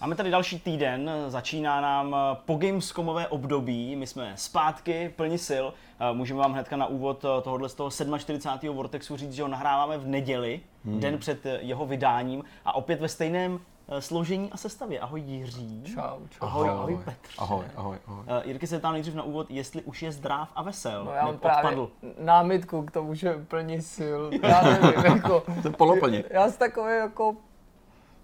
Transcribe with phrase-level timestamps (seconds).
[0.00, 5.66] Máme tady další týden, začíná nám po Gamescomové období, my jsme zpátky, plni sil.
[6.12, 8.76] Můžeme vám hnedka na úvod tohohle z toho 47.
[8.76, 11.00] Vortexu říct, že ho nahráváme v neděli, hmm.
[11.00, 15.00] den před jeho vydáním a opět ve stejném eh, složení a sestavě.
[15.00, 15.82] Ahoj Jiří.
[15.94, 16.46] Čau, čau.
[16.46, 17.34] Ahoj, ahoj, ahoj Petře.
[17.38, 18.24] Ahoj, ahoj, ahoj.
[18.24, 21.04] Uh, Jirky se tam nejdřív na úvod, jestli už je zdrav a vesel.
[21.04, 21.90] No já mám právě odpadl.
[22.18, 24.20] námitku k tomu, že plní sil.
[24.42, 25.42] Já nevím, jako...
[25.62, 26.24] to je poloplně.
[26.30, 27.36] Já jsem takový jako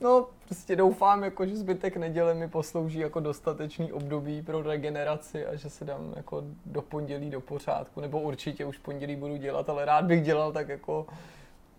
[0.00, 5.56] No, prostě doufám, jako, že zbytek neděle mi poslouží jako dostatečný období pro regeneraci a
[5.56, 9.84] že se dám jako do pondělí do pořádku, nebo určitě už pondělí budu dělat, ale
[9.84, 11.06] rád bych dělal tak jako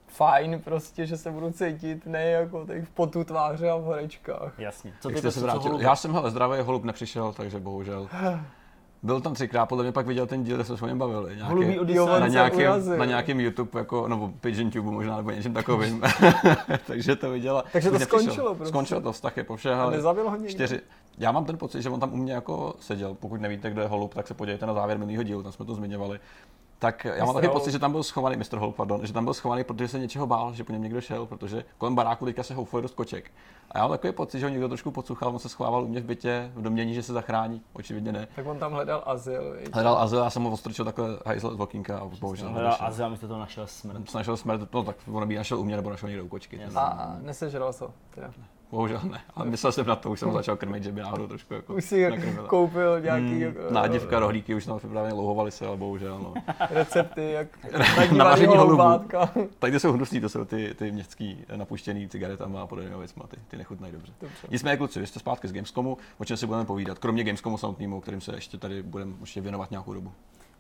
[0.07, 4.59] fajn prostě, že se budu cítit ne jako teď v potu tváře a v horečkách.
[4.59, 4.93] Jasně.
[4.99, 5.81] Co ty jste se vrátil?
[5.81, 8.09] Já jsem hele, zdravý holub nepřišel, takže bohužel.
[9.03, 11.35] Byl tam třikrát, podle mě pak viděl ten díl, kde jsme se o něm bavili.
[11.35, 16.01] Nějaký, na, nějakém, na nějakém YouTube, jako, nebo Pigeon Tube možná, nebo něčem takovým.
[16.87, 17.63] Takže to viděla.
[17.71, 18.70] Takže to skončilo prostě.
[18.70, 19.91] Skončilo to, vztah je povšehal.
[19.91, 20.49] Nezabil ho někdo?
[20.49, 20.81] Čtyři.
[21.17, 23.13] Já mám ten pocit, že on tam u mě jako seděl.
[23.13, 25.76] Pokud nevíte, kdo je holub, tak se podívejte na závěr minulého dílu, tam jsme to
[25.76, 26.20] zmiňovali.
[26.79, 28.57] Tak já mám taky pocit, že tam byl schovaný, Mr.
[28.57, 31.25] Holub, pardon, že tam byl schovaný, protože se něčeho bál, že po něm někdo šel,
[31.25, 33.31] protože kolem baráku teďka se houfuje dost koček.
[33.71, 36.01] A já mám takový pocit, že ho někdo trošku podsuchal, on se schovával u mě
[36.01, 38.27] v bytě v domění, že se zachrání, očividně ne.
[38.35, 39.57] Tak on tam hledal azyl.
[39.59, 39.70] Víc.
[39.73, 42.49] Hledal azyl, já jsem ho odstrčil takhle hajzl z okýnka a bohužel.
[42.49, 44.13] Hledal azyl a jste to našel smrt.
[44.13, 46.63] Našel smrt, no tak on by našel u mě nebo našel někde u kočky.
[46.75, 47.93] A, a nesežral to.
[48.15, 48.31] Teda.
[48.71, 51.54] Bohužel ne, ale myslel jsem na to, už jsem začal krmit, že by náhodou trošku
[51.54, 52.12] jako Už si
[52.48, 53.26] koupil nějaký...
[53.26, 56.34] Mm, jako, nádivka, rohlíky, už tam připravené, louhovali se, ale bohužel no.
[56.70, 57.48] Recepty, jak
[58.12, 58.84] na vaření holubu.
[59.60, 63.57] Tady jsou hnusný, to jsou ty, ty městský napuštěný cigaretama a podobnými věcmi, ty, ty
[63.57, 64.13] nechutnají dobře.
[64.22, 64.47] dobře.
[64.50, 68.01] Nicméně kluci, vy jste zpátky z Gamescomu, o čem si budeme povídat, kromě Gamescomu samotnému,
[68.01, 70.12] kterým se ještě tady budeme ještě věnovat nějakou dobu.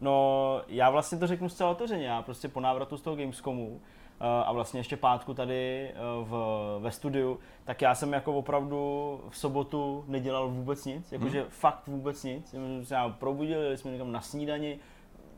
[0.01, 3.96] No, já vlastně to řeknu zcela otevřeně, já prostě po návratu z toho Gamescomu Eh,
[4.19, 6.33] a vlastně ještě pátku tady eh, v,
[6.79, 11.49] ve studiu, tak já jsem jako opravdu v sobotu nedělal vůbec nic, jakože hmm.
[11.49, 12.49] fakt vůbec nic.
[12.49, 14.79] Jsem se probudil, jeli jsme někam na snídani,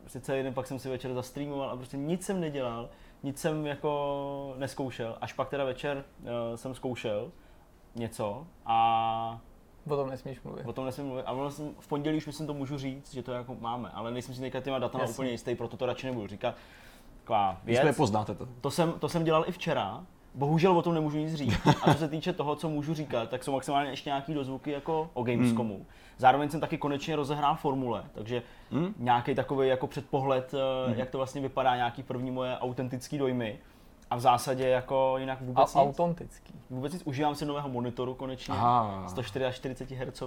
[0.00, 2.88] prostě celý den pak jsem si večer zastreamoval a prostě nic jsem nedělal,
[3.22, 7.32] nic jsem jako neskoušel, až pak teda večer uh, jsem zkoušel
[7.94, 9.40] něco a
[9.88, 10.66] O tom nesmíš mluvit.
[10.66, 11.22] O tom nesmím mluvit.
[11.22, 14.34] A vlastně v pondělí už myslím to můžu říct, že to jako máme, ale nejsem
[14.34, 16.54] si teďka těma datama úplně jistý, proto to radši nebudu říkat
[17.30, 17.80] taková věc.
[17.82, 18.48] Když poznáte to.
[18.60, 20.04] To jsem, to jsem dělal i včera.
[20.34, 21.60] Bohužel o tom nemůžu nic říct.
[21.82, 25.10] A co se týče toho, co můžu říkat, tak jsou maximálně ještě nějaký dozvuky jako
[25.14, 25.74] o Gamescomu.
[25.74, 25.86] Hmm.
[26.18, 28.94] Zároveň jsem taky konečně rozehrál formule, takže hmm.
[28.98, 30.98] nějaký takový jako předpohled, eh, hmm.
[30.98, 33.58] jak to vlastně vypadá, nějaký první moje autentický dojmy.
[34.10, 35.98] A v zásadě jako jinak vůbec A, nic.
[35.98, 36.54] Autentický.
[36.70, 37.02] Vůbec nic.
[37.04, 38.54] Užívám si nového monitoru konečně.
[38.54, 39.04] Aha.
[39.08, 40.22] 144 Hz.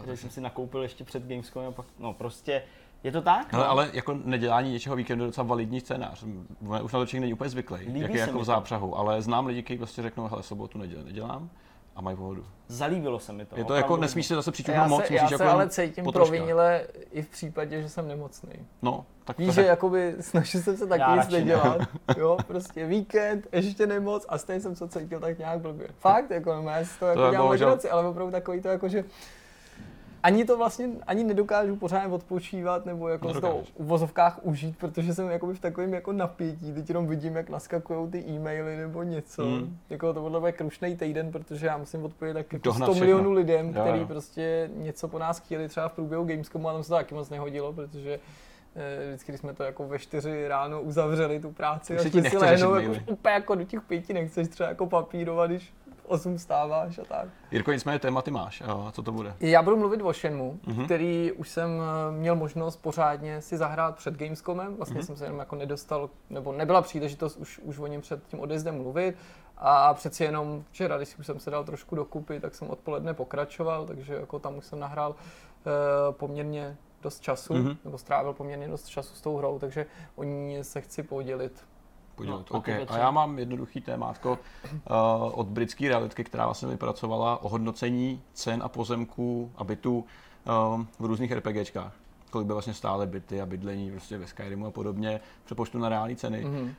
[0.00, 2.62] Takže jsem si nakoupil ještě před Gamescomem a pak, no prostě
[3.04, 3.52] je to tak?
[3.52, 3.70] Hele, no?
[3.70, 6.24] ale jako nedělání něčeho víkendu je docela validní scénář.
[6.82, 9.46] Už na to člověk není úplně zvyklý, Líbí jak je jako v zápřahu, ale znám
[9.46, 11.50] lidi, kteří prostě řeknou, hele, sobotu nedělám, nedělám
[11.96, 12.44] a mají pohodu.
[12.68, 13.56] Zalíbilo se mi to.
[13.56, 16.86] Je to jako, nesmíš se zase přičuchnout moc, musíš já se jako ale cítím provinile
[17.12, 18.52] i v případě, že jsem nemocný.
[18.82, 21.80] No, tak Víš, že jakoby snažil jsem se taky nic nedělat.
[22.16, 25.88] jo, prostě víkend, ještě nemoc a stejně jsem se cítil tak nějak blbě.
[25.98, 28.88] Fakt, jako no, já si to, jako to dělám legraci, ale opravdu takový to jako,
[28.88, 29.04] že
[30.22, 35.14] ani to vlastně ani nedokážu pořádně odpočívat nebo jako z toho v vozovkách užít, protože
[35.14, 39.44] jsem jakoby v takovém jako napětí, teď jenom vidím, jak naskakují ty e-maily nebo něco.
[39.44, 39.78] Hmm.
[39.90, 43.82] Jako to bude krušný týden, protože já musím odpovědět tak jako 100 milionů lidem, jo,
[43.82, 47.14] kteří prostě něco po nás chtěli třeba v průběhu Gamescomu a tam se to taky
[47.14, 48.20] moc nehodilo, protože
[48.76, 52.74] eh, vždycky, když jsme to jako ve čtyři ráno uzavřeli tu práci a si lehnou,
[52.74, 55.72] jako, úplně jako do těch pěti nechceš třeba jako papírovat, když
[56.10, 57.28] 8 stáváš a tak.
[57.50, 59.34] Jirko, nicméně tématy máš, a co to bude?
[59.40, 60.84] Já budu mluvit o Shenmue, uh-huh.
[60.84, 65.04] který už jsem eh, měl možnost pořádně si zahrát před Gamescomem, vlastně uh-huh.
[65.04, 68.76] jsem se jenom jako nedostal, nebo nebyla příležitost už, už o něm před tím odjezdem
[68.76, 69.16] mluvit
[69.56, 74.14] a přeci jenom včera, když jsem se dal trošku dokupy, tak jsem odpoledne pokračoval, takže
[74.14, 77.76] jako tam už jsem nahrál uh, poměrně dost času, uh-huh.
[77.84, 81.64] nebo strávil poměrně dost času s tou hrou, takže o ní se chci podělit
[82.20, 82.50] podělit.
[82.50, 82.86] No, okay.
[82.88, 84.38] A já mám jednoduchý témátko
[84.72, 84.76] uh,
[85.32, 91.32] od britské realitky, která vlastně vypracovala ohodnocení cen a pozemků a bytů uh, v různých
[91.32, 91.92] RPGčkách
[92.30, 96.16] kolik by vlastně stály byty a bydlení prostě ve Skyrimu a podobně, přepočtu na reální
[96.16, 96.44] ceny.
[96.44, 96.70] Mm-hmm.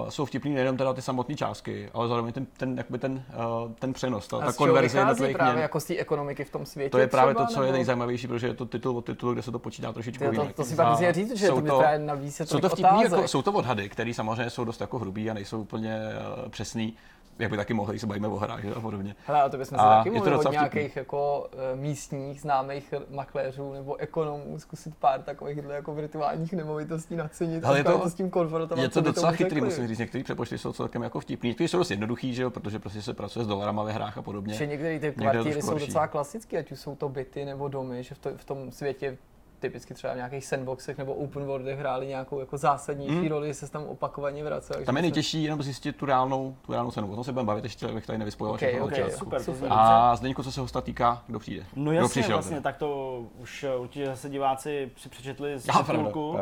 [0.00, 3.72] Uh, jsou vtipný nejenom teda ty samotné částky, ale zároveň ten, ten, jakoby ten, uh,
[3.78, 5.58] ten přenos, ta, ta konverze na právě měn.
[5.58, 7.66] jako z té ekonomiky v tom světě To je právě třeba, to, co nebo...
[7.66, 10.48] je nejzajímavější, protože je to titul od titulu, kde se to počítá trošičku to, jinak.
[10.48, 13.28] To, to si pak musím říct, že jsou to, právě navíc jsou to vtipný, jako,
[13.28, 16.00] jsou to odhady, které samozřejmě jsou dost jako hrubý a nejsou úplně
[16.42, 16.96] uh, přesný
[17.38, 19.16] jak by taky mohli, když se bavíme o hrách a podobně.
[19.26, 23.96] Hele, a to bychom se taky mohli od nějakých jako uh, místních známých makléřů nebo
[23.96, 28.82] ekonomů zkusit pár takových jako virtuálních nemovitostí nacenit Ale je to, s tím konfrontovat.
[28.82, 29.98] Je to docela chytrý, musím říct.
[29.98, 31.48] Některé přepočty jsou celkem jako vtipný.
[31.48, 34.22] Některé jsou dost jednoduchý, že jo, protože prostě se pracuje s dolarama ve hrách a
[34.22, 34.54] podobně.
[34.54, 38.14] Že některé ty kvartíry jsou docela klasické, ať už jsou to byty nebo domy, že
[38.14, 39.18] v, to, v tom světě
[39.58, 43.28] typicky třeba v nějakých sandboxech nebo open worldech hráli nějakou jako zásadnější mm.
[43.28, 44.84] roli, se tam opakovaně vracel.
[44.84, 47.12] Tam je nejtěžší jenom zjistit tu reálnou, tu reálnou cenu.
[47.12, 48.86] O tom se budeme bavit ještě, abych tady nevyspojoval okay, všechno.
[48.86, 49.68] Okay, super, super.
[49.72, 51.64] A Zdeňku, co se hosta týká, kdo přijde?
[51.76, 56.38] No jasně, přišel, vlastně, tak to už eh, určitě zase diváci si přečetli z titulku.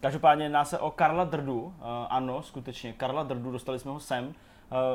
[0.00, 1.72] Každopádně jedná se o Karla Drdu, uh,
[2.08, 4.26] ano, skutečně, Karla Drdu, dostali jsme ho sem.
[4.26, 4.32] Uh,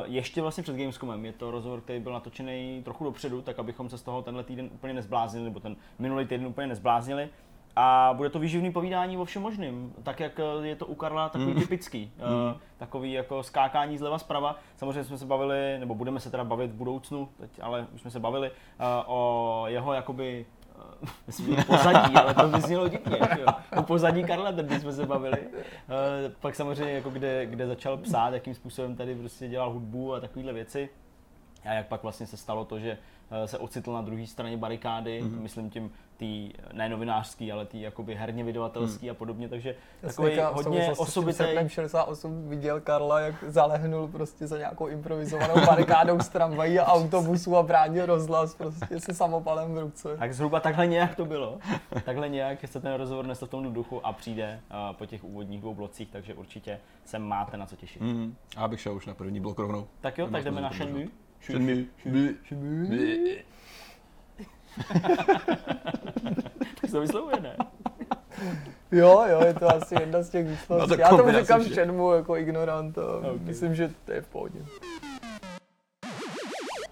[0.05, 1.25] ještě vlastně před Gamescomem.
[1.25, 4.69] Je to rozhovor, který byl natočený trochu dopředu, tak abychom se z toho tenhle týden
[4.73, 7.29] úplně nezbláznili, nebo ten minulý týden úplně nezbláznili.
[7.75, 11.29] A bude to výživný povídání o všem možným, tak jak eh, je to u Karla
[11.29, 11.59] takový mm.
[11.61, 12.11] typický.
[12.17, 12.59] Mm.
[12.77, 14.55] Takový jako skákání zleva zprava.
[14.75, 18.11] Samozřejmě jsme se bavili, nebo budeme se teda bavit v budoucnu, teď, ale už jsme
[18.11, 18.55] se bavili uh,
[19.05, 20.45] o jeho jakoby
[21.67, 23.19] pozadí, ale to vyznělo divně.
[23.39, 23.47] Jo.
[23.77, 25.37] O pozadí Karla tady jsme se bavili.
[26.39, 30.53] Pak samozřejmě jako kde, kde začal psát, jakým způsobem tady prostě dělal hudbu a takovéhle
[30.53, 30.89] věci.
[31.65, 32.97] A jak pak vlastně se stalo to, že
[33.45, 35.41] se ocitl na druhé straně barikády, mm-hmm.
[35.41, 35.91] myslím tím
[36.21, 39.11] tý, ne novinářský, ale tý jakoby herně vydavatelský hmm.
[39.11, 41.43] a podobně, takže takový hodně osobitý.
[41.67, 47.63] 68 viděl Karla, jak zalehnul prostě za nějakou improvizovanou barikádou z tramvají a autobusu a
[47.63, 50.17] bránil rozhlas prostě se samopalem v ruce.
[50.17, 51.59] Tak zhruba takhle nějak to bylo.
[52.05, 55.61] takhle nějak se ten rozhovor nesl v tom duchu a přijde uh, po těch úvodních
[55.61, 58.01] dvou blocích, takže určitě se máte na co těšit.
[58.01, 59.87] Mm, a abych šel už na první blok rovnou.
[60.01, 61.20] Tak jo, tak jdeme na Shenmue.
[61.41, 61.85] Shenmue.
[66.81, 67.57] tak se to vyslovuje, ne?
[68.91, 70.97] Jo, jo, je to asi jedna z těch výslovností.
[70.97, 73.31] No, Já tomu říkám Shenmue jako ignorant a okay.
[73.41, 74.59] myslím, že to je v pohodě.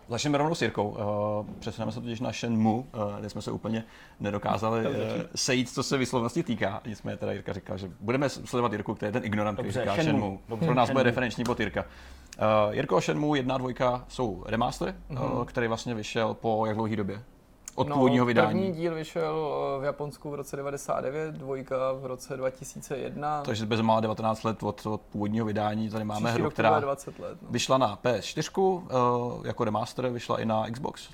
[0.07, 0.89] Začneme rovnou s Jirkou.
[0.89, 2.83] Uh, přesuneme se totiž na Shenmue, uh,
[3.19, 3.83] kde jsme se úplně
[4.19, 4.93] nedokázali uh,
[5.35, 6.81] sejít, co se vyslovnosti týká.
[6.85, 10.03] Nicméně teda Jirka říkal, že budeme sledovat Jirku, který je ten ignorant, který říká Shenmue.
[10.03, 10.37] Shenmue.
[10.49, 10.99] Dobře, Pro nás Shenmue.
[11.03, 11.85] bude referenční bod Jirka.
[12.39, 15.39] Uh, Jirko, Shenmue 1 a 2 jsou remaster, mm-hmm.
[15.39, 17.24] uh, který vlastně vyšel po jak dlouhé době?
[17.80, 18.47] od no, původního vydání.
[18.47, 23.44] První díl vyšel eh, v Japonsku v roce 99, dvojka v roce 2001.
[23.44, 25.89] Takže bez má 19 let od, od původního vydání.
[25.89, 27.47] Tady máme Příští hru, která 20 let, no.
[27.51, 31.09] vyšla na PS4, uh, jako remaster vyšla i na Xbox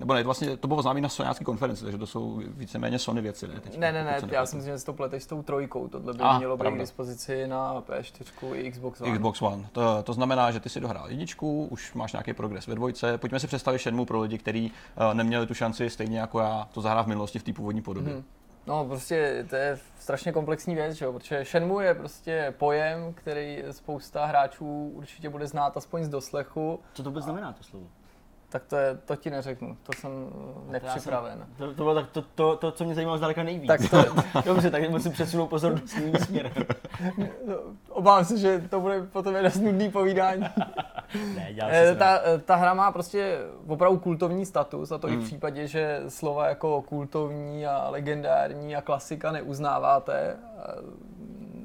[0.00, 3.48] nebo ne, vlastně to bylo známé na Sonyácké konferenci, takže to jsou víceméně Sony věci,
[3.48, 3.60] ne?
[3.60, 6.22] Teď, ne, ne, ne, já si myslím, že to pleteš s tou trojkou, tohle by
[6.22, 9.12] ah, mělo být k dispozici na PS4 i Xbox One.
[9.12, 12.74] Xbox One, to, to znamená, že ty si dohrál jedničku, už máš nějaký progres ve
[12.74, 16.68] dvojce, pojďme si představit Shenmue pro lidi, kteří uh, neměli tu šanci stejně jako já
[16.72, 18.12] to zahrát v minulosti v té původní podobě.
[18.12, 18.24] Hmm.
[18.66, 21.12] No, prostě to je strašně komplexní věc, že jo?
[21.12, 26.80] protože Shenmue je prostě pojem, který spousta hráčů určitě bude znát aspoň z doslechu.
[26.94, 27.86] Co to vůbec znamená to slovo?
[28.50, 30.10] Tak to, je, to ti neřeknu, to jsem
[30.68, 31.38] nepřipraven.
[31.38, 33.66] Jsem, to, to bylo tak to, to, to, co mě zajímalo zdaleka nejvíc.
[33.66, 34.04] Tak to,
[34.44, 36.52] Dobře, tak musím přesunout pozornost jiným směrem.
[37.88, 40.42] Obávám se, že to bude potom jeden nudný povídání.
[41.34, 45.14] ne, eh, ta, eh, ta hra má prostě opravdu kultovní status a to hmm.
[45.14, 45.26] i v hmm.
[45.26, 50.36] případě, že slova jako kultovní a legendární a klasika neuznáváte.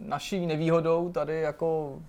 [0.05, 1.99] Naší nevýhodou tady jako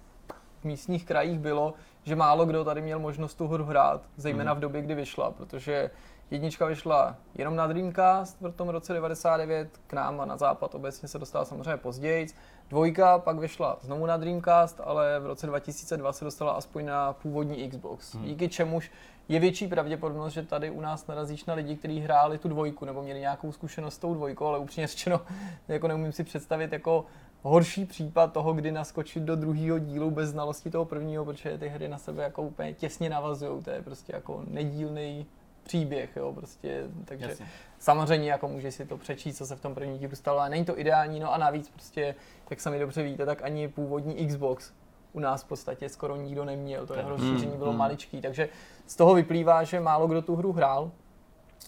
[0.61, 1.75] v místních krajích bylo,
[2.07, 4.59] že málo kdo tady měl možnost tu hru hrát, zejména mm.
[4.59, 5.91] v době, kdy vyšla, protože
[6.31, 11.09] jednička vyšla jenom na Dreamcast v tom roce 99, k nám a na západ obecně
[11.09, 12.27] se dostala samozřejmě později.
[12.71, 17.69] Dvojka pak vyšla znovu na Dreamcast, ale v roce 2002 se dostala aspoň na původní
[17.71, 18.15] Xbox.
[18.15, 18.25] Mm.
[18.25, 18.91] Díky čemuž
[19.29, 23.03] je větší pravděpodobnost, že tady u nás narazíš na lidi, kteří hráli tu dvojku nebo
[23.03, 25.21] měli nějakou zkušenost s tou dvojkou, ale upřímně řečeno,
[25.69, 27.05] jako neumím si představit jako
[27.47, 31.89] horší případ toho, kdy naskočit do druhého dílu bez znalosti toho prvního, protože ty hry
[31.89, 35.27] na sebe jako úplně těsně navazují, to je prostě jako nedílný
[35.63, 37.47] příběh, jo, prostě, takže Jasně.
[37.79, 40.65] samozřejmě jako může si to přečíst, co se v tom prvním dílu stalo, ale není
[40.65, 42.15] to ideální, no a navíc prostě,
[42.51, 44.73] jak sami dobře víte, tak ani původní Xbox
[45.13, 47.79] u nás v podstatě skoro nikdo neměl, to jeho rozšíření bylo mm.
[47.79, 48.49] maličký, takže
[48.87, 50.91] z toho vyplývá, že málo kdo tu hru hrál.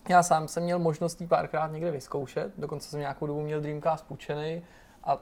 [0.09, 4.63] Já sám jsem měl možnost párkrát někde vyzkoušet, dokonce jsem nějakou dobu měl Dreamcast půjčený
[5.05, 5.19] a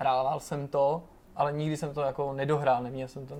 [0.00, 1.02] hrával jsem to,
[1.36, 3.36] ale nikdy jsem to jako nedohrál, neměl jsem, to,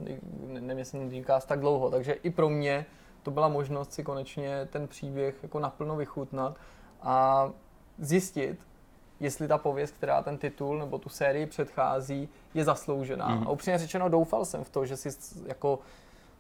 [0.47, 2.87] neměl jsem Dreamcast tak dlouho, takže i pro mě
[3.23, 6.57] to byla možnost si konečně ten příběh jako naplno vychutnat
[7.03, 7.51] a
[7.99, 8.67] zjistit,
[9.21, 13.29] jestli ta pověst, která ten titul nebo tu sérii předchází, je zasloužená.
[13.29, 13.47] Mm.
[13.47, 15.09] A upřímně řečeno doufal jsem v to, že si
[15.47, 15.79] jako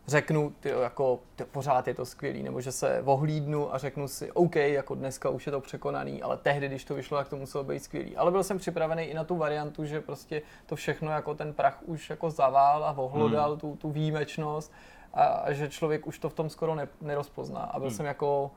[0.07, 4.33] řeknu, ty, jako ty, pořád je to skvělý, nebo že se vohlídnu a řeknu si,
[4.33, 7.65] OK, jako dneska už je to překonaný, ale tehdy, když to vyšlo, tak to muselo
[7.65, 8.17] být skvělý.
[8.17, 11.79] Ale byl jsem připravený i na tu variantu, že prostě to všechno jako ten prach
[11.83, 13.61] už jako zavál a vohlodal hmm.
[13.61, 14.73] tu, tu výjimečnost
[15.15, 17.61] a, a že člověk už to v tom skoro ne, nerozpozná.
[17.61, 17.97] A byl hmm.
[17.97, 18.51] jsem jako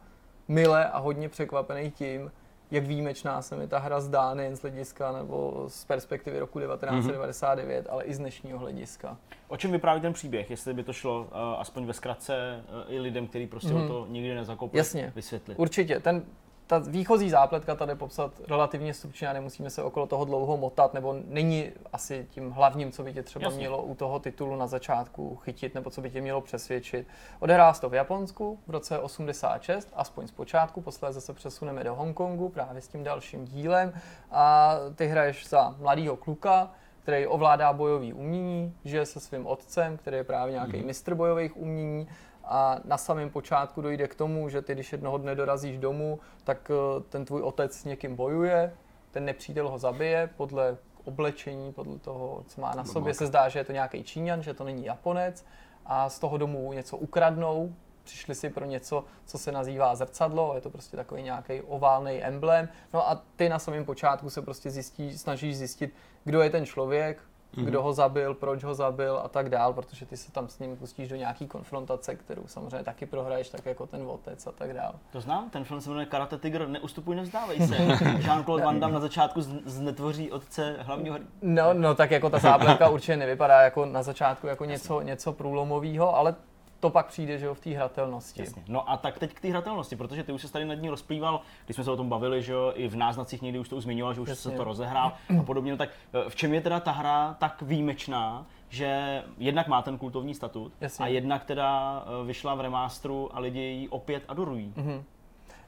[0.47, 2.31] mile a hodně překvapený tím,
[2.73, 7.85] jak výjimečná se mi ta hra zdá, nejen z hlediska nebo z perspektivy roku 1999,
[7.85, 7.91] mm-hmm.
[7.91, 9.17] ale i z dnešního hlediska.
[9.47, 11.27] O čem vypráví ten příběh, jestli by to šlo uh,
[11.57, 13.85] aspoň ve zkratce uh, i lidem, kteří prostě mm-hmm.
[13.85, 15.59] o to nikdy nezakopli, Jasně, vysvětlit?
[15.59, 15.99] Určitě.
[15.99, 16.23] Ten
[16.67, 21.15] ta výchozí zápletka tady popsat relativně stručně a nemusíme se okolo toho dlouho motat, nebo
[21.27, 23.59] není asi tím hlavním, co by tě třeba Jasně.
[23.59, 27.07] mělo u toho titulu na začátku chytit, nebo co by tě mělo přesvědčit.
[27.39, 31.95] Odehrá se to v Japonsku v roce 86, aspoň z počátku, posléze se přesuneme do
[31.95, 33.93] Hongkongu právě s tím dalším dílem
[34.31, 36.71] a ty hraješ za mladého kluka,
[37.03, 40.85] který ovládá bojový umění, žije se svým otcem, který je právě nějaký mm-hmm.
[40.85, 42.07] mistr bojových umění
[42.43, 46.71] a na samém počátku dojde k tomu, že ty, když jednoho dne dorazíš domů, tak
[46.71, 48.73] eh, ten tvůj otec s někým bojuje,
[49.11, 53.59] ten nepřítel ho zabije podle oblečení, podle toho, co má na sobě, se zdá, že
[53.59, 55.45] je to nějaký Číňan, že to není Japonec.
[55.85, 60.61] A z toho domu něco ukradnou, přišli si pro něco, co se nazývá zrcadlo, je
[60.61, 62.69] to prostě takový nějaký oválný emblém.
[62.93, 67.21] No a ty na samém počátku se prostě zjistí, snažíš zjistit, kdo je ten člověk,
[67.57, 67.65] mm-hmm.
[67.65, 70.77] kdo ho zabil, proč ho zabil a tak dál, protože ty se tam s ním
[70.77, 74.95] pustíš do nějaký konfrontace, kterou samozřejmě taky prohraješ, tak jako ten otec a tak dál.
[75.11, 77.75] To znám, ten film se jmenuje Karate Tiger, neustupuj, nevzdávej se.
[78.19, 83.17] Jean-Claude Van Damme na začátku znetvoří otce hlavního No, no tak jako ta zápletka určitě
[83.17, 86.35] nevypadá jako na začátku jako něco, něco průlomového, ale
[86.83, 88.41] to pak přijde, že jo, v té hratelnosti.
[88.41, 88.63] Jasně.
[88.67, 91.41] No a tak teď k té hratelnosti, protože ty už se tady nad ní rozplýval,
[91.65, 93.83] když jsme se o tom bavili, že jo, i v náznacích někdy už to už
[93.83, 94.51] zmiňoval, že už Jasně.
[94.51, 95.71] se to rozehrál a podobně.
[95.71, 99.97] No tak eh, v čem je teda ta hra tak výjimečná, že jednak má ten
[99.97, 101.05] kultovní statut Jasně.
[101.05, 104.73] a jednak teda eh, vyšla v remasteru a lidi ji opět adorují.
[104.77, 105.03] Mm-hmm.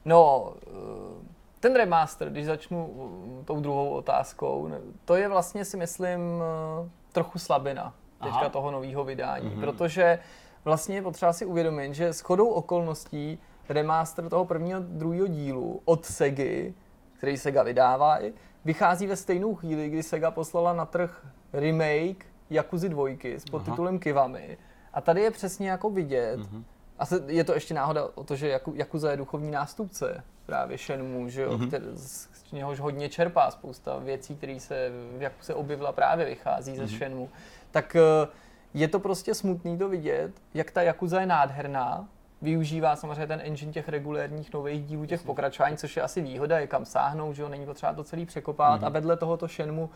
[0.04, 0.70] No, eh,
[1.60, 2.94] ten remaster, když začnu
[3.44, 4.70] tou druhou otázkou,
[5.04, 6.20] to je vlastně si myslím
[7.12, 8.48] trochu slabina teďka Aha.
[8.48, 9.60] toho nového vydání, mm-hmm.
[9.60, 10.18] protože
[10.66, 16.04] vlastně je potřeba si uvědomit, že s chodou okolností remaster toho prvního druhého dílu od
[16.04, 16.74] Segy,
[17.18, 18.18] který Sega vydává,
[18.64, 24.58] vychází ve stejnou chvíli, kdy Sega poslala na trh remake Yakuzy 2 s podtitulem Kivami.
[24.92, 26.62] A tady je přesně jako vidět, mm-hmm.
[26.98, 31.42] a je to ještě náhoda o to, že Yakuza je duchovní nástupce právě Shenmue, že
[31.42, 31.68] jo, mm-hmm.
[31.68, 36.76] který, z něhož hodně čerpá spousta věcí, které se v Yakuze objevila právě vychází mm-hmm.
[36.76, 36.90] ze mhm.
[36.90, 37.28] Shenmue.
[37.70, 38.28] Tak uh,
[38.76, 42.08] je to prostě smutný to vidět, jak ta Yakuza je nádherná,
[42.42, 46.66] využívá samozřejmě ten engine těch regulérních nových dílů, těch pokračování, což je asi výhoda, je
[46.66, 48.86] kam sáhnout, že jo, není potřeba to celý překopat mm-hmm.
[48.86, 49.88] a vedle tohoto Shenmue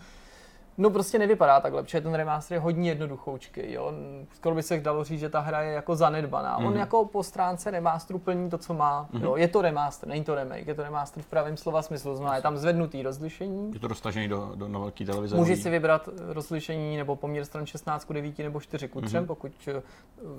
[0.80, 3.92] No prostě nevypadá takhle, protože ten remaster je hodně jednoduchoučký, jo.
[4.32, 6.58] Skoro by se dalo říct, že ta hra je jako zanedbaná.
[6.58, 6.66] Mm.
[6.66, 6.80] On mhm.
[6.80, 9.08] jako po stránce remasteru plní to, co má.
[9.12, 9.22] Mm.
[9.22, 9.36] Jo.
[9.36, 12.16] Je to remaster, není to remake, je to remaster v pravém slova smyslu.
[12.16, 13.72] Znamená, je tam zvednutý rozlišení.
[13.74, 15.36] Je to dostažený do, do na velký televize.
[15.36, 19.26] Můžeš si vybrat rozlišení nebo poměr stran 16 k 9 nebo 4 k 3, mm.
[19.26, 19.82] pokud eh,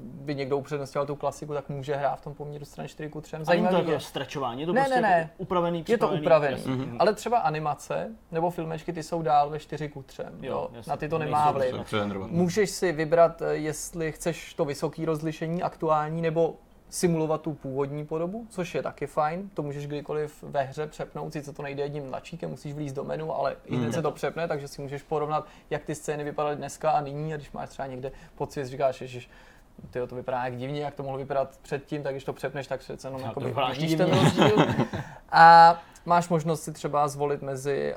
[0.03, 3.35] by někdo upřednostňoval tu klasiku, tak může hrát v tom poměru stran 4 k 3.
[3.41, 5.17] Zajímavé je to jako stračování, je to ne, prostě ne, ne.
[5.19, 6.95] Jako upravený, Je to upravený, mm.
[6.99, 10.23] ale třeba animace nebo filmečky ty jsou dál ve 4 k 3.
[10.41, 11.75] Jo, na ty to nemá vliv.
[12.27, 16.55] Můžeš si vybrat, eh, jestli chceš to vysoké rozlišení aktuální nebo
[16.91, 19.49] simulovat tu původní podobu, což je taky fajn.
[19.53, 23.35] To můžeš kdykoliv ve hře přepnout, sice to nejde jedním tlačíkem, musíš vlízt do menu,
[23.35, 23.93] ale i hmm.
[23.93, 27.33] se to přepne, takže si můžeš porovnat, jak ty scény vypadaly dneska a nyní.
[27.33, 29.19] A když máš třeba někde pocit, říkáš, že
[29.89, 32.79] ty to vypadá jak divně, jak to mohlo vypadat předtím, tak když to přepneš, tak
[32.79, 34.65] přece jenom jako ten rozdíl.
[35.31, 37.95] A máš možnost si třeba zvolit mezi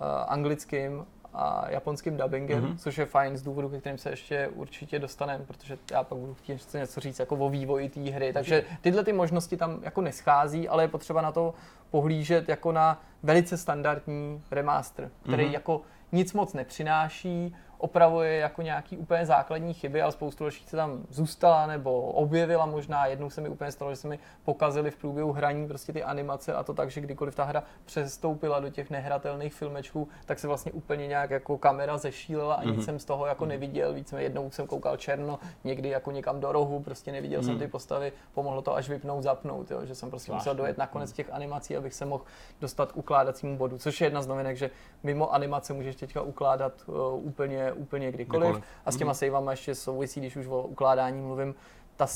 [0.00, 2.76] uh, anglickým a japonským dubbingem, mm-hmm.
[2.76, 6.34] což je fajn z důvodu, ke kterým se ještě určitě dostaneme, protože já pak budu
[6.34, 8.32] chtít něco říct jako o vývoji té hry.
[8.32, 11.54] Takže tyhle ty možnosti tam jako neschází, ale je potřeba na to
[11.90, 15.52] pohlížet jako na velice standardní remaster, který mm-hmm.
[15.52, 15.80] jako
[16.12, 21.66] nic moc nepřináší, opravuje jako nějaký úplně základní chyby, ale spoustu dalších se tam zůstala
[21.66, 23.06] nebo objevila možná.
[23.06, 26.54] Jednou se mi úplně stalo, že se mi pokazily v průběhu hraní prostě ty animace
[26.54, 30.72] a to tak, že kdykoliv ta hra přestoupila do těch nehratelných filmečků, tak se vlastně
[30.72, 32.84] úplně nějak jako kamera zešílela a nic mm-hmm.
[32.84, 33.48] jsem z toho jako mhm.
[33.48, 33.92] neviděl.
[33.92, 37.46] Víc jednou jsem koukal černo, někdy jako někam do rohu, prostě neviděl mm-hmm.
[37.46, 37.70] jsem ty mhm.
[37.70, 41.32] postavy, pomohlo to až vypnout, zapnout, jo, že jsem prostě musel dojet na konec těch
[41.32, 42.24] animací, abych se mohl
[42.60, 44.70] dostat k ukládacímu bodu, což je jedna z novinek, že
[45.02, 48.50] mimo animace můžeš teďka ukládat uh, úplně úplně kdykoliv.
[48.50, 48.64] kdykoliv.
[48.86, 49.14] A s těma mm.
[49.14, 51.54] savama ještě souvisí, když už o ukládání mluvím,
[51.96, 52.06] ta,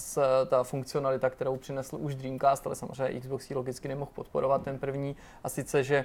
[0.46, 5.16] ta funkcionalita, kterou přinesl už Dreamcast, ale samozřejmě Xbox ji logicky nemohl podporovat ten první,
[5.44, 6.04] a sice, že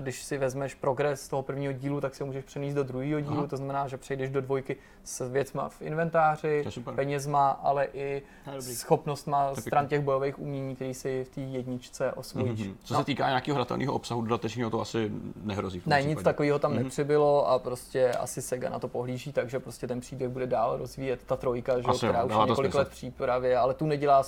[0.00, 3.38] když si vezmeš progres toho prvního dílu, tak si ho můžeš přenést do druhého dílu,
[3.38, 3.46] Aha.
[3.46, 8.22] to znamená, že přejdeš do dvojky s věcma v inventáři, penězma, ale i
[8.60, 12.60] schopnostma stran těch bojových umění, který si v té jedničce osvojíš.
[12.60, 12.74] Mm-hmm.
[12.84, 13.00] Co no.
[13.00, 15.12] se týká nějakého hratelného obsahu dodatečného, to asi
[15.42, 15.82] nehrozí.
[15.86, 16.82] Ne, nic takového tam mm-hmm.
[16.82, 21.22] nepřibylo a prostě asi Sega na to pohlíží, takže prostě ten příběh bude dál rozvíjet
[21.26, 24.22] ta trojka, že, asi, která už je několik let v přípravě, ale tu nedělá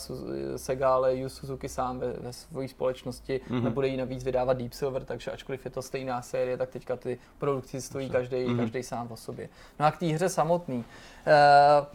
[0.57, 3.63] Sega, ale Yu Suzuki sám ve, ve své společnosti, mm-hmm.
[3.63, 7.19] nebude jí navíc vydávat Deep Silver, takže ačkoliv je to stejná série, tak teďka ty
[7.39, 8.57] produkci stojí každý, mm-hmm.
[8.57, 9.49] každý sám o sobě.
[9.81, 10.77] No a k té hře samotný.
[10.77, 11.87] Uh,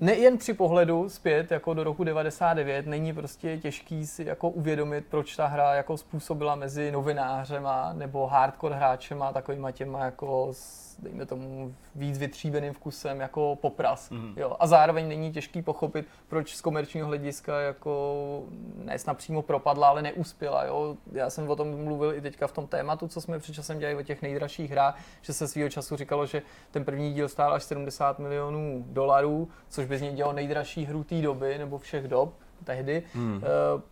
[0.00, 5.36] Nejen při pohledu zpět jako do roku 99 není prostě těžký si jako uvědomit, proč
[5.36, 10.48] ta hra jako způsobila mezi novinářema nebo hardcore hráčema takovýma těma jako
[10.98, 14.10] dejme tomu, víc vytříbeným vkusem jako popras.
[14.10, 14.32] Mm-hmm.
[14.36, 14.56] Jo.
[14.60, 18.42] A zároveň není těžký pochopit, proč z komerčního hlediska jako
[18.84, 20.64] ne snad přímo propadla, ale neuspěla.
[20.64, 20.96] Jo.
[21.12, 23.96] Já jsem o tom mluvil i teďka v tom tématu, co jsme před časem dělali
[23.96, 27.62] o těch nejdražších hrách, že se svýho času říkalo, že ten první díl stál až
[27.62, 32.34] 70 milionů dolarů, což by z něj dělal nejdražší hru té doby nebo všech dob
[32.64, 33.02] tehdy.
[33.14, 33.34] Mm.
[33.34, 33.82] Uh,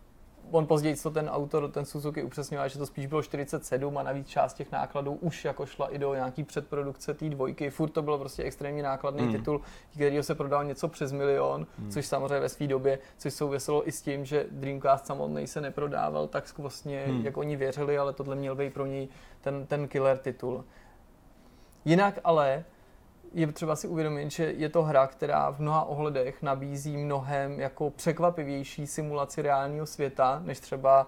[0.51, 4.27] on později, co ten autor, ten Suzuki upřesňoval, že to spíš bylo 47 a navíc
[4.27, 7.69] část těch nákladů už jako šla i do nějaký předprodukce té dvojky.
[7.69, 9.31] Furt to byl prostě extrémně nákladný mm.
[9.31, 9.61] titul,
[9.93, 11.91] který se prodal něco přes milion, mm.
[11.91, 16.27] což samozřejmě ve své době, což souviselo i s tím, že Dreamcast samotný se neprodával
[16.27, 17.25] tak vlastně, mm.
[17.25, 19.07] jak oni věřili, ale tohle měl být pro něj
[19.41, 20.65] ten, ten killer titul.
[21.85, 22.65] Jinak ale
[23.37, 27.89] je třeba si uvědomit, že je to hra, která v mnoha ohledech nabízí mnohem jako
[27.89, 31.07] překvapivější simulaci reálného světa, než třeba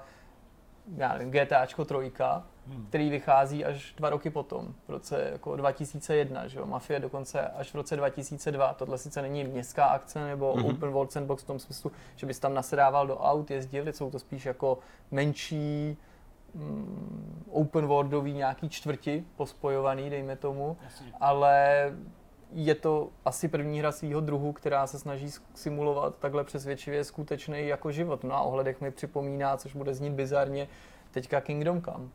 [0.97, 2.85] já nevím, GTAčko 3, hmm.
[2.89, 6.65] který vychází až dva roky potom, v roce jako 2001, že jo?
[6.65, 8.73] Mafie dokonce až v roce 2002.
[8.73, 10.65] Tohle sice není městská akce nebo hmm.
[10.65, 14.19] open world sandbox v tom smyslu, že bys tam nasedával do aut, jezdili, jsou to
[14.19, 14.79] spíš jako
[15.11, 15.97] menší
[16.53, 21.13] mm, open worldový nějaký čtvrti pospojovaný, dejme tomu, Jasně.
[21.19, 21.83] ale
[22.53, 27.91] je to asi první hra svého druhu, která se snaží simulovat takhle přesvědčivě skutečný jako
[27.91, 28.23] život.
[28.23, 30.67] No a ohledech mi připomíná, což bude znít bizarně,
[31.11, 32.09] teďka Kingdom Come.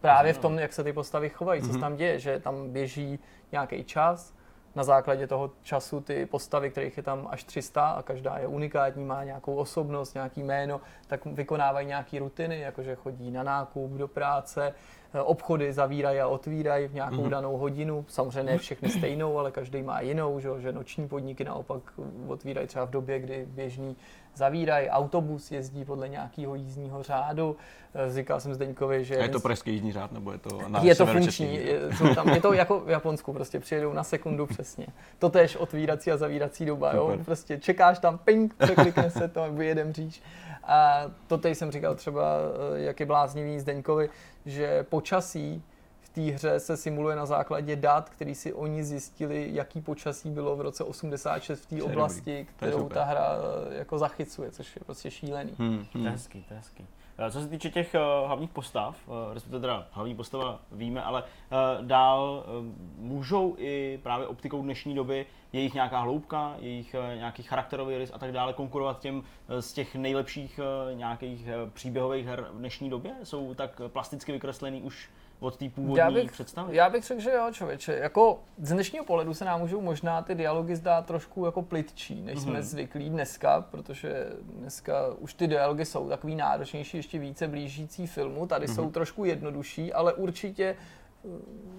[0.00, 1.80] Právě v tom, jak se ty postavy chovají, co se mhm.
[1.80, 3.18] tam děje, že tam běží
[3.52, 4.34] nějaký čas,
[4.74, 9.04] na základě toho času ty postavy, kterých je tam až 300 a každá je unikátní,
[9.04, 14.74] má nějakou osobnost, nějaký jméno, tak vykonávají nějaké rutiny, jakože chodí na nákup, do práce,
[15.22, 17.28] obchody zavírají a otvírají v nějakou mm-hmm.
[17.28, 18.04] danou hodinu.
[18.08, 21.82] Samozřejmě ne všechny stejnou, ale každý má jinou, že, že noční podniky naopak
[22.26, 23.96] otvírají třeba v době, kdy běžný
[24.34, 27.56] zavírají, autobus jezdí podle nějakého jízdního řádu.
[27.94, 29.16] Eh, říkal jsem Zdeňkovi, že...
[29.16, 31.80] A je to pražský jízdní řád, nebo je to na Je to funkční, je,
[32.14, 34.86] tam, je to jako v Japonsku, prostě přijedou na sekundu přesně.
[35.18, 37.18] To tež otvírací a zavírací doba, jo?
[37.24, 40.22] prostě čekáš tam, ping, překlikne se to, vyjedem říš.
[40.66, 42.36] A to teď jsem říkal třeba,
[42.74, 44.10] eh, jak je bláznivý Zdeňkovi,
[44.46, 45.62] že počasí
[46.00, 50.56] v té hře se simuluje na základě dat, který si oni zjistili, jaký počasí bylo
[50.56, 53.28] v roce 86 v té oblasti, kterou ta hra
[53.70, 55.54] eh, jako zachycuje, což je prostě šílený.
[55.58, 55.86] Hmm, hmm.
[55.92, 56.86] To je hezký, to je hezký.
[57.18, 61.22] Eh, co se týče těch uh, hlavních postav, uh, respektive teda hlavní postava víme, ale
[61.22, 62.66] uh, dál uh,
[62.98, 68.18] můžou i právě optikou dnešní doby jejich nějaká hloubka, jejich uh, nějaký charakterový rys a
[68.18, 69.22] tak dále konkurovat těm uh,
[69.60, 73.12] z těch nejlepších uh, nějakých příběhových her v dnešní době?
[73.22, 76.76] Jsou tak plasticky vykreslený už od té původní já bych, představy?
[76.76, 77.94] Já bych řekl, že jo, člověče.
[77.94, 82.38] Jako z dnešního pohledu se nám můžou možná ty dialogy zdát trošku jako plitčí, než
[82.38, 82.42] mm-hmm.
[82.42, 82.62] jsme mhm.
[82.62, 88.46] zvyklí dneska, protože dneska už ty dialogy jsou takový náročnější, ještě více blížící filmu.
[88.46, 88.74] Tady mm-hmm.
[88.74, 91.03] jsou trošku jednodušší, ale určitě eh,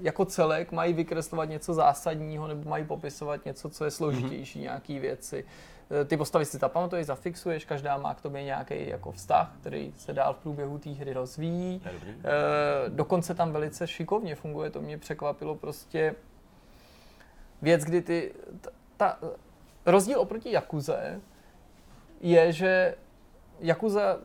[0.01, 4.63] jako celek mají vykreslovat něco zásadního nebo mají popisovat něco, co je složitější, mm-hmm.
[4.63, 5.45] nějaký věci.
[6.01, 10.13] Eh, ty postavy si zapamatuješ, zafixuješ, každá má k tobě nějaký jako vztah, který se
[10.13, 11.81] dál v průběhu té hry rozvíjí.
[11.85, 16.15] E, dokonce tam velice šikovně funguje, to mě překvapilo prostě
[17.61, 19.19] věc, kdy ty, ta, ta
[19.85, 21.21] rozdíl oproti Jakuze
[22.21, 22.95] je, že
[23.59, 24.17] Jakuza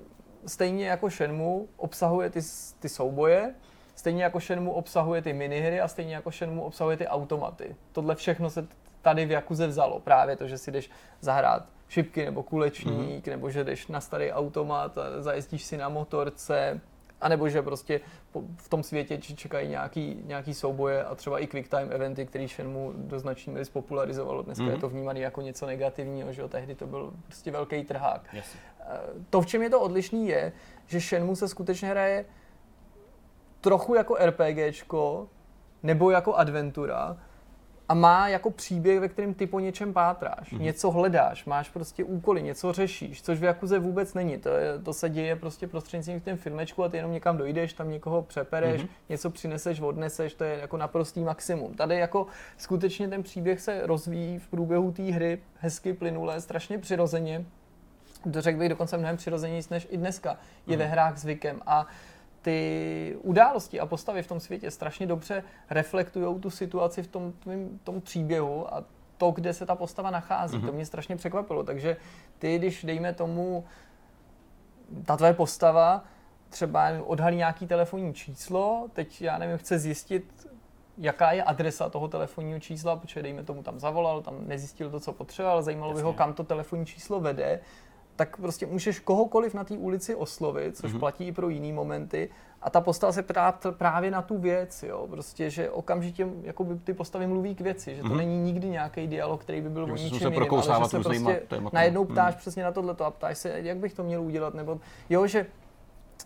[0.47, 2.41] stejně jako Shenmue obsahuje ty,
[2.79, 3.55] ty souboje,
[4.01, 7.77] stejně jako Shenmue obsahuje ty minihry a stejně jako Shenmue obsahuje ty automaty.
[7.93, 8.67] Tohle všechno se
[9.03, 10.01] tady v Jakuze vzalo.
[10.01, 13.31] Právě to, že si jdeš zahrát šipky nebo kulečník, mm-hmm.
[13.31, 16.81] nebo že jdeš na starý automat a zajezdíš si na motorce,
[17.21, 18.01] anebo že prostě
[18.57, 22.93] v tom světě čekají nějaký, nějaký souboje a třeba i quick time eventy, který Shenmue
[22.97, 24.43] do značné míry spopularizovalo.
[24.43, 24.69] Dneska mm-hmm.
[24.69, 24.81] je mhm.
[24.81, 28.23] to vnímané jako něco negativního, že jo, tehdy to byl prostě velký trhák.
[28.33, 28.47] Yes.
[29.31, 30.53] To, v čem je to odlišný, je,
[30.87, 32.25] že Shenmue se skutečně hraje
[33.61, 35.29] trochu jako RPGčko,
[35.83, 37.17] nebo jako adventura,
[37.91, 40.61] a má jako příběh, ve kterém ty po něčem pátráš, mm-hmm.
[40.61, 44.39] něco hledáš, máš prostě úkoly, něco řešíš, což v Jakuze vůbec není.
[44.39, 47.73] To, je, to se děje prostě prostřednictvím v tom filmečku a ty jenom někam dojdeš,
[47.73, 48.89] tam někoho přepereš, mm-hmm.
[49.09, 51.75] něco přineseš, odneseš, to je jako naprostý maximum.
[51.75, 57.45] Tady jako skutečně ten příběh se rozvíjí v průběhu té hry hezky, plynule, strašně přirozeně.
[58.31, 60.79] Řekl bych dokonce mnohem přirozenější než i dneska je mm-hmm.
[60.79, 61.61] ve hrách zvykem.
[61.67, 61.87] A
[62.43, 67.81] ty události a postavy v tom světě strašně dobře reflektují tu situaci v tom, tvým,
[67.85, 68.85] tom příběhu a
[69.17, 70.59] to, kde se ta postava nachází.
[70.59, 70.67] Mm-hmm.
[70.67, 71.63] To mě strašně překvapilo.
[71.63, 71.97] Takže
[72.39, 73.65] ty, když dejme tomu,
[75.05, 76.05] ta tvoje postava
[76.49, 80.47] třeba odhalí nějaký telefonní číslo, teď já nevím, chce zjistit,
[80.99, 85.13] jaká je adresa toho telefonního čísla, protože dejme tomu tam zavolal, tam nezjistil to, co
[85.13, 86.03] potřeboval, zajímalo Jasně.
[86.03, 87.61] by ho, kam to telefonní číslo vede,
[88.21, 90.99] tak prostě můžeš kohokoliv na té ulici oslovit, což mm-hmm.
[90.99, 92.29] platí i pro jiné momenty.
[92.63, 96.95] A ta postava se ptá právě na tu věc, jo, prostě, že okamžitě jakoby, ty
[96.95, 98.17] postavy mluví k věci, že to mm-hmm.
[98.17, 102.05] není nikdy nějaký dialog, který by byl o ničem jiným, ale že se prostě najednou
[102.05, 102.39] ptáš mm.
[102.39, 104.81] přesně na tohleto a ptáš se, jak bych to měl udělat, nebo
[105.11, 105.47] jo, že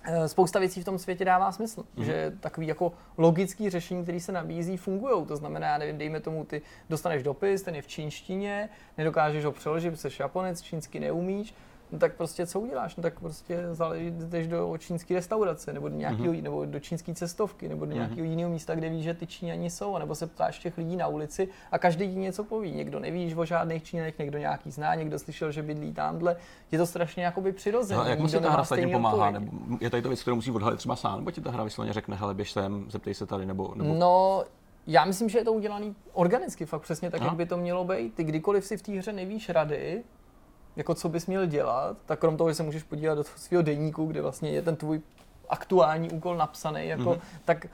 [0.05, 2.03] eh, spousta věcí v tom světě dává smysl, mm-hmm.
[2.03, 5.27] že takový jako logický řešení, které se nabízí, fungují.
[5.27, 9.53] To znamená, já nevím, dejme tomu, ty dostaneš dopis, ten je v čínštině, nedokážeš ho
[9.53, 11.55] přeložit, jsi japonec, čínsky neumíš,
[11.95, 12.97] no tak prostě co uděláš?
[12.97, 13.63] No tak prostě
[14.11, 16.43] jdeš do čínské restaurace, nebo do nějakého, mm-hmm.
[16.43, 17.95] nebo do čínské cestovky, nebo do mm-hmm.
[17.95, 21.07] nějakého jiného místa, kde víš, že ty Číňani jsou, nebo se ptáš těch lidí na
[21.07, 22.73] ulici a každý ti něco poví.
[22.73, 26.37] Někdo nevíš o žádných Číňanech, někdo nějaký zná, někdo slyšel, že bydlí tamhle.
[26.73, 28.01] Je to strašně jakoby přirozené.
[28.05, 29.31] No, jak musí ta hra tím pomáhá?
[29.31, 31.93] Nebo je tady to věc, kterou musí odhalit třeba sám, nebo ti ta hra vysloveně
[31.93, 33.95] řekne, hele, běž sem, zeptej se tady, nebo, nebo...
[33.95, 34.45] No,
[34.87, 37.29] já myslím, že je to udělané organicky, fakt přesně tak, Aha.
[37.29, 38.15] jak by to mělo být.
[38.15, 40.05] Ty kdykoliv si v té hře nevíš rady,
[40.77, 44.07] jako co bys měl dělat, tak krom toho, že se můžeš podívat do svého denníku,
[44.07, 45.01] kde vlastně je ten tvůj
[45.49, 47.21] aktuální úkol napsaný, jako, mm-hmm.
[47.45, 47.67] tak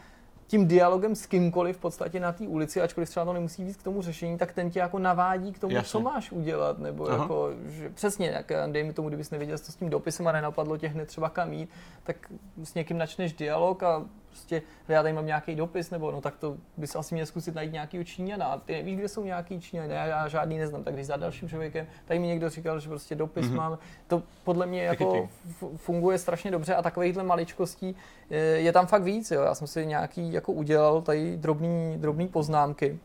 [0.50, 3.82] tím dialogem s kýmkoliv v podstatě na té ulici, ačkoliv třeba to nemusí být k
[3.82, 5.88] tomu řešení, tak ten tě jako navádí k tomu, Jasně.
[5.88, 7.22] co máš udělat, nebo Aha.
[7.22, 10.76] jako, že přesně, jak dej mi tomu, kdybys nevěděl, co s tím dopisem a nenapadlo
[10.76, 11.70] tě hned třeba kam jít,
[12.02, 12.16] tak
[12.64, 16.56] s někým načneš dialog a prostě já tady mám nějaký dopis, nebo no tak to
[16.76, 18.46] bys asi měl zkusit najít nějaký Číňana.
[18.46, 21.48] A ty nevíš, kde jsou nějaký Číňany, já, já žádný neznám, tak když za dalším
[21.48, 23.56] člověkem, tady mi někdo říkal, že prostě dopis mm-hmm.
[23.56, 23.78] mám.
[24.06, 25.28] To podle mě jako
[25.76, 27.96] funguje strašně dobře a takovýchhle maličkostí
[28.30, 29.30] je, je tam fakt víc.
[29.30, 29.42] Jo.
[29.42, 32.98] Já jsem si nějaký jako udělal tady drobný, drobný poznámky.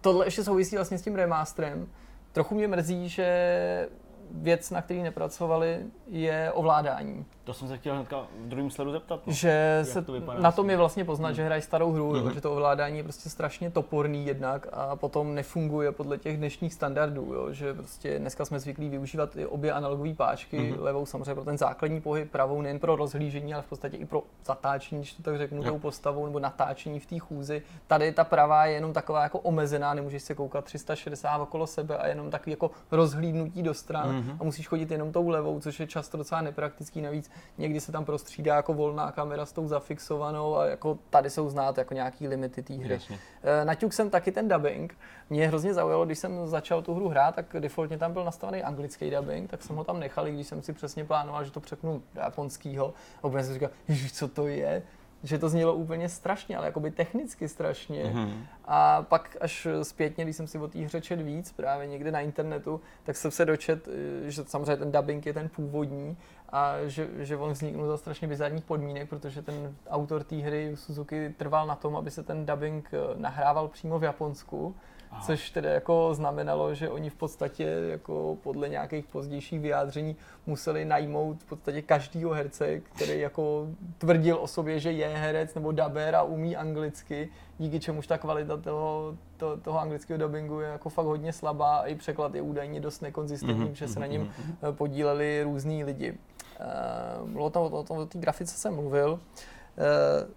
[0.00, 1.88] Tohle ještě souvisí vlastně s tím remasterem.
[2.32, 3.88] Trochu mě mrzí, že
[4.30, 7.26] věc, na který nepracovali, je ovládání.
[7.46, 9.20] To jsem se chtěl hnedka v druhém sledu zeptat.
[9.26, 9.32] No.
[9.32, 11.34] Že se to na tom je vlastně poznat, hmm.
[11.34, 12.34] že hrají starou hru, hmm.
[12.34, 17.34] že to ovládání je prostě strašně toporný jednak a potom nefunguje podle těch dnešních standardů,
[17.34, 20.82] jo, že prostě dneska jsme zvyklí využívat i obě analogové páčky, hmm.
[20.82, 24.22] levou samozřejmě pro ten základní pohyb, pravou nejen pro rozhlížení, ale v podstatě i pro
[24.44, 27.62] zatáčení, když to tak řeknu, tou postavou nebo natáčení v té chůzi.
[27.86, 32.06] Tady ta pravá je jenom taková jako omezená, nemůžeš se koukat 360 okolo sebe a
[32.06, 34.36] jenom takový jako rozhlídnutí do stran hmm.
[34.40, 37.00] a musíš chodit jenom tou levou, což je často docela nepraktický.
[37.00, 41.50] Navíc někdy se tam prostřídá jako volná kamera s tou zafixovanou a jako tady jsou
[41.50, 42.94] znát jako nějaký limity té hry.
[42.94, 43.18] Jasně.
[43.42, 44.98] Eh, naťuk jsem taky ten dubbing.
[45.30, 49.10] Mě hrozně zaujalo, když jsem začal tu hru hrát, tak defaultně tam byl nastavený anglický
[49.10, 52.20] dubbing, tak jsem ho tam nechal, když jsem si přesně plánoval, že to přepnu do
[52.20, 52.94] japonského.
[53.22, 53.70] A úplně jsem říkal,
[54.12, 54.82] co to je?
[55.22, 58.04] že to znělo úplně strašně, ale jakoby technicky strašně.
[58.04, 58.32] Mm-hmm.
[58.64, 62.20] A pak až zpětně, když jsem si o té hře čet víc, právě někde na
[62.20, 66.16] internetu, tak jsem se dočet, eh, že samozřejmě ten dubbing je ten původní
[66.52, 71.34] a že, že on vzniknul za strašně bizarních podmínek, protože ten autor té hry Suzuki
[71.36, 74.74] trval na tom, aby se ten dubbing eh, nahrával přímo v Japonsku
[75.10, 75.22] Aha.
[75.26, 81.42] Což tedy jako znamenalo, že oni v podstatě jako podle nějakých pozdějších vyjádření museli najmout
[81.42, 83.66] v podstatě každýho herce, který jako
[83.98, 87.28] tvrdil o sobě, že je herec nebo daber a umí anglicky,
[87.58, 91.86] díky čemuž ta kvalita toho, to, toho anglického dubbingu je jako fakt hodně slabá a
[91.86, 93.72] i překlad je údajně dost nekonzistentní, mm-hmm.
[93.72, 94.72] že se na něm mm-hmm.
[94.72, 96.18] podíleli různí lidi.
[96.60, 99.12] Uh, mluvil o, o, o, o té grafice jsem mluvil.
[99.12, 100.30] Uh,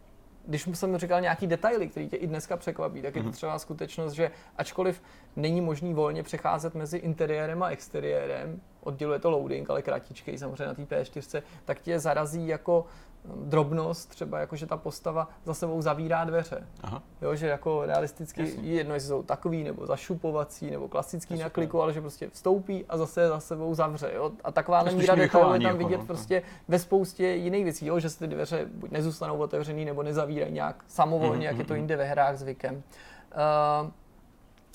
[0.49, 3.34] když jsem říkal nějaký detaily, které tě i dneska překvapí, tak je to mhm.
[3.34, 5.01] třeba skutečnost, že ačkoliv
[5.36, 10.73] není možný volně přecházet mezi interiérem a exteriérem, odděluje to loading, ale kratičkej samozřejmě na
[10.73, 12.86] té P4, tak tě zarazí jako
[13.25, 16.67] drobnost, třeba jako, že ta postava za sebou zavírá dveře.
[16.82, 17.03] Aha.
[17.21, 18.63] Jo, že jako realisticky Jasně.
[18.63, 22.97] jedno, jestli jsou takový, nebo zašupovací, nebo klasický na kliku, ale že prostě vstoupí a
[22.97, 24.12] zase za sebou zavře.
[24.15, 24.32] Jo?
[24.43, 27.99] A taková míra detailu je tam vidět jako, prostě ve spoustě jiných věcí, jo?
[27.99, 31.49] že se ty dveře buď nezůstanou otevřený, nebo nezavírají nějak samovolně, mm-hmm.
[31.49, 32.75] jak je to mhm, jinde ve hrách zvykem.
[32.75, 33.89] Uh,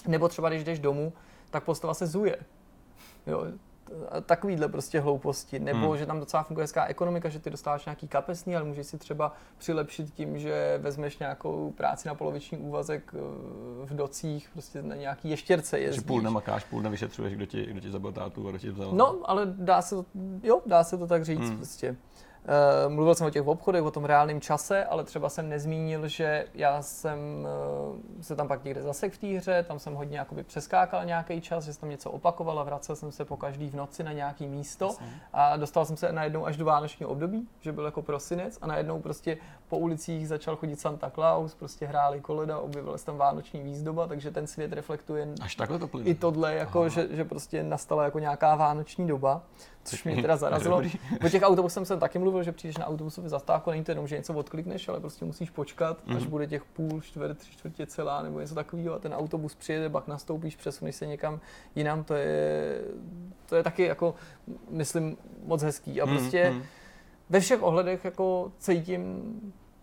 [0.06, 1.12] nebo třeba když jdeš domů,
[1.50, 2.36] tak postava se zuje.
[3.26, 3.46] Jo,
[4.26, 5.98] takovýhle prostě hlouposti, nebo hmm.
[5.98, 9.32] že tam docela funguje hezká ekonomika, že ty dostáváš nějaký kapesný, ale můžeš si třeba
[9.58, 13.18] přilepšit tím, že vezmeš nějakou práci na poloviční úvazek eh,
[13.86, 16.02] v docích, prostě na nějaký ještěrce jezdíš.
[16.02, 18.92] Že půl nemakáš, půl nevyšetřuješ, kdo ti, kdo ti zabil tátu a kdo ti vzal.
[18.92, 20.04] No, ale dá se to,
[20.42, 21.56] jo, dá se to tak říct hmm.
[21.56, 21.96] prostě.
[22.44, 26.46] Uh, mluvil jsem o těch obchodech, o tom reálném čase, ale třeba jsem nezmínil, že
[26.54, 27.18] já jsem
[27.90, 31.40] uh, se tam pak někde zasek v té hře, tam jsem hodně jakoby přeskákal nějaký
[31.40, 34.12] čas, že jsem tam něco opakoval a vracel jsem se po každý v noci na
[34.12, 35.06] nějaký místo Jasně.
[35.32, 39.00] a dostal jsem se najednou až do vánočního období, že byl jako prosinec a najednou
[39.00, 44.06] prostě po ulicích začal chodit Santa Claus, prostě hráli koleda, objevila se tam vánoční výzdoba,
[44.06, 48.18] takže ten svět reflektuje až takhle to i tohle, jako, že, že prostě nastala jako
[48.18, 49.42] nějaká vánoční doba
[49.84, 50.82] což mě teda zarazilo.
[51.20, 54.16] Po těch autobusech jsem taky mluvil, že přijdeš na autobusový zastávku, není to jenom, že
[54.16, 56.16] něco odklikneš, ale prostě musíš počkat, mm-hmm.
[56.16, 56.30] až mhm.
[56.30, 60.08] bude těch půl, čtvrt, tři čtvrtě celá nebo něco takového a ten autobus přijede, pak
[60.08, 61.40] nastoupíš, přesuneš se někam
[61.74, 62.80] jinam, to je,
[63.46, 64.14] to je taky jako,
[64.70, 66.62] myslím, moc hezký a mhm, prostě mm-hmm.
[67.30, 69.22] ve všech ohledech jako cítím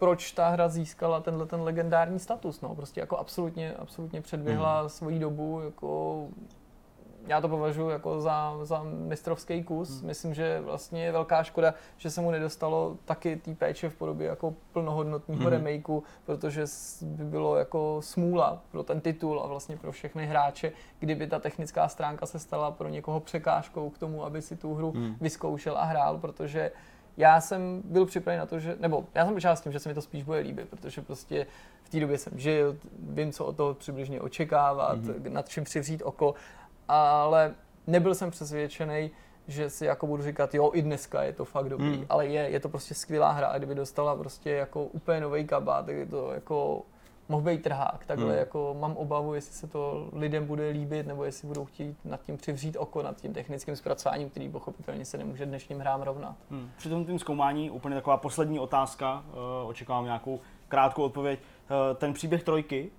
[0.01, 2.61] proč ta hra získala tenhle ten legendární status.
[2.61, 2.75] No.
[2.75, 4.89] Prostě jako absolutně, absolutně předběhla mm.
[4.89, 6.27] svoji dobu, jako
[7.27, 9.99] já to považuji jako za, za mistrovský kus.
[9.99, 10.07] Hmm.
[10.07, 14.27] Myslím, že vlastně je velká škoda, že se mu nedostalo taky té péče v podobě
[14.27, 15.49] jako plnohodnotného hmm.
[15.49, 16.65] remakeu, protože
[17.01, 21.87] by bylo jako smůla pro ten titul a vlastně pro všechny hráče, kdyby ta technická
[21.87, 25.15] stránka se stala pro někoho překážkou k tomu, aby si tu hru hmm.
[25.21, 26.71] vyzkoušel a hrál, protože
[27.17, 29.89] já jsem byl připraven na to, že, nebo já jsem počítal s tím, že se
[29.89, 31.47] mi to spíš bude líbit, protože prostě
[31.83, 35.31] v té době jsem žil, vím, co od toho přibližně očekávat, mm-hmm.
[35.31, 36.35] nad čím přivřít oko
[36.91, 37.53] ale
[37.87, 39.11] nebyl jsem přesvědčený,
[39.47, 42.05] že si jako budu říkat, jo, i dneska je to fakt dobrý, hmm.
[42.09, 45.85] ale je, je to prostě skvělá hra a kdyby dostala prostě jako úplně nový kabát,
[45.85, 46.81] tak je to jako
[47.29, 48.05] mohl být trhák.
[48.05, 48.37] Takhle hmm.
[48.37, 52.37] jako mám obavu, jestli se to lidem bude líbit, nebo jestli budou chtít nad tím
[52.37, 56.35] přivřít oko, nad tím technickým zpracováním, který pochopitelně se nemůže dnešním hrám rovnat.
[56.49, 56.69] Hmm.
[56.77, 59.23] Při tom tím zkoumání úplně taková poslední otázka,
[59.63, 61.39] uh, očekávám nějakou krátkou odpověď.
[61.39, 62.91] Uh, ten příběh trojky,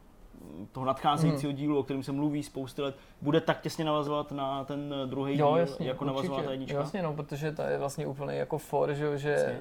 [0.72, 1.56] toho nadcházejícího hmm.
[1.56, 5.48] dílu, o kterém se mluví spousty let, bude tak těsně navazovat na ten druhý jo,
[5.48, 6.78] díl, jasně, jako navazovala ta jednička?
[6.78, 9.60] Jasně, no, protože to je vlastně úplně jako for, že, že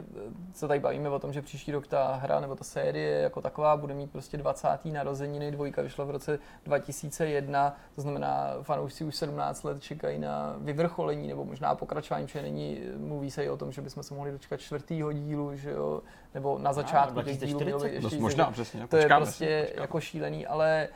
[0.53, 3.77] se tady bavíme o tom, že příští rok ta hra nebo ta série jako taková
[3.77, 4.67] bude mít prostě 20.
[4.85, 11.27] narozeniny, dvojka vyšla v roce 2001, to znamená fanoušci už 17 let čekají na vyvrcholení
[11.27, 14.59] nebo možná pokračování, protože není, mluví se i o tom, že bychom se mohli dočkat
[14.59, 16.01] čtvrtýho dílu, že jo,
[16.33, 19.83] nebo na začátku no, těch dílů mělo ještě, no, možná, přesně, to je prostě počkáme.
[19.83, 20.87] jako šílený, ale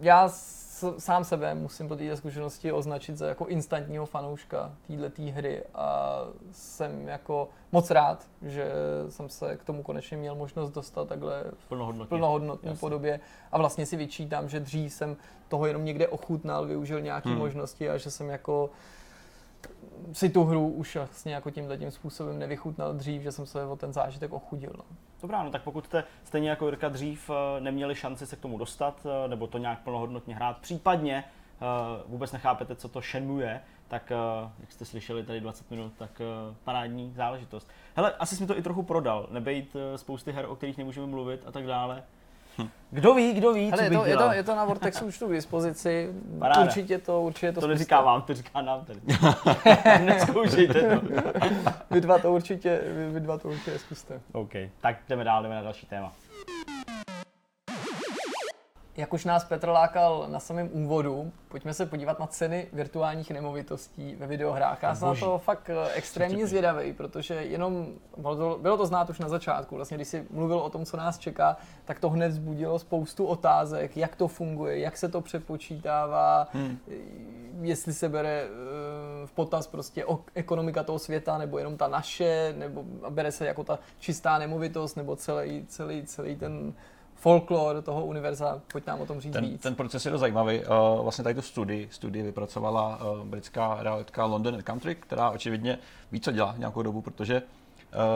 [0.00, 0.28] já
[0.98, 6.18] sám sebe musím po té zkušenosti označit za jako instantního fanouška této hry a
[6.52, 8.72] jsem jako moc rád, že
[9.08, 11.68] jsem se k tomu konečně měl možnost dostat takhle v
[12.08, 13.20] plnohodnotné podobě
[13.52, 15.16] a vlastně si vyčítám, že dřív jsem
[15.48, 17.38] toho jenom někde ochutnal, využil nějaké hmm.
[17.38, 18.70] možnosti a že jsem jako
[20.12, 23.76] si tu hru už vlastně jako tímhle tím způsobem nevychutnal dřív, že jsem se o
[23.76, 24.72] ten zážitek ochudil.
[24.78, 24.84] No.
[25.22, 28.58] Dobrá, no tak pokud jste stejně jako Jirka dřív eh, neměli šanci se k tomu
[28.58, 31.64] dostat, eh, nebo to nějak plnohodnotně hrát, případně eh,
[32.06, 34.12] vůbec nechápete, co to Shenmue je, tak
[34.60, 36.20] jak jste slyšeli tady 20 minut, tak
[36.64, 37.68] parádní záležitost.
[37.96, 41.44] Hele, asi jsi mi to i trochu prodal, nebejt spousty her, o kterých nemůžeme mluvit
[41.46, 42.02] a tak dále.
[42.90, 45.18] Kdo ví, kdo ví, Hele, co je, to, je, to, je to na Vortexu už
[45.18, 46.12] tu k dispozici.
[46.38, 46.62] Paráda.
[46.62, 49.00] Určitě to, určitě to To neříká vám, to říká nám tady.
[50.04, 51.06] Neskoušejte to.
[51.90, 54.20] vy dva to určitě, vy, vy dva to určitě zkuste.
[54.32, 56.12] OK, tak jdeme dál, jdeme na další téma
[58.96, 64.14] jak už nás Petr lákal na samém úvodu, pojďme se podívat na ceny virtuálních nemovitostí
[64.14, 64.82] ve videohrách.
[64.82, 67.86] Já jsem na to fakt eh, extrémně zvědavý, protože jenom
[68.58, 69.76] bylo to, znát už na začátku.
[69.76, 73.96] Vlastně, když jsi mluvil o tom, co nás čeká, tak to hned vzbudilo spoustu otázek,
[73.96, 76.78] jak to funguje, jak se to přepočítává, hmm.
[77.60, 82.84] jestli se bere eh, v potaz prostě ekonomika toho světa, nebo jenom ta naše, nebo
[83.10, 86.74] bere se jako ta čistá nemovitost, nebo celý, celý, celý ten
[87.20, 88.60] folklor toho univerza.
[88.72, 89.62] Pojď nám o tom říct ten, víc.
[89.62, 90.58] Ten proces je dost zajímavý.
[90.58, 95.78] Uh, vlastně tady tu studii, studii vypracovala uh, britská realitka London Country, která očividně
[96.12, 97.42] ví, co dělá nějakou dobu, protože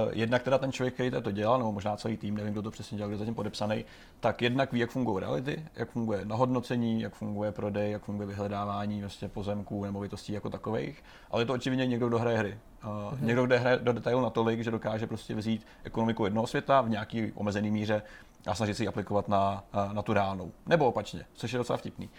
[0.07, 2.71] Uh, jednak teda ten člověk, který to dělal, nebo možná celý tým, nevím, kdo to
[2.71, 3.85] přesně dělal, kdo zatím podepsaný,
[4.21, 9.01] tak jednak ví, jak fungují reality, jak funguje nahodnocení, jak funguje prodej, jak funguje vyhledávání
[9.01, 12.59] vlastně pozemků, nemovitostí jako takových, ale je to očividně někdo, kdo hraje hry.
[12.85, 13.25] Uh, mm-hmm.
[13.25, 17.33] Někdo, kdo hraje do detailu natolik, že dokáže prostě vzít ekonomiku jednoho světa v nějaký
[17.35, 18.03] omezený míře
[18.47, 20.53] a snažit si ji aplikovat na, na tu reálnou.
[20.67, 22.11] Nebo opačně, což je docela vtipný.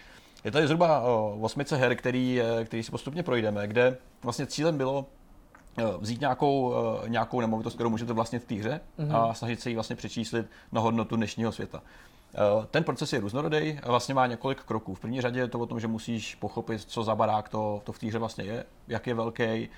[0.44, 1.02] Je tady zhruba
[1.42, 5.06] osmice her, který, který si postupně projdeme, kde vlastně cílem bylo
[6.00, 6.74] vzít nějakou,
[7.08, 9.16] nějakou nemovitost, kterou můžete vlastně v té hře mm-hmm.
[9.16, 11.82] a snažit se ji vlastně přečíslit na hodnotu dnešního světa.
[12.72, 14.94] ten proces je různorodý, vlastně má několik kroků.
[14.94, 17.92] V první řadě je to o tom, že musíš pochopit, co za barák to, to
[17.92, 19.70] v té hře vlastně je, jak je velký,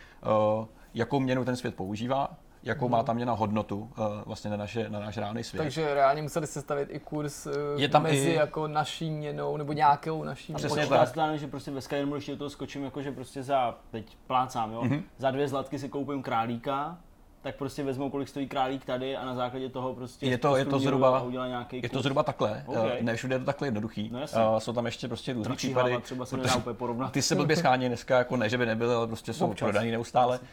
[0.94, 2.30] jakou měnu ten svět používá,
[2.64, 5.62] jakou má ta měna hodnotu uh, vlastně na, naše, na náš reálný svět.
[5.62, 8.34] Takže reálně museli se stavit i kurz uh, je tam mezi i...
[8.34, 10.68] jako naší měnou nebo nějakou naší měnou.
[10.68, 11.08] Přesně tak.
[11.08, 14.72] Stane, že prostě ve Skyrimu, když do toho skočím, jako že prostě za, teď plácám,
[14.72, 15.04] jo, mm-hmm.
[15.18, 16.98] za dvě zlatky si koupím králíka,
[17.42, 20.66] tak prostě vezmou, kolik stojí králík tady a na základě toho prostě je to, je
[20.66, 22.98] to zhruba, nějaký je to zhruba takhle, okay.
[23.02, 24.10] ne všude je to takhle jednoduchý.
[24.14, 25.98] No uh, jsou tam ještě prostě různý případy.
[26.02, 27.12] Třeba se nedá úplně porovnat.
[27.12, 29.66] Ty se blbě schání dneska, jako ne, že by nebyly, ale prostě jsou Občas.
[29.66, 30.36] prodaný neustále.
[30.36, 30.46] Asi.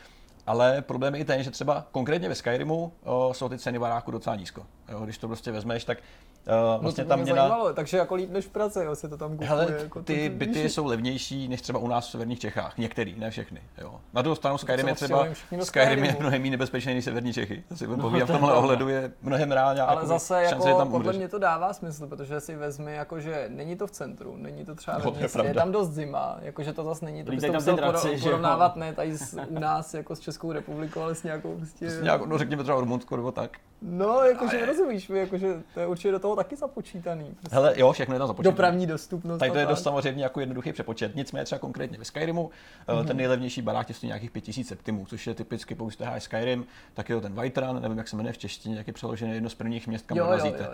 [0.46, 4.10] Ale problém je i ten, že třeba konkrétně ve Skyrimu o, jsou ty ceny baráku
[4.10, 4.66] docela nízko.
[4.88, 5.98] Jo, když to prostě vezmeš, tak
[6.46, 7.48] Uh, vlastně no to mě měna...
[7.48, 9.48] zajímalo, takže jako líp než v Praze, jo, se to tam kupuje.
[9.48, 13.14] Hele, jako ty to, byty jsou levnější než třeba u nás v severních Čechách, některý,
[13.18, 13.60] ne všechny.
[13.78, 14.00] Jo.
[14.12, 15.26] Na druhou stranu Skyrim je třeba,
[15.62, 17.64] Skyrim je mnohem méně nebezpečný než severní Čechy.
[17.68, 18.58] To si no, povídám, v tomhle to...
[18.58, 19.82] ohledu je mnohem reálně.
[19.82, 23.20] Ale jako zase jako, je tam podle mě to dává smysl, protože si vezmi, jako,
[23.20, 25.90] že není to v centru, není to třeba no, ve městě, je, je, tam dost
[25.90, 27.78] zima, jakože to zase není, to bys to musel
[28.22, 29.16] porovnávat ne tady
[29.48, 31.88] u nás jako s Českou republikou, ale s nějakou prostě...
[32.26, 33.58] no řekněme třeba Rumunskou nebo tak.
[33.82, 37.24] No, jakože rozumíš, jakože to je určitě do toho taky započítaný.
[37.24, 37.54] Prostě.
[37.54, 38.52] Hele, jo, všechno je tam započítané.
[38.52, 39.38] Dopravní dostupnost.
[39.38, 41.16] Tady to je dost samozřejmě jako jednoduchý přepočet.
[41.16, 42.50] Nicméně třeba konkrétně ve Skyrimu,
[42.88, 43.06] mm-hmm.
[43.06, 47.14] ten nejlevnější barák je nějakých 5000 septimů, což je typicky, pokud jste Skyrim, tak je
[47.14, 49.54] to ten White Run, nevím, jak se jmenuje v češtině, jak je přeložený jedno z
[49.54, 50.70] prvních měst, kam dorazíte.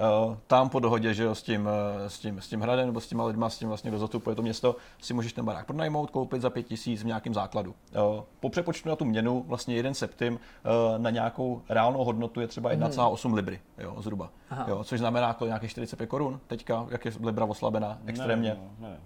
[0.00, 2.86] Jo, uh, tam po dohodě, že jo, s tím, uh, s tím, s tím hradem
[2.86, 5.66] nebo s těma lidma, s tím vlastně, kdo zatupuje to město, si můžeš ten barák
[5.66, 7.70] pronajmout, koupit za 5000 v nějakém základu.
[7.70, 12.46] Uh, po přepočtu na tu měnu, vlastně jeden septim uh, na nějakou reálnou hodnotu je
[12.46, 14.30] třeba 1,8 8 libry, jo, zhruba.
[14.66, 18.48] Jo, což znamená jako nějakých 45 korun teďka, jak je libra oslabená extrémně.
[18.48, 18.96] Ne, ne, ne.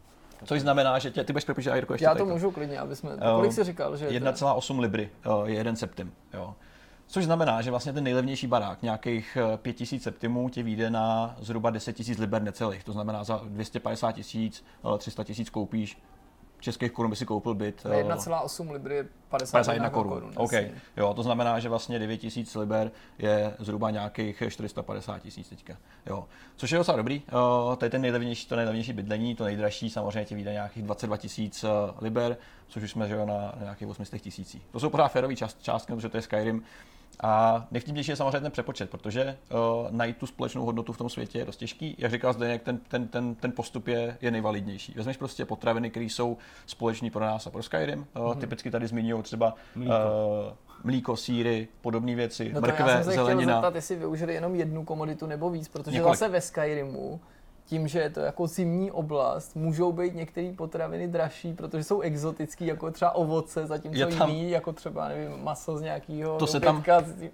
[0.45, 3.11] Což znamená, že tě, ty budeš přepíšet Jirko ještě Já to můžu klidně, aby jsme,
[3.37, 5.11] kolik jsi říkal, že 1,8 libry
[5.45, 6.55] je jeden septim, jo.
[7.11, 11.71] Což znamená, že vlastně ten nejlevnější barák, nějakých 5000 eh, septimů, ti vyjde na zhruba
[11.71, 12.85] 10 000 liber necelých.
[12.85, 14.65] To znamená, za 250 tisíc,
[14.99, 15.99] 300 tisíc koupíš
[16.61, 17.85] českých korun by si koupil byt.
[17.85, 20.13] 1,8 libry je 51 korun.
[20.13, 20.71] korun okay.
[20.97, 25.77] Jo, to znamená, že vlastně 9000 liber je zhruba nějakých 450 tisíc teďka.
[26.07, 26.25] Jo.
[26.57, 27.23] Což je docela dobrý.
[27.79, 31.65] To je ten nejlevnější, to nejlevnější bydlení, to nejdražší samozřejmě ti vyjde nějakých 22 tisíc
[31.65, 31.69] eh,
[32.01, 32.37] liber,
[32.69, 34.63] což už jsme že jo, na, na nějakých 800 tisících.
[34.71, 36.63] To jsou pořád férový část, částky, protože to je Skyrim.
[37.23, 39.59] A nejvtipnější je samozřejmě ten přepočet, protože uh,
[39.91, 41.95] najít tu společnou hodnotu v tom světě je dost těžký.
[41.99, 44.95] Jak říkal Zdeněk, ten, ten, ten, ten postup je, je nejvalidnější.
[44.97, 47.99] Vezmeš prostě potraviny, které jsou společné pro nás a pro Skyrim.
[48.17, 48.39] Uh, mm-hmm.
[48.39, 50.53] Typicky tady zmiňují třeba mlíko, uh,
[50.85, 53.53] mlíko síry, podobné věci, no mrkve, já jsem se zelenina.
[53.53, 56.19] Chtěl zeptat, jestli využili jenom jednu komoditu nebo víc, protože Několik.
[56.19, 57.21] zase ve Skyrimu
[57.69, 62.67] tím, že je to jako zimní oblast, můžou být některé potraviny dražší, protože jsou exotický,
[62.67, 66.61] jako třeba ovoce, zatímco je tam, jiný, jako třeba, nevím, maso z nějakého to se
[66.61, 66.85] tam,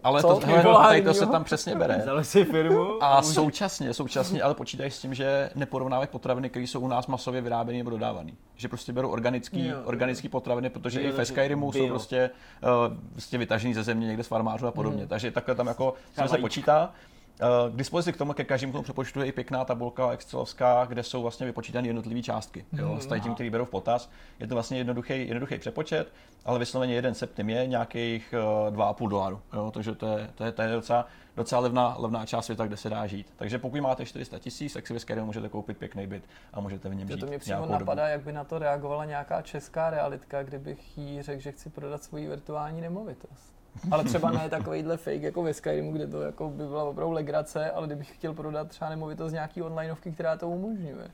[0.04, 2.04] ale to, hele, tady to se tam přesně bere.
[2.22, 3.04] Si firmu.
[3.04, 7.40] A současně, současně, ale počítají s tím, že neporovnávají potraviny, které jsou u nás masově
[7.40, 8.32] vyráběny nebo dodávané.
[8.56, 12.30] Že prostě berou organický, jo, organický potraviny, protože jo, i ve Skyrimu jsou prostě,
[12.62, 14.98] uh, prostě vytažený ze země někde z farmářů a podobně.
[14.98, 15.08] Hmm.
[15.08, 15.94] Takže takhle tam jako
[16.26, 16.92] se počítá.
[17.40, 21.02] Eh, k dispozici k tomu, ke každému tomu přepočtu je i pěkná tabulka Excelovská, kde
[21.02, 22.64] jsou vlastně vypočítané jednotlivé částky.
[22.72, 24.10] Jo, mm, s tím, který berou v potaz.
[24.40, 26.12] Je to vlastně jednoduchý, jednoduchý přepočet,
[26.44, 28.34] ale vysloveně jeden septim je nějakých
[28.70, 29.40] 2,5 eh, dolarů.
[29.52, 32.76] Jo, takže to je, to je, to je docela, docela levná, levná část světa, kde
[32.76, 33.26] se dá žít.
[33.36, 36.94] Takže pokud máte 400 tisíc, tak si vy můžete koupit pěkný byt a můžete v
[36.94, 37.20] něm žít.
[37.20, 38.12] To mě přímo napadá, dobu.
[38.12, 42.28] jak by na to reagovala nějaká česká realitka, kdybych jí řekl, že chci prodat svoji
[42.28, 43.54] virtuální nemovitost.
[43.90, 47.70] Ale třeba ne takovýhle fake jako ve Skyrimu, kde to jako by byla opravdu legrace,
[47.70, 51.10] ale kdybych chtěl prodat třeba nemovitost nějaký onlineovky, která to umožňuje.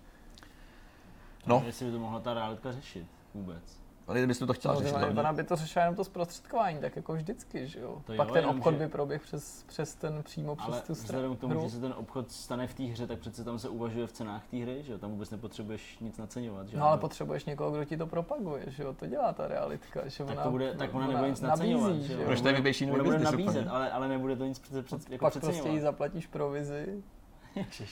[1.47, 1.63] No.
[1.67, 3.81] Jestli by to mohla ta realitka řešit vůbec.
[4.11, 4.97] Ale kdyby to chtěla no, řešit.
[5.19, 8.03] Ona by to řešila jenom to zprostředkování, tak jako vždycky, že jo.
[8.07, 8.79] To Pak jo, ten obchod že...
[8.79, 11.05] by proběhl přes, přes ten přímo přes ale tu stranu.
[11.05, 11.63] vzhledem k tomu, hru.
[11.63, 14.47] že se ten obchod stane v té hře, tak přece tam se uvažuje v cenách
[14.47, 14.99] té hry, že jo.
[14.99, 18.83] Tam vůbec nepotřebuješ nic naceňovat, že No ale potřebuješ někoho, kdo ti to propaguje, že
[18.83, 18.95] jo.
[18.95, 21.97] To dělá ta realitka, že tak ona, to bude, tak ona, ona nebude nic naceňovat,
[21.97, 22.21] že jo.
[22.25, 25.37] Proč to je Ona bude nabízet, ale, ale nebude to nic přece, přece jako Pak
[25.41, 27.03] prostě jí zaplatíš provizi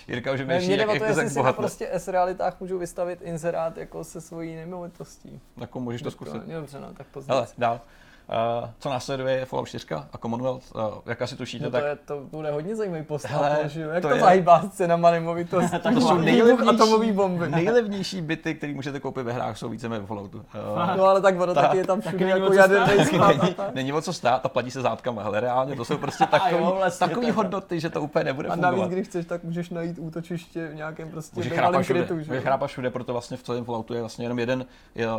[0.09, 4.05] Jirka už myší, jak, jak to, jestli si na prostě S-realitách můžu vystavit inzerát jako
[4.05, 5.41] se svojí nemovitostí.
[5.57, 6.43] Jako můžeš to zkusit.
[6.43, 7.35] Dobře, no, tak později.
[7.35, 7.81] Hele, dál.
[8.29, 11.85] Uh, co následuje je Fallout 4 a Commonwealth, uh, jak asi tušíte, no to tak...
[11.85, 13.43] Je, to bude hodně zajímavý postav,
[13.75, 14.21] jak to, to je...
[14.21, 15.79] zahýbá s cenama nemovitosti.
[15.95, 17.49] to jsou nejlevnější, atomový bomby.
[17.49, 20.39] nejlevnější byty, které můžete koupit ve hrách, jsou více ve Falloutu.
[20.39, 22.97] Uh, no ale tak ono tak, taky je tam všude jako jaderný
[23.29, 26.65] není, není o co stát a platí se zátkama, ale reálně to jsou prostě takový,
[26.65, 28.69] jo, vlastně takový hodnoty, že to úplně nebude fungovat.
[28.69, 32.15] A navíc, když chceš, tak můžeš najít útočiště v nějakém prostě bývalém krytu.
[32.15, 34.67] Můžeš chrápat všude, proto vlastně v celém Falloutu je vlastně jenom jeden,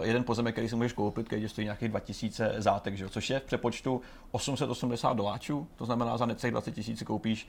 [0.02, 3.10] jeden pozemek, který si můžeš koupit, který stojí nějakých 2000 zátek, že jo?
[3.10, 7.48] což je v přepočtu 880 doláčů, to znamená za necelých 20 tisíc koupíš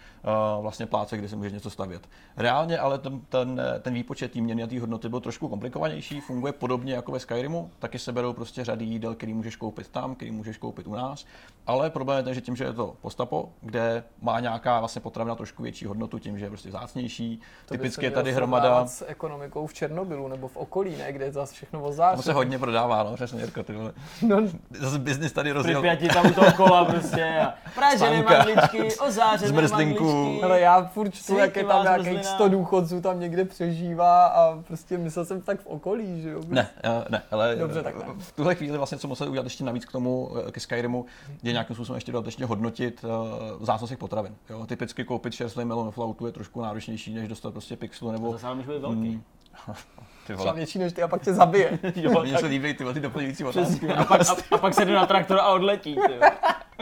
[0.56, 2.08] uh, vlastně pláce, kde si můžeš něco stavět.
[2.36, 6.52] Reálně ale ten, ten, ten výpočet té měny a té hodnoty byl trošku komplikovanější, funguje
[6.52, 10.30] podobně jako ve Skyrimu, taky se berou prostě řady jídel, který můžeš koupit tam, který
[10.30, 11.26] můžeš koupit u nás,
[11.70, 15.34] ale problém je ten, že tím, že je to postapo, kde má nějaká vlastně potravina
[15.34, 17.40] trošku větší hodnotu tím, že je prostě zácnější.
[17.66, 18.86] To Typicky je tady hromada.
[18.86, 22.16] s ekonomikou v Černobylu nebo v okolí, ne, kde je zase všechno vozář.
[22.16, 23.92] To se hodně prodává, no, přesně, Jirko, ty vole.
[24.22, 24.36] No,
[24.78, 25.82] zase biznis tady rozjel.
[25.82, 30.42] Připěti tam u toho kola prostě a pražené mandličky, ozářené mandličky.
[30.42, 34.98] Ale já furt čtu, jak je tam nějakých 100 důchodců tam někde přežívá a prostě
[34.98, 36.40] myslel jsem tak v okolí, že jo?
[36.48, 38.14] Ne, eh, ne, ale Dobře, tak ne.
[38.18, 41.06] v tuhle chvíli vlastně, co museli udělat ještě navíc k tomu, eh, ke Skyrimu,
[41.42, 44.36] je nějakým způsobem ještě dodatečně hodnotit uh, zásob potravin.
[44.50, 44.66] Jo?
[44.66, 48.26] Typicky koupit čerstvý melon v lautu je trošku náročnější, než dostat prostě pixelu nebo...
[48.26, 48.98] To zase může být velký.
[48.98, 49.22] Mm,
[50.26, 50.52] ty vole.
[50.52, 51.78] větší než ty a pak tě zabije.
[51.94, 53.88] jo, Mně se líbí ty, ty doplňující otázky.
[53.88, 55.94] A pak, a, a, pak se jde na traktor a odletí.
[55.94, 56.14] Ty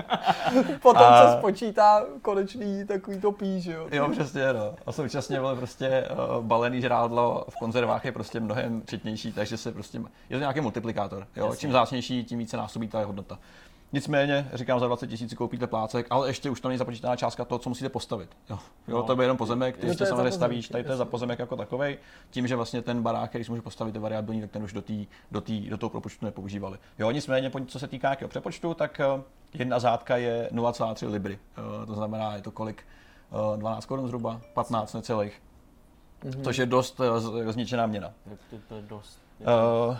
[0.82, 1.32] Potom a...
[1.32, 3.88] se spočítá konečný takový to pí, že jo?
[3.92, 4.74] Jo, přesně, no.
[4.86, 9.72] A současně vole, prostě uh, balený žrádlo v konzervách je prostě mnohem četnější, takže se
[9.72, 9.98] prostě,
[10.30, 11.26] je to nějaký multiplikátor.
[11.36, 11.46] Jo?
[11.46, 11.60] Jasně.
[11.60, 13.38] Čím zácnější, tím více násobí ta hodnota.
[13.92, 17.58] Nicméně, říkám, za 20 tisíc koupíte plácek, ale ještě už tam není započítaná částka toho,
[17.58, 18.30] co musíte postavit.
[18.50, 18.58] Jo,
[18.88, 19.02] jo no.
[19.02, 21.96] to bude jenom pozemek, ty ještě samozřejmě stavíš, tady to je za pozemek jako takový.
[22.30, 24.82] Tím, že vlastně ten barák, který si může postavit, je variabilní, tak ten už do,
[24.82, 26.78] tý, do, tý, do toho propočtu nepoužívali.
[26.98, 29.22] Jo, nicméně, co se týká jakého přepočtu, tak eh,
[29.54, 31.38] jedna zátka je 0,3 libry.
[31.82, 32.82] Eh, to znamená, je to kolik?
[33.56, 35.42] 12 eh, korun zhruba, 15 necelých.
[36.24, 36.42] Mm-hmm.
[36.44, 37.00] Což je dost
[37.48, 38.12] zničená měna.
[38.50, 39.22] to, to je dost.
[39.40, 39.96] Uh,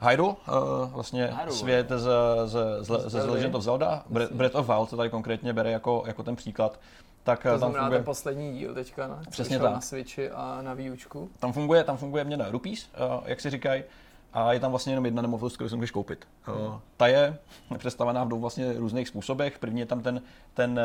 [0.00, 2.08] Hyrule, uh, vlastně Hyrule, svět z,
[2.44, 6.02] z, z, z, z Legend of Zelda, Breath of Wild se tady konkrétně bere jako,
[6.06, 6.80] jako ten příklad.
[7.22, 7.90] Tak to tam funguje...
[7.90, 9.72] ten poslední díl teďka na, Přesně tak.
[9.72, 11.30] na Switchi a na výučku.
[11.38, 12.88] Tam funguje, tam funguje měna rupees,
[13.18, 13.84] uh, jak si říkají,
[14.32, 16.28] a je tam vlastně jenom jedna nemovitost, kterou si můžeš koupit.
[16.42, 16.80] Hmm.
[16.96, 17.38] Ta je
[17.78, 19.58] představená v dvou vlastně různých způsobech.
[19.58, 20.22] První je tam ten,
[20.54, 20.80] ten,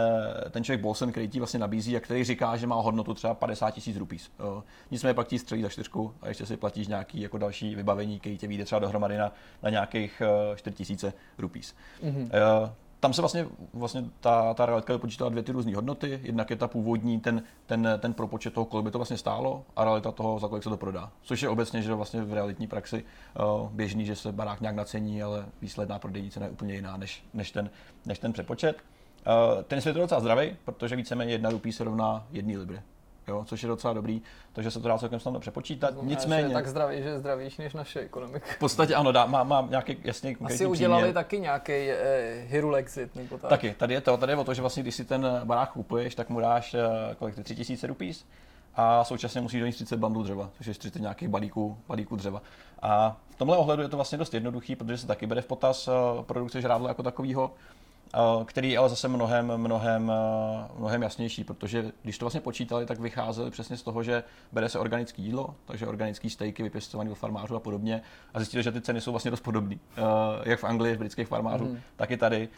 [0.45, 3.33] eh, ten člověk Bolsen, který ti vlastně nabízí a který říká, že má hodnotu třeba
[3.33, 4.31] 50 tisíc rupíz.
[4.91, 8.37] Nicméně pak ti střelí za čtyřku a ještě si platíš nějaký jako další vybavení, který
[8.37, 9.31] tě vyjde třeba dohromady na,
[9.63, 10.21] na nějakých
[10.55, 11.75] 4 tisíce rupíz.
[12.03, 12.29] Hmm
[12.99, 16.19] tam se vlastně, vlastně ta, ta realitka vypočítala dvě ty různé hodnoty.
[16.23, 19.83] Jednak je ta původní, ten, ten, ten propočet toho, kolik by to vlastně stálo, a
[19.83, 21.11] realita toho, za kolik se to prodá.
[21.21, 23.03] Což je obecně, že vlastně v realitní praxi
[23.39, 27.23] uh, běžný, že se barák nějak nacení, ale výsledná prodejní cena je úplně jiná než,
[27.33, 27.69] než, ten,
[28.05, 28.77] než ten přepočet.
[28.77, 32.81] Uh, ten svět je docela zdravý, protože víceméně jedna rupí se rovná jedný libry
[33.27, 34.21] jo, což je docela dobrý,
[34.53, 35.93] takže se to dá celkem snadno přepočítat.
[35.93, 36.47] Znamená, Nicméně.
[36.47, 38.45] je tak zdravý, že je zdravější než naše ekonomika.
[38.55, 41.13] V podstatě ano, dá, má, má nějaký jasně Asi udělali příměr.
[41.13, 43.49] taky nějaký eh, Hyrule Exit nebo tak.
[43.49, 46.15] Taky, tady je to, tady je o to, že vlastně když si ten barák kupuješ,
[46.15, 48.25] tak mu dáš eh, kolik ty 3000 rupees
[48.75, 52.41] a současně musíš donést 30 bandů dřeva, což je 30 nějakých balíků, balíků dřeva.
[52.81, 55.87] A v tomhle ohledu je to vlastně dost jednoduchý, protože se taky bere v potaz
[55.87, 55.91] eh,
[56.23, 57.51] produkce žrádla jako takového
[58.45, 60.11] který je ale zase mnohem, mnohem,
[60.77, 64.79] mnohem jasnější, protože když to vlastně počítali, tak vycházeli přesně z toho, že bere se
[64.79, 68.01] organické jídlo, takže organické stejky vypěstované v farmářů a podobně
[68.33, 69.75] a zjistili, že ty ceny jsou vlastně dost podobné.
[70.43, 71.79] Jak v Anglii, v britských farmářů, mm.
[71.95, 72.49] tak i tady.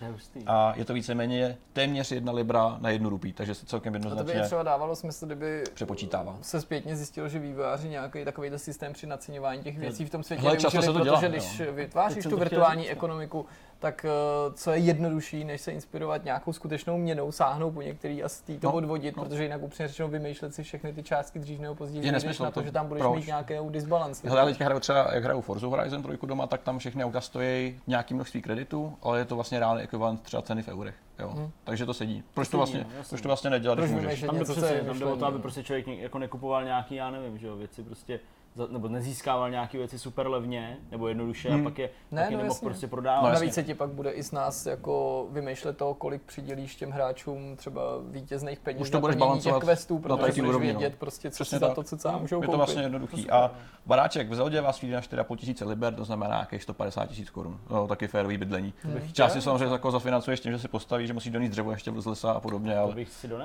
[0.46, 4.34] A je to víceméně téměř jedna libra na jednu rupí, takže se celkem jednoznačně.
[4.34, 6.38] A to by třeba dávalo smysl, kdyby přepočítává.
[6.42, 10.44] se zpětně zjistilo, že vývojáři nějaký takový systém při naceňování těch věcí v tom světě
[10.44, 11.74] Hele, využili, se to dělá, protože když jo.
[11.74, 13.46] vytváříš tu virtuální ekonomiku,
[13.80, 14.10] tak eh,
[14.54, 18.54] co je jednodušší, než se inspirovat nějakou skutečnou měnou, sáhnout po některý a z to
[18.64, 19.24] no, odvodit, no.
[19.24, 22.52] protože jinak upřímně řečeno vymýšlet si všechny ty částky dřív nebo později, je nesmysl, na
[22.52, 23.16] to, že tam budeš proč?
[23.16, 24.24] mít nějakou disbalans.
[24.24, 27.22] Hele, já teďka hraju třeba, jak hraju Forza Horizon 3 doma, tak tam všechny auta
[27.22, 30.96] stojí nějaký množství kreditů, ale je to vlastně reálný ekvivalent třeba ceny v eurech.
[31.20, 31.30] Jo.
[31.30, 31.52] Hmm.
[31.64, 32.24] Takže to sedí.
[32.34, 34.22] Proč to, to vlastně, no, proč to vlastně nedělat, když můžeš?
[34.22, 34.46] Tam jde
[34.86, 37.84] tam jde o to, aby prostě člověk jako nekupoval nějaký, já nevím, že jo, věci
[37.84, 38.20] prostě
[38.68, 41.62] nebo nezískával nějaké věci super levně nebo jednoduše hmm.
[41.62, 43.28] a pak je, ne, pak je no nemohl prostě prodávat.
[43.28, 46.92] No, navíc se ti pak bude i z nás jako vymýšlet to, kolik přidělíš těm
[46.92, 50.98] hráčům třeba vítězných peněz Už to budeš balancovat questů, protože budeš vědět no.
[51.00, 53.30] prostě, co si za to, co co můžou Je to vlastně jednoduchý.
[53.30, 53.52] A
[53.86, 57.60] baráček v Zeldě vás vyjde na 4,5 tisíce liber, to znamená nějakých 150 tisíc korun.
[57.70, 58.74] No, taky férový bydlení.
[58.84, 59.12] Hmm.
[59.14, 62.32] Části samozřejmě jako zafinancuješ tím, že si postavíš, že musíš donést dřevo ještě z lesa
[62.32, 62.96] a podobně, ale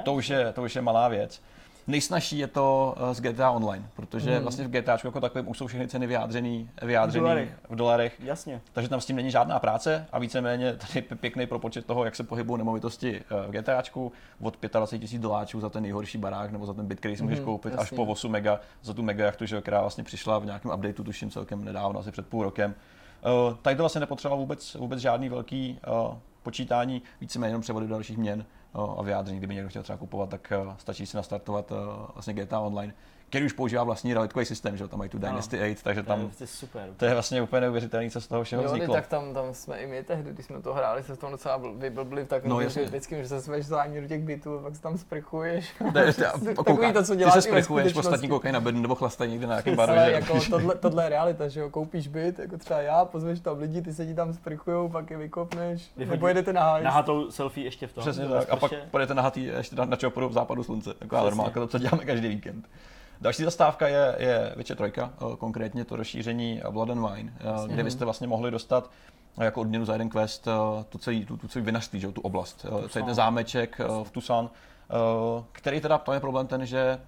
[0.04, 1.42] to, už je, to už je malá věc.
[1.86, 4.42] Nejsnažší je to eh, z GTA Online, protože mm.
[4.42, 7.52] vlastně v GTA jako takovém už jsou všechny ceny vyjádřený, vyjádřený v, dolarech.
[7.68, 8.20] v dolarech.
[8.20, 8.60] Jasně.
[8.72, 12.24] Takže tam s tím není žádná práce a víceméně tady pěkný propočet toho, jak se
[12.24, 16.74] pohybují nemovitosti eh, v GTAčku od 25 tisíc doláčů za ten nejhorší barák nebo za
[16.74, 17.82] ten byt, který si můžeš mm, koupit, jasně.
[17.82, 21.04] až po 8 mega za tu mega jachtu, že, která vlastně přišla v nějakém updateu,
[21.04, 22.74] tuším celkem nedávno, asi před půl rokem.
[23.48, 25.78] Uh, tady to vlastně nepotřeboval vůbec, vůbec žádný velký
[26.08, 28.44] uh, počítání, víceméně jenom převody do dalších měn
[28.74, 31.72] a vyjádření, kdyby někdo chtěl třeba kupovat, tak stačí si nastartovat
[32.14, 32.94] vlastně GTA Online,
[33.34, 36.20] který už používá vlastní realitkový systém, že tam mají tu Dynasty no, 8, takže tam
[36.20, 36.88] to je, super.
[36.96, 38.94] To je vlastně úplně neuvěřitelné, co z toho všeho jo, vzniklo.
[38.94, 41.60] tak tam, tam jsme i my tehdy, když jsme to hráli, se v tom docela
[41.76, 44.98] vyblbli tak no, vždycky, že se sveš zájemně do těch bytů a pak se tam
[44.98, 45.74] sprchuješ.
[45.94, 46.12] Ne,
[46.56, 49.54] takový to, co děláš ty se sprchuješ, ostatní koukají na bed nebo chlastají někde na
[49.54, 49.92] nějakém baru.
[49.92, 53.82] jako tohle, tohle, je realita, že jo, koupíš byt, jako třeba já, pozveš tam lidi,
[53.82, 56.84] ty se ti tam sprchujou, pak je vykopneš, nebo jedete na hajs.
[56.84, 58.02] Nahatou selfie ještě v tom.
[58.02, 59.96] Přesně tak, a pak pojedete nahatý ještě na, na
[60.28, 62.66] v západu slunce, taková normálka, to, co děláme každý víkend.
[63.20, 67.68] Další zastávka je, je Witcher 3, eh, konkrétně to rozšíření Blood and Wine, mm-hmm.
[67.68, 68.90] kde byste vlastně mohli dostat
[69.38, 70.48] eh, jako odměnu za jeden quest
[70.88, 74.50] tu celý, tu, tu celý vinařství, že, tu oblast, celý ten zámeček v Tucson,
[75.52, 76.98] který teda, tam je problém ten, že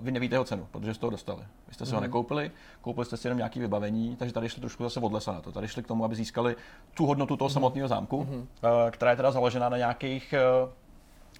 [0.00, 1.42] vy nevíte jeho cenu, protože jste ho dostali.
[1.68, 1.94] Vy jste si mm-hmm.
[1.94, 2.08] ho mhm.
[2.08, 2.50] nekoupili,
[2.80, 5.52] koupili jste si jenom nějaké vybavení, takže tady šli trošku zase od lesa na to.
[5.52, 6.56] Tady šli k tomu, aby získali
[6.94, 7.52] tu hodnotu toho mm-hmm.
[7.52, 8.46] samotného zámku, mm-hmm.
[8.90, 10.34] která je teda založená na nějakých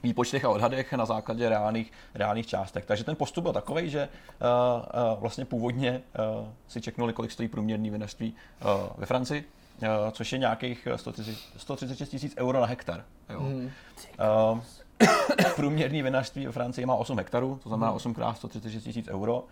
[0.03, 2.84] výpočtech a odhadech na základě reálných, reálných částek.
[2.84, 6.03] Takže ten postup byl takový, že uh, uh, vlastně původně
[6.40, 9.44] uh, si čeknuli, kolik stojí průměrný vinařství uh, ve Francii,
[9.82, 13.05] uh, což je nějakých 130, 136 tisíc euro na hektar.
[13.30, 13.40] Jo.
[13.40, 13.70] Hmm.
[14.53, 14.61] Uh,
[15.57, 19.44] průměrný vinařství ve Francii má 8 hektarů, to znamená 8 x 136 tisíc euro.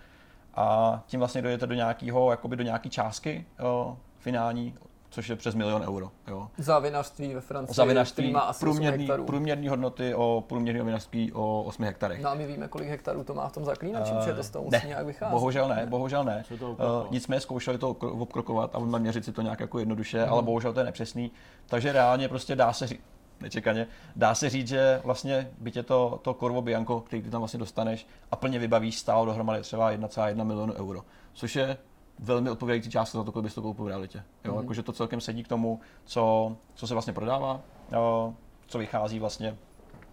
[0.55, 3.47] A tím vlastně dojete do nějakého, jakoby do nějaké částky
[3.87, 4.75] uh, finální,
[5.11, 6.11] což je přes milion euro.
[6.29, 6.49] Jo.
[6.59, 11.63] Za vinařství ve Francii, Za vinařství má asi průměrný, průměrný hodnoty o průměrného vinařství o
[11.63, 12.23] 8 hektarech.
[12.23, 14.65] No a my víme, kolik hektarů to má v tom zaklínači, uh, to z toho
[14.65, 15.33] musí nějak vycházet.
[15.33, 16.45] Bohužel ne, bohužel ne.
[16.61, 16.77] Uh,
[17.11, 20.33] nicméně zkoušeli to obkrokovat a měřit si to nějak jako jednoduše, hmm.
[20.33, 21.33] ale bohužel to je nepřesný.
[21.67, 23.01] Takže reálně prostě dá se říct,
[23.41, 23.87] nečekaně.
[24.17, 28.07] Dá se říct, že vlastně bytě to, to Corvo Bianco, který ty tam vlastně dostaneš
[28.31, 31.05] a plně vybavíš, stálo dohromady třeba 1,1 milionu euro.
[31.33, 31.77] Což je
[32.19, 34.23] velmi odpovídající částka za to, kolik bys to koupil v realitě.
[34.45, 34.53] Jo?
[34.53, 34.61] Mm-hmm.
[34.61, 37.61] Jakože to celkem sedí k tomu, co, co se vlastně prodává,
[37.93, 38.35] jo?
[38.67, 39.57] co vychází vlastně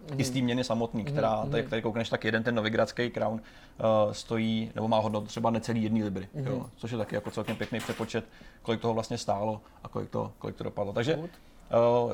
[0.08, 0.20] mm-hmm.
[0.20, 1.12] i z té měny samotný, mhm.
[1.12, 1.50] která, mm-hmm.
[1.50, 5.84] tady, který koukneš, tak jeden ten novigradský crown uh, stojí, nebo má hodnotu třeba necelý
[5.84, 6.48] jedný libry, mm-hmm.
[6.48, 6.66] jo?
[6.76, 8.26] což je taky jako celkem pěkný přepočet,
[8.62, 10.94] kolik toho vlastně stálo a kolik to, kolik to dopadlo.
[10.94, 11.26] Takže uh,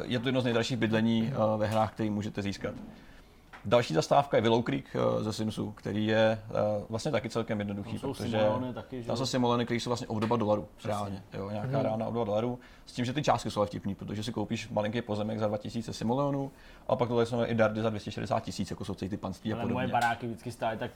[0.04, 2.74] je to jedno z nejdražších bydlení uh, ve hrách, který můžete získat.
[3.66, 8.00] Další zastávka je Willow Creek eh, ze Simsu, který je uh, vlastně taky celkem jednoduchý,
[8.00, 11.82] tam protože taky, tam jsou simulony, které jsou vlastně obdoba dolaru, reálně, jo, nějaká hmm.
[11.82, 15.40] reálná obdoba dolaru, s tím, že ty částky jsou vtipný, protože si koupíš malinký pozemek
[15.40, 16.52] za 2000 simulionů
[16.88, 19.74] a pak tohle jsou i dardy za 260 tisíc, jako jsou ty panství a podobně.
[19.74, 20.92] moje baráky vždycky stály tak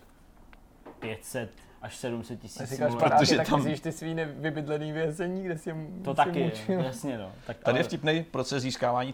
[0.99, 1.49] 500
[1.85, 2.69] až 700 tisíc.
[2.69, 3.59] Říkáš protože tak tam...
[3.59, 6.79] myslíš ty svý nevybydlený vězení, kde si To si taky, mučil.
[6.79, 7.31] jasně no.
[7.47, 7.79] Tak, Tady ale...
[7.79, 9.13] je vtipný proces získávání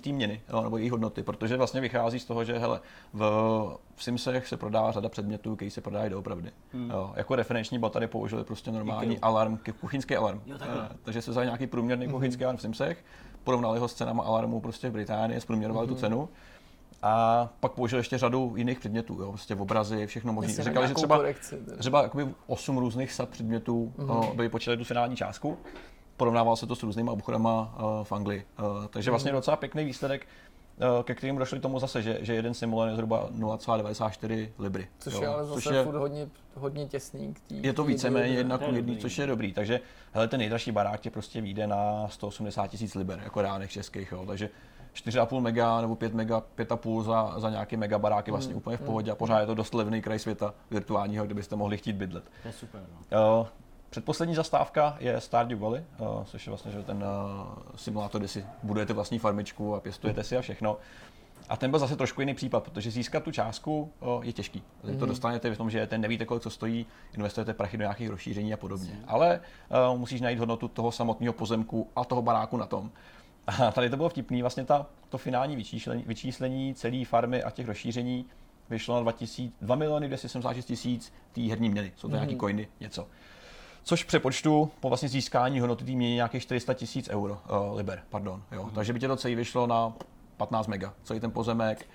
[0.00, 2.80] té měny, jo, nebo její hodnoty, protože vlastně vychází z toho, že hele,
[3.12, 3.20] v,
[3.94, 6.50] v Simsech se prodává řada předmětů, které se prodávají doopravdy.
[6.72, 6.90] Hmm.
[6.90, 9.24] Jo, jako referenční tady použili prostě normální Ikeu.
[9.24, 10.40] alarm, kuchyňský alarm.
[10.46, 10.56] Jo,
[11.02, 12.14] takže se vzal nějaký průměrný hmm.
[12.14, 13.04] kuchyňský alarm v Simsech,
[13.44, 15.94] porovnali ho s cenama alarmu prostě v Británii, zprůměrovali hmm.
[15.96, 16.28] tu cenu
[17.06, 20.64] a pak použil ještě řadu jiných předmětů, jo, prostě obrazy, všechno možné.
[20.64, 24.34] Říkali, že třeba, korekci, třeba jakoby 8 různých sad předmětů mm-hmm.
[24.34, 25.58] by počítali tu finální částku.
[26.16, 28.44] Porovnával se to s různýma obchodama uh, v Anglii.
[28.58, 29.34] Uh, takže vlastně mm-hmm.
[29.34, 30.26] docela pěkný výsledek,
[30.96, 34.88] uh, ke kterým došli tomu zase, že, že jeden simulon je zhruba 0,94 libry.
[34.98, 37.34] Což jo, je ale zase což je, hodně, hodně těsný.
[37.50, 39.52] je to víceméně jedna ku jedný, což je dobrý.
[39.52, 39.80] Takže
[40.12, 44.12] hele, ten nejdražší barák tě prostě vyjde na 180 tisíc liber, jako reálných českých.
[44.12, 44.24] Jo.
[44.26, 44.50] Takže
[44.96, 48.76] 4,5 mega nebo 5 mega, 5,5 za, za nějaký mega barák je vlastně mm, úplně
[48.76, 51.92] v pohodě a pořád je to dost levný kraj světa virtuálního, kde byste mohli chtít
[51.92, 52.24] bydlet.
[52.42, 52.80] To je super.
[53.12, 53.40] No.
[53.40, 53.46] Uh,
[53.90, 57.02] Předposlední zastávka je Stardew Valley, uh, což je vlastně že ten uh,
[57.76, 60.76] simulátor, kde si budujete vlastní farmičku a pěstujete si a všechno.
[61.48, 64.58] A ten byl zase trošku jiný případ, protože získat tu částku uh, je těžký.
[64.58, 64.98] Mm-hmm.
[64.98, 65.08] To mhm.
[65.08, 66.86] dostanete v tom, že ten nevíte, kolik co stojí,
[67.16, 69.00] investujete prachy do nějakých rozšíření a podobně.
[69.06, 69.40] Ale
[69.90, 72.90] uh, musíš najít hodnotu toho samotného pozemku a toho baráku na tom.
[73.46, 77.66] A tady to bylo vtipný, vlastně ta, to finální vyčíslení, vyčíslení celé farmy a těch
[77.66, 78.26] rozšíření
[78.70, 81.92] vyšlo na 2000, 2 miliony 276 tisíc té herní měny.
[81.96, 82.14] Jsou to mm.
[82.14, 82.40] nějaký mhm.
[82.40, 83.06] coiny, něco.
[83.82, 88.42] Což přepočtu po vlastně získání hodnoty té měny nějakých 400 tisíc euro, uh, liber, pardon.
[88.52, 88.64] Jo.
[88.64, 88.70] Mm.
[88.70, 89.92] Takže by tě to celý vyšlo na
[90.36, 91.88] 15 mega, celý ten pozemek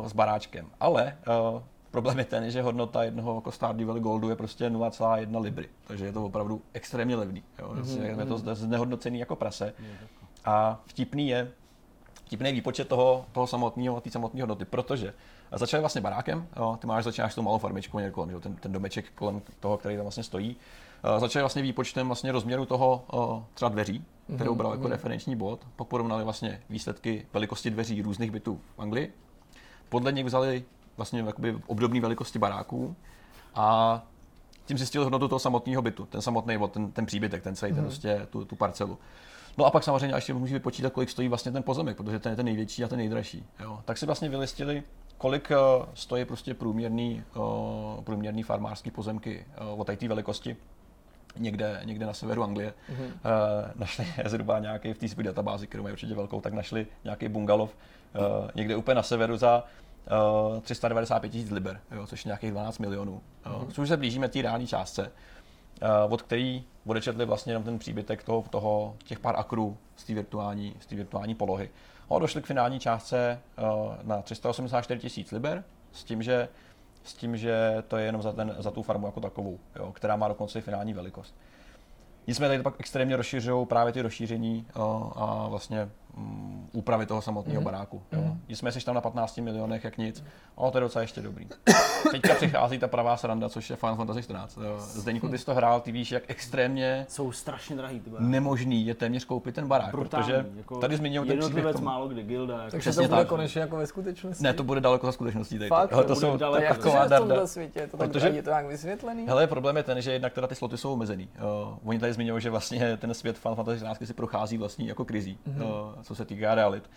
[0.00, 0.66] uh, s baráčkem.
[0.80, 1.16] Ale
[1.54, 5.68] uh, problém je ten, že hodnota jednoho jako Stardew Valley Goldu je prostě 0,1 libry.
[5.86, 7.42] Takže je to opravdu extrémně levný.
[7.58, 7.74] Jo.
[7.74, 8.20] Mm-hmm.
[8.20, 8.54] Je to mhm.
[8.54, 9.72] znehodnocený jako prase.
[9.80, 10.23] Mm-hmm.
[10.44, 11.50] A vtipný je,
[12.24, 15.14] vtipný výpočet toho, toho samotného, té samotné hodnoty, protože
[15.52, 18.54] začali vlastně barákem, jo, ty máš, začínáš s tou malou farmičkou někde kolem, jo, ten,
[18.54, 20.56] ten domeček kolem toho, který tam vlastně stojí.
[21.18, 23.04] Začali vlastně výpočtem vlastně rozměru toho
[23.54, 24.90] třeba dveří, kterou mhm, bral jako mm-hmm.
[24.90, 29.12] referenční bod, pak porovnali vlastně výsledky velikosti dveří různých bytů v Anglii.
[29.88, 30.64] Podle nich vzali
[30.96, 32.96] vlastně jakoby obdobné velikosti baráků
[33.54, 34.02] a
[34.66, 37.76] tím zjistil hodnotu toho samotného bytu, ten samotný ten, ten příbytek, ten celý, mm.
[37.76, 37.90] ten mhm.
[37.90, 38.98] prostě tu, tu parcelu.
[39.58, 42.36] No a pak samozřejmě ještě musí vypočítat, kolik stojí vlastně ten pozemek, protože ten je
[42.36, 43.46] ten největší a ten nejdražší.
[43.60, 43.80] Jo.
[43.84, 44.82] Tak si vlastně vylistili,
[45.18, 50.56] kolik uh, stojí prostě průměrný, uh, průměrný farmářský pozemky uh, od té velikosti
[51.36, 52.74] někde, někde na severu Anglie.
[52.90, 53.04] Mm-hmm.
[53.04, 57.28] Uh, našli zhruba nějaký v té své databázi, kterou mají určitě velkou, tak našli nějaký
[57.28, 57.76] bungalov
[58.14, 59.64] uh, někde úplně na severu za
[60.54, 63.12] uh, 395 tisíc liber, jo, což je nějakých 12 milionů.
[63.12, 63.70] Uh, mm-hmm.
[63.72, 65.12] Což se blížíme té reální částce,
[65.82, 70.14] uh, od který odečetli vlastně jenom ten příbytek toho, toho těch pár akrů z té
[70.14, 71.70] virtuální, z virtuální polohy.
[72.10, 76.48] No, došli k finální částce uh, na 384 tisíc liber, s tím, že
[77.04, 80.16] s tím, že to je jenom za, ten, za tu farmu jako takovou, jo, která
[80.16, 81.34] má dokonce i finální velikost.
[82.26, 87.22] Nicméně tady to pak extrémně rozšiřují právě ty rozšíření o, a vlastně um, úpravy toho
[87.22, 87.64] samotného mm.
[87.64, 88.02] baráku.
[88.12, 88.20] Jo.
[88.20, 88.40] Mm.
[88.48, 90.24] Nicméně jsi tam na 15 milionech jak nic,
[90.56, 91.46] ale to je docela ještě dobrý.
[92.10, 94.58] Teďka přichází ta pravá sranda, což je Final Fantasy 14.
[94.78, 98.94] Zdeňku, ty jsi to hrál, ty víš, jak extrémně jsou strašně drahý ty nemožný je
[98.94, 102.58] téměř koupit ten barák, Brutální, protože jako tady zmiňují ten příběh málo kdy gilda.
[102.58, 103.28] Jako Takže to bude tak.
[103.28, 104.44] konečně jako ve skutečnosti?
[104.44, 105.58] Ne, to bude daleko za skutečností.
[105.58, 107.46] Tady Fakt, to, to jsou daleko, taková darda.
[107.46, 109.26] Světě, to tak protože, je to nějak vysvětlený?
[109.26, 111.28] Hele, problém je ten, že jednak teda ty sloty jsou omezený.
[111.72, 115.04] Uh, oni tady zmiňují, že vlastně ten svět Final Fantasy 14 si prochází vlastní jako
[115.04, 115.64] krizí, mm-hmm.
[115.64, 116.90] uh, co se týká realit.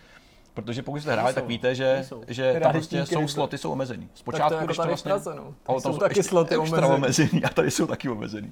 [0.53, 4.09] Protože pokud jste hráli, tak víte, že, že tam prostě jsou sloty jsou omezený.
[4.13, 5.09] Zpočátku, jako když to vlastně...
[5.09, 5.53] Praze, no.
[5.65, 6.87] tam jsou taky sloty omezený.
[6.87, 7.43] omezený.
[7.43, 8.51] A tady jsou taky omezený.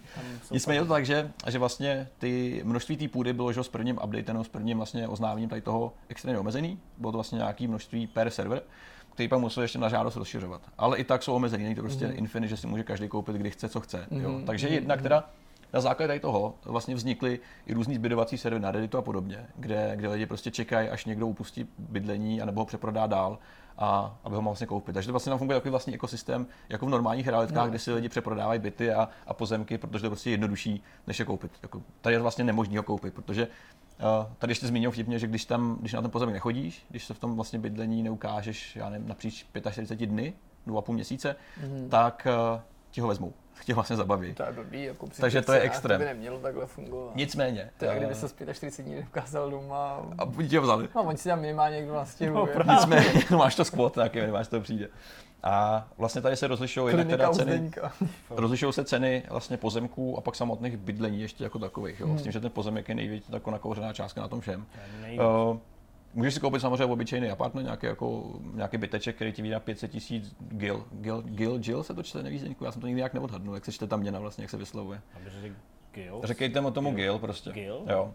[0.52, 4.00] Nicméně je to tak, že, že vlastně ty množství té půdy bylo že s prvním
[4.04, 6.80] updatem, s prvním vlastně oznámením tady toho extrémně omezený.
[6.98, 8.62] Bylo to vlastně nějaký množství per server
[9.14, 10.62] který pak musel ještě na žádost rozšiřovat.
[10.78, 12.18] Ale i tak jsou omezený, není to prostě mm-hmm.
[12.18, 13.98] infinite, že si může každý koupit, kdy chce, co chce.
[13.98, 14.22] Mm-hmm.
[14.22, 14.30] Jo.
[14.30, 14.46] Mhm.
[14.46, 15.30] Takže jednak teda
[15.74, 19.92] na základě tady toho vlastně vznikly i různý zbydovací servery na Redditu a podobně, kde,
[19.96, 23.40] kde lidi prostě čekají, až někdo upustí bydlení anebo ho přeprodá dál
[23.78, 24.94] a aby ho mohl vlastně koupit.
[24.94, 27.70] Takže to vlastně tam funguje takový vlastní ekosystém, jako v normálních realitkách, no.
[27.70, 31.26] kde si lidi přeprodávají byty a, a pozemky, protože to je prostě jednodušší, než je
[31.26, 31.52] koupit.
[31.64, 33.48] Jako, tady je vlastně nemožné ho koupit, protože
[34.00, 37.14] Uh, tady ještě zmínil vtipně, že když tam, když na ten pozemek nechodíš, když se
[37.14, 40.34] v tom vlastně bydlení neukážeš, já nevím, napříč 45 dny,
[40.68, 41.90] dva půl měsíce, mm-hmm.
[41.90, 42.62] tak uh,
[42.96, 43.34] ti ho vezmou
[43.66, 44.34] tě vlastně zabaví.
[44.34, 46.00] To je blbý, jako Takže to je extrém.
[46.00, 47.16] To by nemělo takhle fungovat.
[47.16, 47.70] Nicméně.
[47.78, 50.02] To je, uh, kdyby se z 45 dní ukázal doma.
[50.18, 50.90] A buď tě vzali.
[50.96, 52.56] No, oni si tam minimálně někdo nastěhuje.
[52.66, 54.88] No, Nicméně, máš to squat, nějaký minimálně to přijde.
[55.44, 57.72] A vlastně tady se rozlišují jednak teda ceny,
[58.30, 62.00] rozlišují se ceny vlastně pozemků a pak samotných bydlení ještě jako takových.
[62.00, 62.08] Jo.
[62.08, 62.20] Hmm.
[62.20, 64.66] S tím, že ten pozemek je největší taková nakouřená částka na tom všem.
[65.52, 65.58] Uh,
[66.16, 70.36] Můžeš si koupit samozřejmě obyčejný apartment, nějaký, jako, nějaký byteček, který ti vydá 500 tisíc
[70.40, 70.86] gil.
[70.92, 73.72] Gil, gil, gil se to čte, nevíš, já jsem to nikdy nějak neodhadnul, jak se
[73.72, 75.02] čte ta měna vlastně, jak se vyslovuje.
[75.94, 76.22] Gil?
[76.24, 77.52] Řekejte mu tomu gil, gil prostě.
[77.52, 77.86] Gil?
[77.90, 78.14] Jo.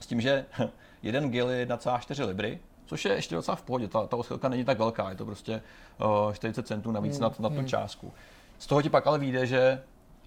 [0.00, 0.46] S tím, že
[1.02, 4.64] jeden gil je 1,4 libry, což je ještě docela v pohodě, ta, ta odchylka není
[4.64, 5.62] tak velká, je to prostě
[6.00, 7.22] uh, eh, 40 centů navíc hmm.
[7.22, 7.66] na, na tu hmm.
[7.66, 8.12] částku.
[8.58, 9.82] Z toho ti pak ale vyjde, že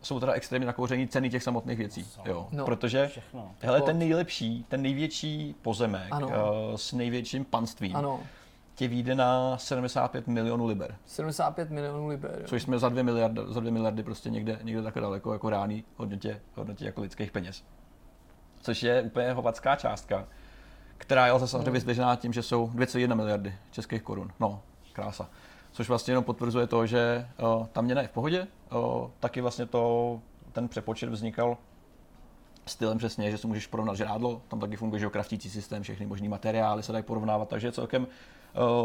[0.07, 2.07] jsou teda extrémně nakouření ceny těch samotných věcí.
[2.25, 2.47] Jo.
[2.51, 3.51] No, Protože všechno.
[3.61, 6.27] hele, ten nejlepší, ten největší pozemek ano.
[6.27, 6.33] uh,
[6.75, 8.19] s největším panstvím ano.
[8.75, 10.95] tě vyjde na 75 milionů liber.
[11.05, 12.43] 75 milionů liber.
[12.45, 15.83] Což jsme za 2 miliardy, za 2 miliardy prostě někde, někde takhle daleko jako reálný
[15.95, 17.63] hodnotě, hodnotě jako lidských peněz.
[18.61, 20.27] Což je úplně hovacká částka,
[20.97, 24.31] která je ale samozřejmě vyzdvižená tím, že jsou 2,1 miliardy českých korun.
[24.39, 24.61] No,
[24.93, 25.29] krása
[25.77, 27.27] což vlastně jenom potvrzuje to, že
[27.57, 28.47] uh, ta měna je v pohodě.
[29.19, 30.19] Taky vlastně to,
[30.51, 31.57] ten přepočet vznikal
[32.65, 36.29] stylem přesně, že si můžeš porovnat žrádlo, tam taky funguje že kraftící systém, všechny možné
[36.29, 38.07] materiály se dají porovnávat, takže je celkem,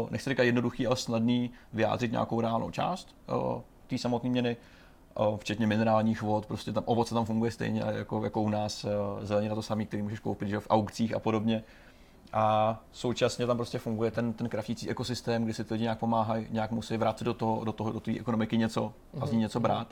[0.09, 3.15] nechci říkat jednoduchý, ale snadný vyjádřit nějakou reálnou část
[3.87, 4.57] té samotné měny,
[5.37, 8.85] včetně minerálních vod, prostě tam ovoce tam funguje stejně jako, jako u nás,
[9.21, 11.63] zelenina to samý, který můžeš koupit že v aukcích a podobně
[12.33, 16.47] a současně tam prostě funguje ten, ten kraftící ekosystém, kdy si ty lidi nějak pomáhají,
[16.49, 19.41] nějak musí vrátit do toho, do toho, do té ekonomiky něco a z ní mhm.
[19.41, 19.87] něco brát.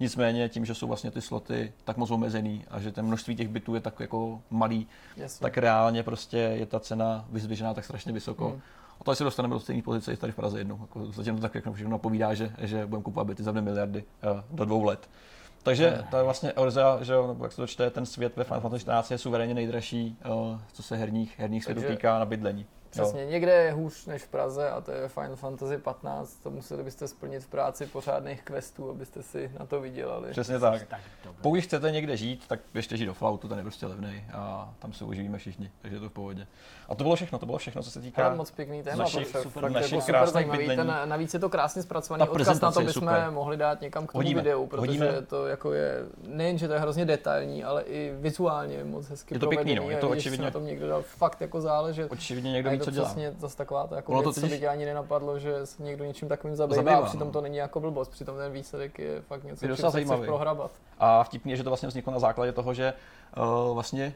[0.00, 3.48] Nicméně tím, že jsou vlastně ty sloty tak moc omezený a že ten množství těch
[3.48, 4.86] bytů je tak jako malý,
[5.16, 5.44] Jasně.
[5.44, 8.48] tak reálně prostě je ta cena vyzvěžená tak strašně vysoko.
[8.48, 8.60] Mm.
[9.00, 10.78] A to se dostaneme do stejné pozice i tady v Praze jednou.
[10.80, 14.04] Jako, zatím to tak jako všechno napovídá, že, že budeme kupovat byty za 2 miliardy
[14.32, 15.08] uh, do dvou let.
[15.66, 18.44] Takže to je vlastně Orza, že jo, nebo jak se to čte, ten svět ve
[18.44, 22.66] Final Fantasy 14 je suverénně nejdražší, uh, co se herních, herních světů týká na bydlení.
[22.90, 23.30] Přesně, jo.
[23.30, 27.08] někde je hůř než v Praze a to je Final Fantasy 15, to museli byste
[27.08, 30.30] splnit v práci pořádných questů, abyste si na to vydělali.
[30.30, 30.86] Přesně tak.
[30.86, 31.00] tak
[31.40, 34.92] Pokud chcete někde žít, tak běžte žít do Flautu, ten je prostě levný a tam
[34.92, 36.46] se uživíme všichni, takže je to v pohodě.
[36.88, 38.34] A to bylo všechno, to bylo všechno, co se týká.
[38.34, 40.66] moc pěkný téma, našich, super, super, našich jako super zajímavý.
[40.66, 43.30] Ten, navíc je to krásně zpracovaný Ta odkaz na to bychom super.
[43.30, 45.22] mohli dát někam k tomu hodíme, videu, protože hodíme.
[45.22, 49.38] to jako je, nejen, že to je hrozně detailní, ale i vizuálně moc hezky je
[49.38, 49.90] to pěkný, no.
[49.90, 52.12] je to očividně, na tom někdo dal fakt jako záležet.
[52.12, 53.06] Očividně někdo víc co dělá.
[53.06, 56.56] Přesně zase taková to jako věc, to by ani nenapadlo, že se někdo něčím takovým
[56.56, 57.32] zabývá, zabývá a přitom no.
[57.32, 60.70] to není jako blbost, přitom ten výsledek je fakt něco, čím se prohrabat.
[60.98, 62.92] A vtipně je, že to vlastně vzniklo na základě toho, že
[63.36, 64.14] uh, vlastně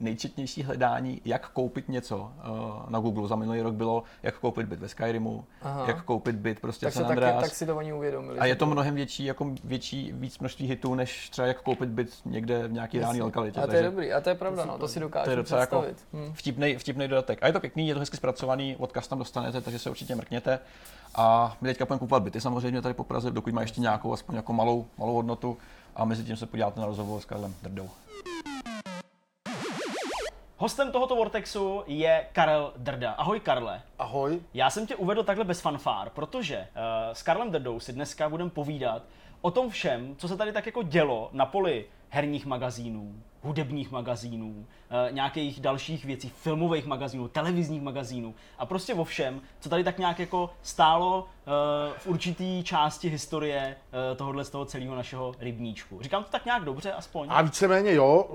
[0.00, 4.80] nejčetnější hledání, jak koupit něco uh, na Google za minulý rok bylo, jak koupit byt
[4.80, 5.84] ve Skyrimu, Aha.
[5.86, 7.34] jak koupit byt prostě tak San Andreas.
[7.34, 8.38] Tak, tak si to oni uvědomili.
[8.38, 12.10] A je to mnohem větší, jako větší, víc množství hitů, než třeba jak koupit byt
[12.24, 13.60] někde v nějaký reálný lokalitě.
[13.60, 15.36] A to je dobrý, a to je pravda, to no, to si dokážu to je
[15.36, 16.22] docela jako představit.
[16.22, 17.38] Jako vtipnej, vtipnej dodatek.
[17.42, 20.58] A je to pěkný, je to hezky zpracovaný, odkaz tam dostanete, takže se určitě mrkněte.
[21.14, 24.36] A my teďka budeme kupovat byty samozřejmě tady po Praze, dokud má ještě nějakou aspoň
[24.36, 25.56] jako malou, malou hodnotu.
[25.96, 27.88] A mezi tím se podíváte na rozhovor s Karlem Drdou.
[30.58, 33.12] Hostem tohoto Vortexu je Karel Drda.
[33.12, 33.82] Ahoj Karle.
[33.98, 34.40] Ahoj.
[34.54, 38.50] Já jsem tě uvedl takhle bez fanfár, protože uh, s Karlem Drdou si dneska budeme
[38.50, 39.02] povídat
[39.40, 44.48] o tom všem, co se tady tak jako dělo na poli herních magazínů, hudebních magazínů,
[44.48, 49.98] uh, nějakých dalších věcí, filmových magazínů, televizních magazínů a prostě o všem, co tady tak
[49.98, 53.76] nějak jako stálo uh, v určitý části historie
[54.10, 56.02] uh, tohohle z toho celého našeho rybníčku.
[56.02, 57.28] Říkám to tak nějak dobře aspoň?
[57.30, 58.26] A víceméně jo,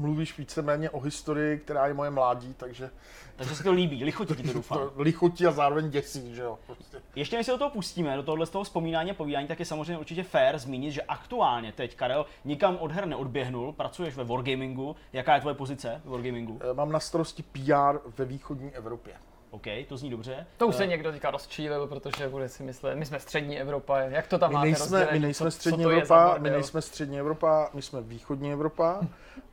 [0.00, 2.90] mluvíš víceméně o historii, která je moje mládí, takže...
[3.36, 4.78] Takže se to líbí, lichotí ti to doufám.
[4.96, 6.58] To lichotí a zároveň děsí, že jo.
[6.66, 6.98] Prostě.
[7.16, 9.64] Ještě než se do toho pustíme, do tohohle z toho vzpomínání a povídání, tak je
[9.64, 14.96] samozřejmě určitě fair zmínit, že aktuálně teď, Karel, nikam od her neodběhnul, pracuješ ve Wargamingu.
[15.12, 16.60] Jaká je tvoje pozice v Wargamingu?
[16.72, 19.14] Mám na starosti PR ve východní Evropě.
[19.50, 20.46] OK, to zní dobře.
[20.56, 23.98] To už se uh, někdo teďka rozčílil, protože bude si myslet, my jsme střední Evropa,
[23.98, 27.18] jak to tam my máte nejsme, My nejsme co, střední co Evropa, my nejsme střední
[27.18, 29.00] Evropa, my jsme východní Evropa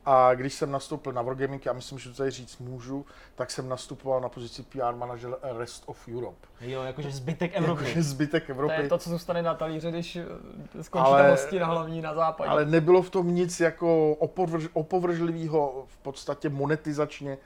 [0.04, 3.68] a když jsem nastoupil na Wargaming, já myslím, že to tady říct můžu, tak jsem
[3.68, 6.48] nastupoval na pozici PR manažer Rest of Europe.
[6.60, 7.84] Jo, jakože zbytek Evropy.
[7.84, 8.74] Jakože zbytek Evropy.
[8.74, 12.50] To je to, co zůstane na talíře, když eh, skončí ale, na hlavní na západě.
[12.50, 17.38] Ale nebylo v tom nic jako opovrž, opovržlivého v podstatě monetizačně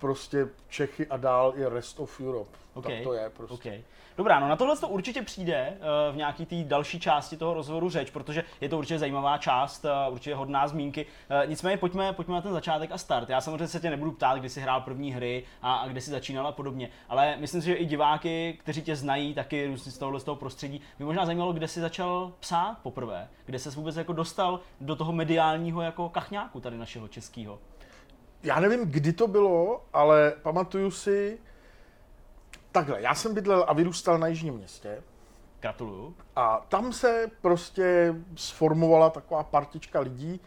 [0.00, 2.58] prostě Čechy a dál je rest of Europe.
[2.74, 2.96] Okay.
[2.96, 3.54] Tak to je prostě.
[3.54, 3.82] Okay.
[4.16, 7.90] Dobrá, no na tohle to určitě přijde uh, v nějaký té další části toho rozhovoru
[7.90, 11.06] řeč, protože je to určitě zajímavá část, uh, určitě hodná zmínky.
[11.06, 13.28] Uh, nicméně pojďme, pojďme na ten začátek a start.
[13.28, 16.10] Já samozřejmě se tě nebudu ptát, kdy jsi hrál první hry a, a kde jsi
[16.10, 19.98] začínal a podobně, ale myslím si, že i diváky, kteří tě znají, taky různě z
[19.98, 23.96] tohohle z toho prostředí, by možná zajímalo, kde jsi začal psát poprvé, kde se vůbec
[23.96, 27.58] jako dostal do toho mediálního jako kachňáku tady našeho českého
[28.42, 31.38] já nevím, kdy to bylo, ale pamatuju si,
[32.72, 35.02] takhle, já jsem bydlel a vyrůstal na Jižním městě.
[35.60, 36.14] Gratuluju.
[36.36, 40.40] A tam se prostě sformovala taková partička lidí,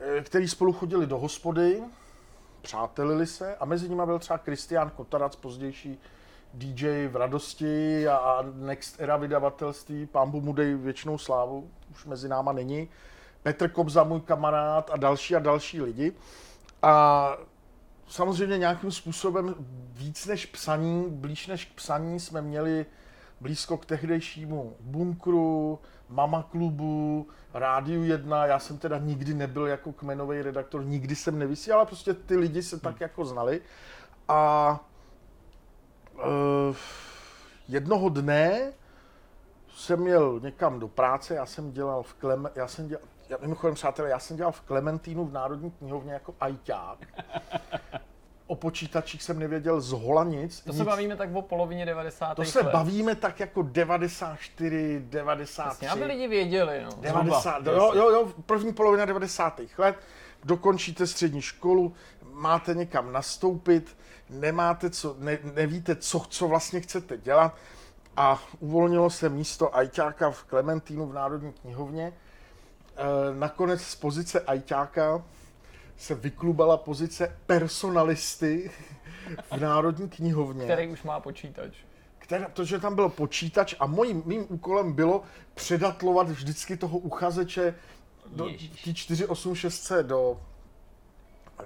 [0.00, 1.82] eh, kteří spolu chodili do hospody,
[2.62, 6.00] přátelili se a mezi nimi byl třeba Kristián Kotarac, pozdější
[6.54, 12.52] DJ v radosti a Next Era vydavatelství, pán mu dej věčnou slávu, už mezi náma
[12.52, 12.88] není.
[13.42, 16.12] Petr Kobza, můj kamarád a další a další lidi.
[16.82, 17.36] A
[18.08, 19.54] samozřejmě nějakým způsobem
[19.92, 22.86] víc než psaní, blíž než k psaní jsme měli
[23.40, 25.78] blízko k tehdejšímu bunkru,
[26.08, 28.46] mama klubu, rádiu 1.
[28.46, 32.62] Já jsem teda nikdy nebyl jako kmenový redaktor, nikdy jsem nevysílal, ale prostě ty lidi
[32.62, 33.60] se tak jako znali.
[34.28, 34.80] A
[36.14, 36.76] uh,
[37.68, 38.72] jednoho dne
[39.74, 43.74] jsem měl někam do práce, já jsem dělal v Klem, já jsem dělal, já, mimochodem,
[43.74, 46.98] přátelé, já jsem dělal v Klementínu v Národní knihovně jako ajťák.
[48.46, 50.60] o počítačích jsem nevěděl z hola nic.
[50.60, 50.78] To nic.
[50.78, 52.34] se bavíme tak o polovině 90.
[52.34, 52.72] To se let.
[52.72, 55.84] bavíme tak jako 94, 93.
[55.84, 56.82] Jasně, aby lidi věděli.
[56.84, 56.90] No.
[57.00, 59.60] 90, jo, jo, jo, první polovina 90.
[59.78, 59.96] let,
[60.44, 61.94] dokončíte střední školu,
[62.32, 63.96] máte někam nastoupit,
[64.30, 67.54] nemáte co, ne, nevíte, co, co vlastně chcete dělat
[68.16, 72.12] a uvolnilo se místo ajťáka v Klementínu v Národní knihovně
[73.34, 75.22] nakonec z pozice ajťáka
[75.96, 78.70] se vyklubala pozice personalisty
[79.52, 80.64] v Národní knihovně.
[80.64, 81.72] Který už má počítač.
[82.18, 85.22] Která, protože tam byl počítač a mojím, mým úkolem bylo
[85.54, 87.74] předatlovat vždycky toho uchazeče
[88.26, 88.48] do
[88.84, 90.40] té 486 do,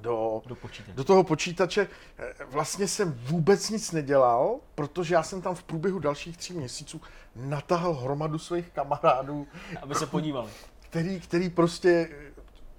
[0.00, 0.56] do, do,
[0.94, 1.88] do toho počítače.
[2.18, 7.00] Eh, vlastně jsem vůbec nic nedělal, protože já jsem tam v průběhu dalších tří měsíců
[7.36, 9.46] natahal hromadu svých kamarádů.
[9.82, 10.50] Aby se podívali
[10.94, 12.08] který, který prostě,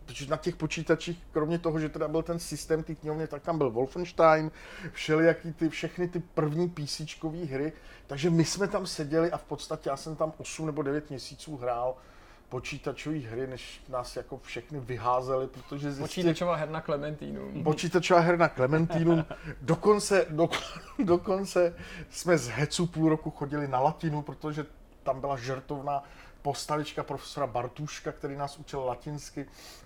[0.05, 3.57] protože na těch počítačích, kromě toho, že teda byl ten systém té knihovny, tak tam
[3.57, 4.51] byl Wolfenstein,
[4.91, 7.01] všelijaký ty, všechny ty první PC
[7.49, 7.74] hry,
[8.07, 11.57] takže my jsme tam seděli a v podstatě já jsem tam 8 nebo 9 měsíců
[11.57, 11.95] hrál
[12.49, 16.07] počítačové hry, než nás jako všechny vyházeli, protože zjistili...
[16.07, 17.63] Počítačová her na Clementínu.
[17.63, 19.26] Počítačová her na Clementínu.
[19.61, 20.49] Dokonce, do,
[21.03, 21.76] dokonce
[22.09, 24.66] jsme z Hecu půl roku chodili na latinu, protože
[25.03, 26.03] tam byla žertovna
[26.46, 29.46] postavička profesora Bartuška, který nás učil latinsky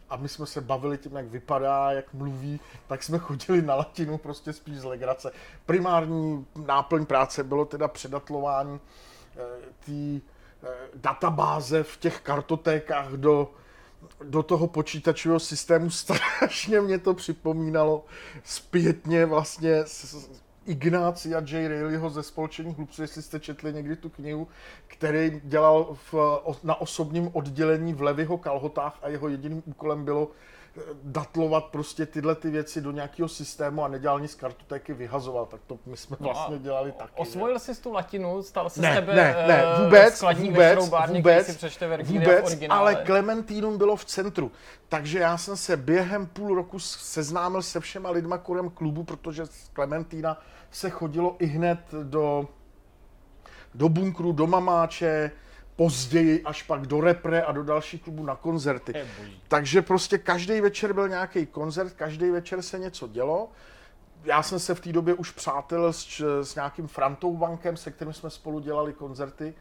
[0.10, 4.18] a my jsme se bavili tím, jak vypadá, jak mluví, tak jsme chodili na latinu
[4.18, 5.32] prostě spíš z legrace.
[5.66, 9.40] Primární náplň práce bylo teda předatlování eh,
[9.86, 10.26] té
[10.64, 13.52] eh, databáze v těch kartotékách do,
[14.24, 15.90] do toho počítačového systému.
[16.04, 18.06] Strašně mě to připomínalo
[18.44, 19.84] zpětně vlastně
[20.70, 21.68] Ignácia J.
[21.68, 24.48] Rayleighho ze Spolčení hlubců, jestli jste četli někdy tu knihu,
[24.88, 26.16] který dělal v,
[26.64, 30.28] na osobním oddělení v Levyho kalhotách a jeho jediným úkolem bylo
[30.78, 35.62] eh, datlovat prostě tyhle ty věci do nějakého systému a nedělal nic kartotéky vyhazoval, tak
[35.68, 37.14] to my jsme no vlastně dělali taky.
[37.16, 41.48] Osvojil jsi tu latinu, stal se ne, z tebe ne, ne, eh, vůbec, vůbec, vůbec,
[41.48, 44.52] si přečte vůbec, ale Clementinum bylo v centru.
[44.90, 49.70] Takže já jsem se během půl roku seznámil se všema lidma kolem klubu, protože z
[49.74, 50.38] Clementína
[50.72, 52.48] se chodilo i hned do,
[53.74, 55.32] do bunkru, do mamáče,
[55.76, 58.94] později až pak do repre a do dalších klubů na koncerty.
[59.48, 63.52] Takže prostě každý večer byl nějaký koncert, každý večer se něco dělo.
[64.24, 68.14] Já jsem se v té době už přátel s, s nějakým Frantou Bankem, se kterým
[68.14, 69.54] jsme spolu dělali koncerty.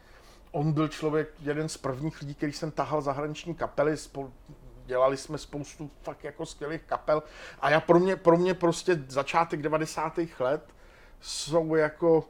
[0.51, 4.33] On byl člověk, jeden z prvních lidí, který jsem tahal zahraniční kapely, spolu,
[4.85, 7.23] dělali jsme spoustu fakt jako skvělých kapel.
[7.61, 10.19] A já pro mě, pro mě prostě začátek 90.
[10.39, 10.63] let
[11.21, 12.23] jsou jako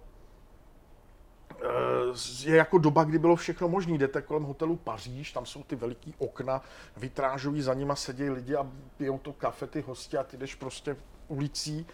[1.52, 3.98] eh, je jako doba, kdy bylo všechno možné.
[3.98, 6.62] Jdete kolem hotelu Paříž, tam jsou ty veliký okna,
[6.98, 8.68] vytrážují, za nima sedí lidi a
[8.98, 10.96] pijou to kafe, ty hosti a ty jdeš prostě
[11.28, 11.88] ulicí,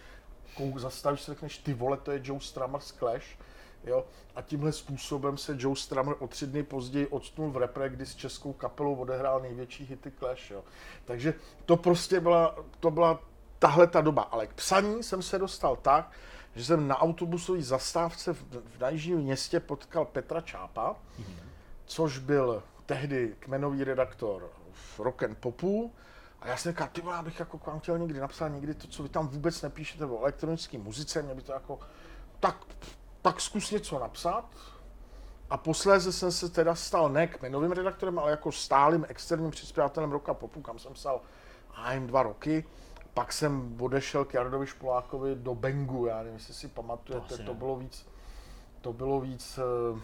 [0.76, 3.26] zastavíš se, řekneš, ty vole, to je Joe Strummer z Clash.
[3.84, 4.04] Jo?
[4.34, 8.14] A tímhle způsobem se Joe Strummer o tři dny později odstnul v repre, kdy s
[8.14, 10.50] českou kapelou odehrál největší hity Clash.
[10.50, 10.64] Jo?
[11.04, 11.34] Takže
[11.64, 13.20] to prostě byla, to byla
[13.58, 14.22] tahle ta doba.
[14.22, 16.10] Ale k psaní jsem se dostal tak,
[16.56, 18.42] že jsem na autobusové zastávce v,
[18.76, 21.48] v najžním městě potkal Petra Čápa, mm-hmm.
[21.84, 25.92] což byl tehdy kmenový redaktor v Rock and Popu.
[26.40, 28.88] A já jsem říkal, ty já bych jako k vám chtěl někdy napsat někdy to,
[28.88, 31.78] co vy tam vůbec nepíšete o elektronické muzice, mě by to jako,
[32.40, 32.56] tak,
[33.22, 34.44] tak zkus něco napsat.
[35.50, 40.34] A posléze jsem se teda stal ne kmenovým redaktorem, ale jako stálým externím přispěvatelem Roka
[40.34, 41.20] Popu, kam jsem psal
[41.92, 42.64] jim dva roky
[43.16, 47.54] pak jsem odešel k Jardovi Špolákovi do Bengu, já nevím, jestli si pamatujete, to, to
[47.54, 48.06] bylo víc,
[48.80, 50.00] to bylo víc eh,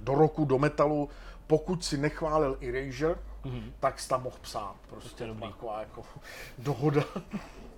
[0.00, 1.08] do roku, do metalu,
[1.46, 3.72] pokud si nechválil Erasure, mm-hmm.
[3.80, 6.02] tak jsi tam mohl psát, prostě taková jako
[6.58, 7.02] dohoda.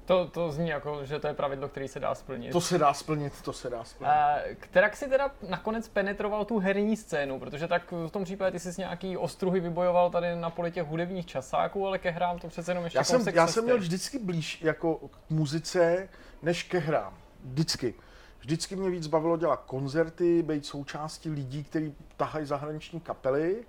[0.09, 2.53] To, to zní jako, že to je pravidlo, který se dá splnit.
[2.53, 4.13] To se dá splnit, to se dá splnit.
[4.61, 8.81] Kterak si teda nakonec penetroval tu herní scénu, protože tak v tom případě ty jsi
[8.81, 12.85] nějaký ostruhy vybojoval tady na poli těch hudebních časáků, ale ke hrám to přece jenom
[12.85, 16.09] ještě já jsem, já jsem měl vždycky blíž jako k muzice,
[16.43, 17.15] než ke hrám.
[17.45, 17.95] Vždycky.
[18.41, 23.65] Vždycky mě víc bavilo dělat koncerty, být součástí lidí, kteří tahají zahraniční kapely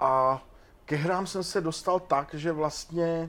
[0.00, 0.42] a
[0.84, 3.28] ke hrám jsem se dostal tak, že vlastně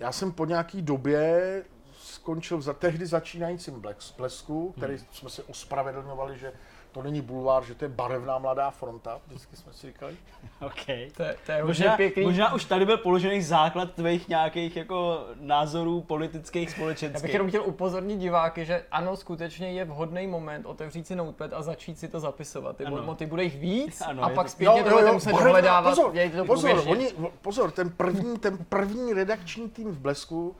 [0.00, 3.82] já jsem po nějaký době skončil za tehdy začínajícím
[4.16, 5.06] Blesku, který hmm.
[5.12, 6.52] jsme si ospravedlňovali, že
[6.92, 10.16] to není bulvár, že to je barevná mladá fronta, vždycky jsme si říkali.
[10.60, 10.86] OK.
[11.16, 12.22] To, to je možná, pěkný.
[12.22, 17.22] možná už tady byl položený základ tvých nějakých jako názorů politických, společenských.
[17.22, 21.52] Já bych jenom chtěl upozornit diváky, že ano, skutečně je vhodný moment otevřít si notepad
[21.52, 22.76] a začít si to zapисovat.
[22.76, 24.50] Ty moty bude jich víc ano, a pak to...
[24.50, 25.90] zpětně to budete muset dohledávat.
[25.90, 27.08] Pozor, to pozor, oni,
[27.40, 30.56] pozor, ten první, ten první redakční tým v Blesku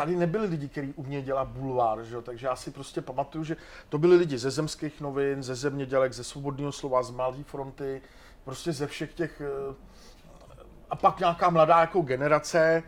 [0.00, 2.22] tady nebyli lidi, kteří umějí dělat bulvár, že jo?
[2.22, 3.56] takže já si prostě pamatuju, že
[3.88, 8.02] to byli lidi ze zemských novin, ze zemědělek, ze svobodného slova, z Mladé fronty,
[8.44, 9.40] prostě ze všech těch...
[9.40, 9.74] Eh,
[10.90, 12.82] a pak nějaká mladá jako generace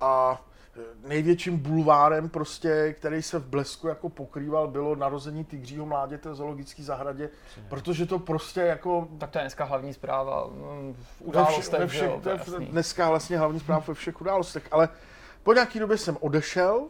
[0.00, 0.42] a
[0.76, 6.34] eh, největším bulvárem prostě, který se v Blesku jako pokrýval, bylo narození tygřího mláděte v
[6.34, 7.30] zoologické zahradě,
[7.68, 9.08] protože to prostě jako...
[9.18, 13.08] Tak to je dneska hlavní zpráva mm, v událostech, ve všech, ve všech, jo, Dneska
[13.08, 14.88] vlastně hlavní zpráva ve všech událostech, ale
[15.44, 16.86] po nějaký době jsem odešel,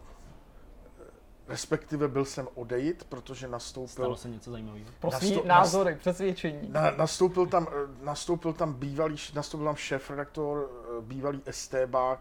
[1.48, 3.88] respektive byl jsem odejít, protože nastoupil...
[3.88, 4.86] Stalo se něco zajímavého.
[5.00, 6.68] Prosím, nasto, názory, přesvědčení.
[6.68, 7.66] Na, nastoupil, tam,
[8.02, 12.20] nastoupil tam bývalý, nastoupil tam šéf redaktor, bývalý STBák,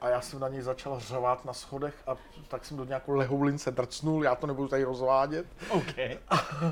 [0.00, 2.16] a já jsem na něj začal řovat na schodech a
[2.48, 5.46] tak jsem do nějakou lehoulince drcnul, já to nebudu tady rozvádět.
[5.70, 5.96] OK.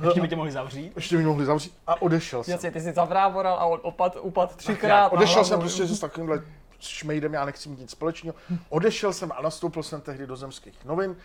[0.04, 0.92] Ještě by tě mohli zavřít.
[0.96, 2.52] Ještě by mohli zavřít a odešel jsem.
[2.52, 5.12] Jasně, ty jsi zavrávoral a opad, upad třikrát.
[5.12, 6.42] Odešel jsem prostě s takovýmhle
[6.78, 8.36] šmejdem, já nechci mít nic společného.
[8.68, 11.16] Odešel jsem a nastoupil jsem tehdy do zemských novin,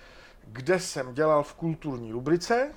[0.47, 2.71] kde jsem dělal v kulturní rubrice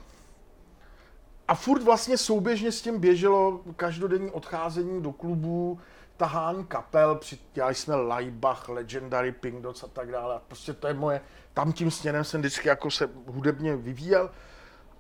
[1.48, 5.80] a furt vlastně souběžně s tím běželo každodenní odcházení do klubů,
[6.16, 7.20] tahání kapel,
[7.54, 10.40] dělali jsme Laibach, Legendary, Pink Dots a tak dále.
[10.48, 11.20] Prostě to je moje,
[11.54, 14.30] tam tím směrem jsem vždycky jako se hudebně vyvíjel.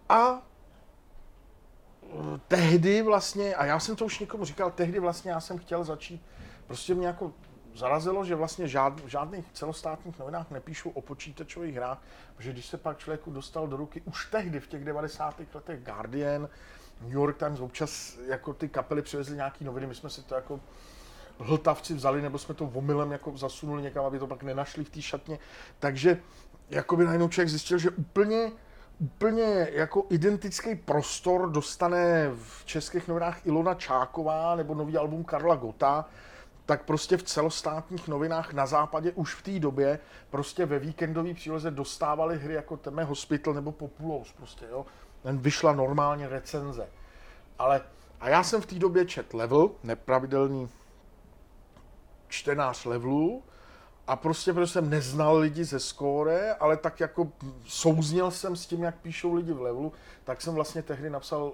[0.08, 0.42] A
[2.48, 6.22] tehdy vlastně, a já jsem to už někomu říkal, tehdy vlastně já jsem chtěl začít,
[6.66, 7.32] prostě mě jako
[7.74, 12.02] zarazilo, že vlastně žád, žádných celostátních novinách nepíšou o počítačových hrách,
[12.36, 15.40] protože když se pak člověku dostal do ruky už tehdy v těch 90.
[15.54, 16.48] letech Guardian,
[17.00, 20.60] New York Times, občas jako ty kapely přivezly nějaký noviny, my jsme si to jako
[21.38, 25.02] hltavci vzali, nebo jsme to omylem jako zasunuli někam, aby to pak nenašli v té
[25.02, 25.38] šatně.
[25.78, 26.20] Takže
[26.70, 28.52] jakoby najednou člověk zjistil, že úplně
[28.98, 36.04] úplně jako identický prostor dostane v českých novinách Ilona Čáková nebo nový album Karla Gota,
[36.66, 39.98] tak prostě v celostátních novinách na západě už v té době
[40.30, 44.86] prostě ve víkendové příloze dostávali hry jako Teme Hospital nebo Populous prostě, jo.
[45.22, 46.88] Ten vyšla normálně recenze.
[47.58, 47.80] Ale
[48.20, 50.68] a já jsem v té době čet level, nepravidelný
[52.28, 53.42] čtenář levelů,
[54.06, 57.32] a prostě, protože jsem neznal lidi ze skóre, ale tak jako
[57.66, 59.92] souzněl jsem s tím, jak píšou lidi v levelu,
[60.24, 61.52] tak jsem vlastně tehdy napsal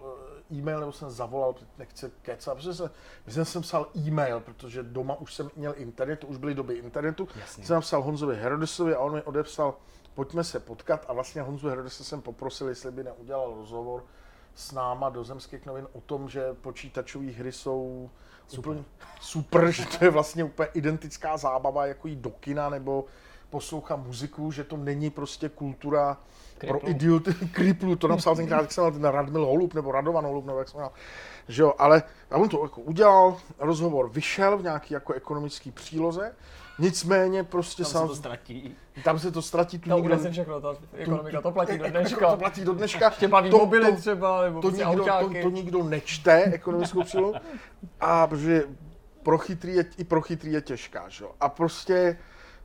[0.52, 2.90] e-mail, nebo jsem zavolal, nechci kecat, protože jsem,
[3.26, 7.28] myslím, jsem psal e-mail, protože doma už jsem měl internet, to už byly doby internetu,
[7.40, 7.64] Jasně.
[7.64, 9.74] jsem napsal Honzovi Herodesovi a on mi odepsal,
[10.14, 14.04] pojďme se potkat a vlastně Honzu Herodese jsem poprosil, jestli by neudělal rozhovor
[14.54, 18.10] s náma do Zemských novin o tom, že počítačové hry jsou
[18.48, 18.70] super.
[18.70, 18.84] úplně
[19.20, 23.04] super, že to je vlastně úplně identická zábava, jako jít do kina nebo
[23.50, 26.16] poslouchat muziku, že to není prostě kultura
[26.58, 26.80] Kriplu.
[26.80, 30.58] pro idioty, kriplu, to napsal tenkrát, jak jsem na Radmil Holub, nebo Radovan Holub, nebo
[30.58, 30.90] jak jsem měl,
[31.48, 36.32] že jo, ale já on to jako udělal, rozhovor vyšel v nějaký jako ekonomický příloze,
[36.80, 38.02] Nicméně prostě tam sám...
[38.02, 38.76] se to ztratí.
[39.04, 39.78] Tam se to ztratí.
[39.78, 42.30] Tu to nikdo, se všechno, ta ekonomika, to platí do dneška.
[42.30, 43.06] To platí do dneška.
[43.06, 47.02] Ještě baví to, mobily to, třeba, nebo to, prostě nikdo, to, to, nikdo nečte, ekonomickou
[47.02, 47.34] přílohu.
[48.00, 48.64] A protože
[49.22, 51.24] pro chytrý je, i pro chytrý je těžká, že?
[51.40, 52.18] A prostě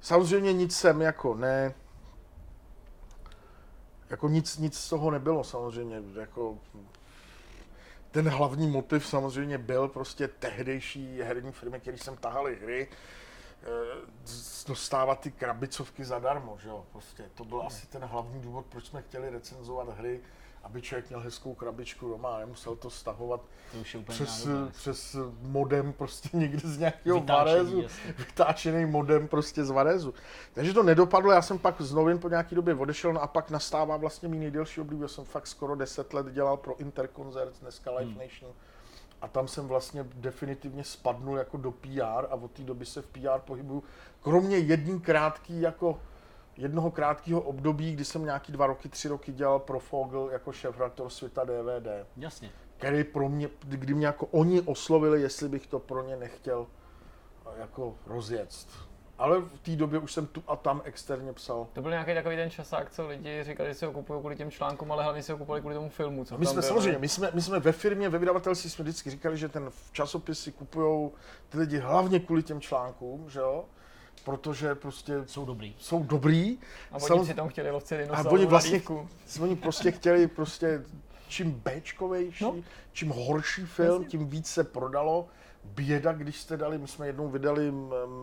[0.06, 1.74] samozřejmě nic jsem jako ne,
[4.10, 6.58] jako nic, nic z toho nebylo samozřejmě, jako
[8.12, 12.88] ten hlavní motiv samozřejmě byl prostě tehdejší herní firmy, které jsem tahali hry,
[13.66, 13.98] Eh,
[14.68, 19.02] dostávat ty krabicovky zadarmo, že jo, prostě to byl asi ten hlavní důvod, proč jsme
[19.02, 20.22] chtěli recenzovat hry,
[20.66, 23.42] aby člověk měl hezkou krabičku doma a nemusel to stahovat
[23.72, 27.84] to už je přes, přes modem prostě někde z nějakého Varezu,
[28.18, 30.14] vytáčený modem prostě z Varezu.
[30.54, 33.52] Takže to nedopadlo, já jsem pak z novin po nějaký době odešel no a pak
[33.52, 37.92] nastává vlastně mý nejdelší období, já jsem fakt skoro 10 let dělal pro Interconcert, dneska
[37.92, 38.22] Live hmm.
[38.22, 38.54] Nation
[39.22, 43.08] a tam jsem vlastně definitivně spadnul jako do PR a od té doby se v
[43.08, 43.84] PR pohybuju.
[44.22, 46.00] Kromě jedný krátký jako
[46.58, 51.10] jednoho krátkého období, kdy jsem nějaký dva roky, tři roky dělal pro Fogel jako šéf-redaktor
[51.10, 52.08] světa DVD.
[52.18, 52.52] Jasně.
[52.78, 56.68] Který pro mě, kdy mě jako oni oslovili, jestli bych to pro ně nechtěl
[57.58, 58.68] jako rozjet.
[59.18, 61.68] Ale v té době už jsem tu a tam externě psal.
[61.74, 64.52] To byl nějaký takový ten časák, co lidi říkali, že si ho kupují kvůli těm
[64.52, 66.26] článkům, ale hlavně si ho kupovali kvůli tomu filmu.
[66.26, 69.10] Co my jsme byl, samozřejmě, my jsme, my jsme ve firmě, ve vydavatelství jsme vždycky
[69.10, 71.12] říkali, že ten časopis si kupují
[71.50, 73.66] ty lidi hlavně kvůli těm článkům, že jo?
[74.26, 75.76] Protože prostě jsou dobrý.
[75.80, 76.58] Jsou dobrý.
[76.92, 77.26] A oni Sam...
[77.26, 78.82] si tam chtěli lovci A oni vlastně,
[79.42, 80.84] oni prostě chtěli prostě
[81.28, 82.56] čím Bčkovější, no.
[82.94, 84.08] čím horší film, Jasně.
[84.08, 85.28] tím víc se prodalo
[85.64, 87.72] běda, když jste dali, my jsme jednou vydali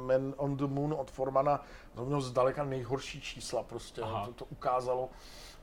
[0.07, 5.09] Man on the Moon od Formana, to mělo zdaleka nejhorší čísla prostě, to, to ukázalo,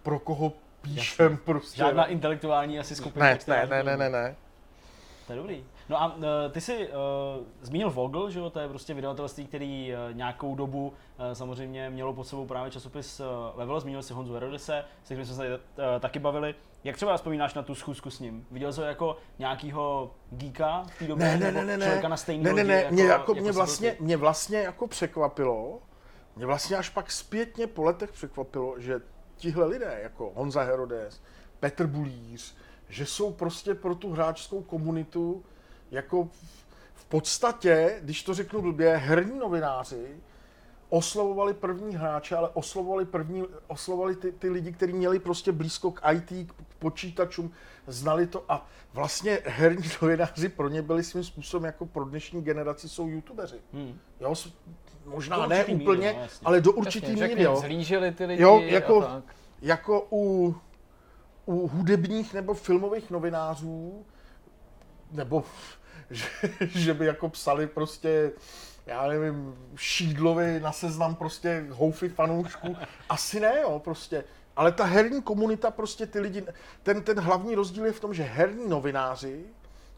[0.03, 1.45] pro koho píšem Jasně.
[1.45, 1.77] prostě.
[1.77, 3.25] Žádná intelektuální asi skupina.
[3.25, 4.35] Ne, ne, ne, ne, ne, ne.
[5.27, 5.63] To je dobrý.
[5.89, 6.93] No a uh, ty jsi uh,
[7.61, 10.93] zmínil Vogel, že jo, to je prostě vydavatelství, který uh, nějakou dobu uh,
[11.33, 13.25] samozřejmě mělo pod sebou právě časopis uh,
[13.55, 15.59] Level, zmínil si Honzu Herodese, se kterým jsme se uh,
[15.99, 16.55] taky bavili.
[16.83, 18.47] Jak třeba vzpomínáš na tu schůzku s ním?
[18.51, 21.25] Viděl jsi ho jako nějakýho geeka v té době?
[21.25, 23.51] Ne, ne, ne, ne, člověka na stejný ne, ne, ne, jako, mě, jako, jako mě,
[23.51, 25.79] vlastně, mě vlastně jako překvapilo,
[26.35, 29.01] mě vlastně až pak zpětně po letech překvapilo, že
[29.35, 31.21] tihle lidé, jako Honza Herodes,
[31.59, 32.55] Petr Bulíř,
[32.89, 35.43] že jsou prostě pro tu hráčskou komunitu
[35.91, 36.29] jako
[36.93, 40.17] v podstatě, když to řeknu blbě, herní novináři
[40.89, 46.11] oslovovali první hráče, ale oslovovali, první, oslovovali ty, ty lidi, kteří měli prostě blízko k
[46.11, 47.51] IT, k počítačům,
[47.87, 52.89] znali to a vlastně herní novináři pro ně byli svým způsobem jako pro dnešní generaci
[52.89, 53.59] jsou youtubeři.
[53.73, 53.99] Hmm.
[54.21, 54.33] Jo,
[55.05, 57.43] možná ne úplně, míry, no, ale do určitý míry.
[57.43, 57.55] Jo.
[57.55, 59.23] Zlížili ty lidi jo, jako, tak.
[59.61, 60.55] jako u,
[61.45, 64.05] u hudebních nebo filmových novinářů,
[65.11, 65.43] nebo
[66.11, 66.25] že,
[66.67, 68.31] že by jako psali prostě
[68.89, 72.75] já nevím, šídlovi na seznam prostě houfy fanoušků.
[73.09, 74.23] Asi ne, jo, prostě.
[74.55, 76.43] Ale ta herní komunita, prostě ty lidi,
[76.83, 79.45] ten, ten hlavní rozdíl je v tom, že herní novináři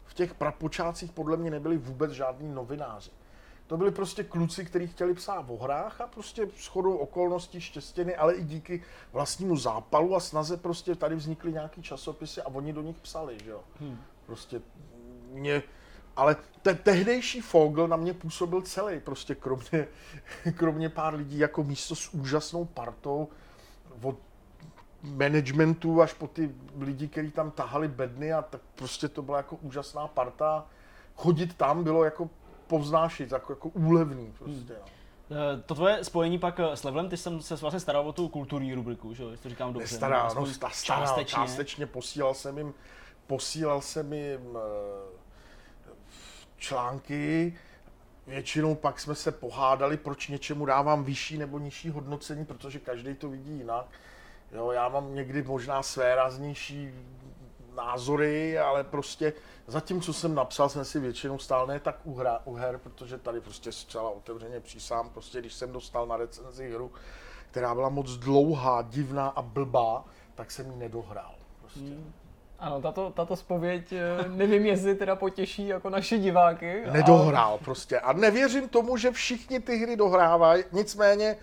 [0.04, 3.10] v těch prapočátcích podle mě nebyli vůbec žádní novináři.
[3.66, 8.34] To byli prostě kluci, kteří chtěli psát o hrách a prostě shodou okolností štěstěny, ale
[8.34, 8.82] i díky
[9.12, 13.50] vlastnímu zápalu a snaze prostě tady vznikly nějaký časopisy a oni do nich psali, že
[13.50, 13.60] jo.
[13.80, 13.98] Hmm.
[14.26, 14.60] Prostě
[15.30, 15.62] mě,
[16.16, 19.88] ale te, tehdejší Fogl na mě působil celý, prostě kromě,
[20.56, 23.28] kromě pár lidí jako místo s úžasnou partou
[24.02, 24.16] od
[25.02, 29.56] managementu až po ty lidi, kteří tam tahali bedny a tak prostě to byla jako
[29.56, 30.66] úžasná parta.
[31.16, 32.30] Chodit tam bylo jako
[32.66, 34.74] povznášit, jako, jako úlevný prostě.
[34.74, 34.92] Hmm.
[35.32, 38.28] Eh, to tvoje spojení pak eh, s Levelem, ty jsem se vlastně staral o tu
[38.28, 39.96] kulturní rubriku, že jo, to říkám dobře.
[39.96, 41.34] Stará, no, sta, stará, částečně.
[41.34, 42.74] částečně posílal jsem jim,
[43.26, 45.21] posílal jsem jim eh,
[46.62, 47.54] články,
[48.26, 53.28] většinou pak jsme se pohádali, proč něčemu dávám vyšší nebo nižší hodnocení, protože každý to
[53.28, 53.86] vidí jinak.
[54.52, 56.90] Jo, já mám někdy možná své raznější
[57.76, 59.32] názory, ale prostě
[59.66, 63.18] zatím, co jsem napsal, jsem si většinou stál ne tak u, hra, u her, protože
[63.18, 66.92] tady prostě zcela otevřeně přísám, prostě když jsem dostal na recenzi hru,
[67.50, 70.04] která byla moc dlouhá, divná a blbá,
[70.34, 71.34] tak jsem ji nedohrál.
[71.60, 71.80] Prostě.
[71.80, 72.12] Hmm.
[72.62, 76.82] Ano, tato, tato spověď, eh, nevím, jestli teda potěší jako naše diváky.
[76.92, 77.58] Nedohrál ale...
[77.58, 78.00] prostě.
[78.00, 81.36] A nevěřím tomu, že všichni ty hry dohrávají, nicméně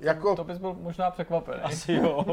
[0.00, 0.36] jako...
[0.36, 1.60] To bys byl možná překvapený.
[1.62, 2.24] Asi jo.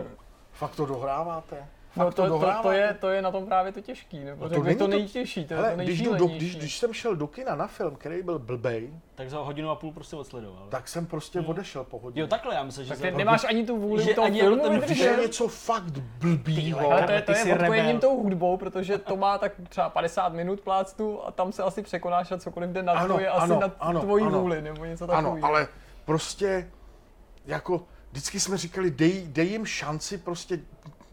[0.51, 1.67] Fakt to dohráváte?
[1.99, 4.63] No to, to, to, je, to je na tom právě to těžký, nebo no to,
[4.63, 7.67] není to nejtěžší, to, hele, to když, do, když, když jsem šel do kina na
[7.67, 10.67] film, který byl blbej, tak za hodinu a půl prostě odsledoval.
[10.69, 11.49] Tak jsem prostě hmm.
[11.49, 12.21] odešel po hodině.
[12.21, 12.95] Jo, takhle, já myslím, že...
[12.95, 16.91] Tak nemáš ani tu vůli že toho ani filmu ten Když je něco fakt blbýho.
[16.91, 20.61] Ale to je, to je odpojením tou hudbou, protože to má tak třeba 50 minut
[20.61, 23.53] pláctu a tam se asi překonáš a cokoliv jde na ano, to je asi
[23.93, 25.35] na tvoji vůli, nebo něco takového.
[25.35, 25.67] Ano, ale
[26.05, 26.71] prostě
[27.45, 27.81] jako
[28.11, 30.59] vždycky jsme říkali, dej, dej jim šanci prostě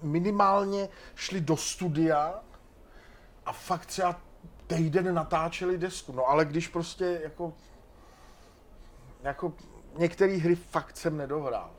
[0.03, 2.35] minimálně šli do studia
[3.47, 4.21] a fakt třeba
[4.67, 6.13] týden natáčeli desku.
[6.13, 7.53] No ale když prostě jako,
[9.23, 9.53] jako
[9.99, 11.71] některé hry fakt jsem nedohrál.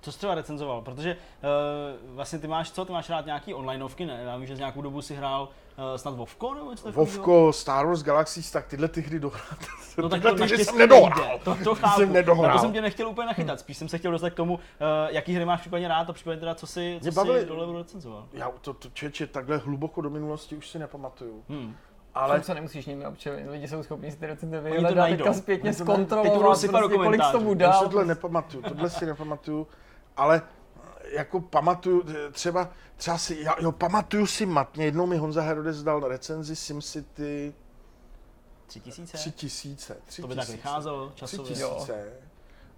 [0.00, 0.82] Co jsi třeba recenzoval?
[0.82, 2.84] Protože uh, vlastně ty máš co?
[2.84, 4.22] Ty máš rád nějaký onlineovky, ne?
[4.24, 5.48] Já vím, že z nějakou dobu si hrál
[5.96, 9.58] snad Vovko nebo něco Vovko, Star Wars Galaxies, tak tyhle ty hry dohrát.
[9.98, 11.38] No tak tyhle ty jsem nedohrál.
[11.44, 12.00] To, to chápu.
[12.00, 12.52] Jsem nedohrál.
[12.52, 14.60] to jsem tě nechtěl úplně nachytat, spíš jsem se chtěl dostat k tomu, uh,
[15.08, 18.26] jaký hry máš případně rád a případně teda co si, co bavili, si dole recenzoval.
[18.32, 21.44] Já to, to čeče, takhle hluboko do minulosti už si nepamatuju.
[21.48, 21.76] Hmm.
[22.14, 25.72] Ale to se nemusíš ním protože lidi jsou schopni si ty recenze vyhledat teďka zpětně
[25.72, 27.82] zkontrolovat, prostě, kolik tomu dál.
[27.82, 29.66] Tohle nepamatuju, tohle si nepamatuju,
[30.16, 30.42] ale
[31.14, 36.08] jako pamatuju, třeba, třeba si, já, jo, pamatuju si matně, jednou mi Honza Herodes dal
[36.08, 37.54] recenzi SimCity
[38.66, 39.16] Tři tisíce?
[39.16, 39.96] Tři tisíce.
[40.06, 41.44] Tři to by tak vycházelo časově.
[41.44, 42.04] Tři tisíce.
[42.06, 42.26] Jo.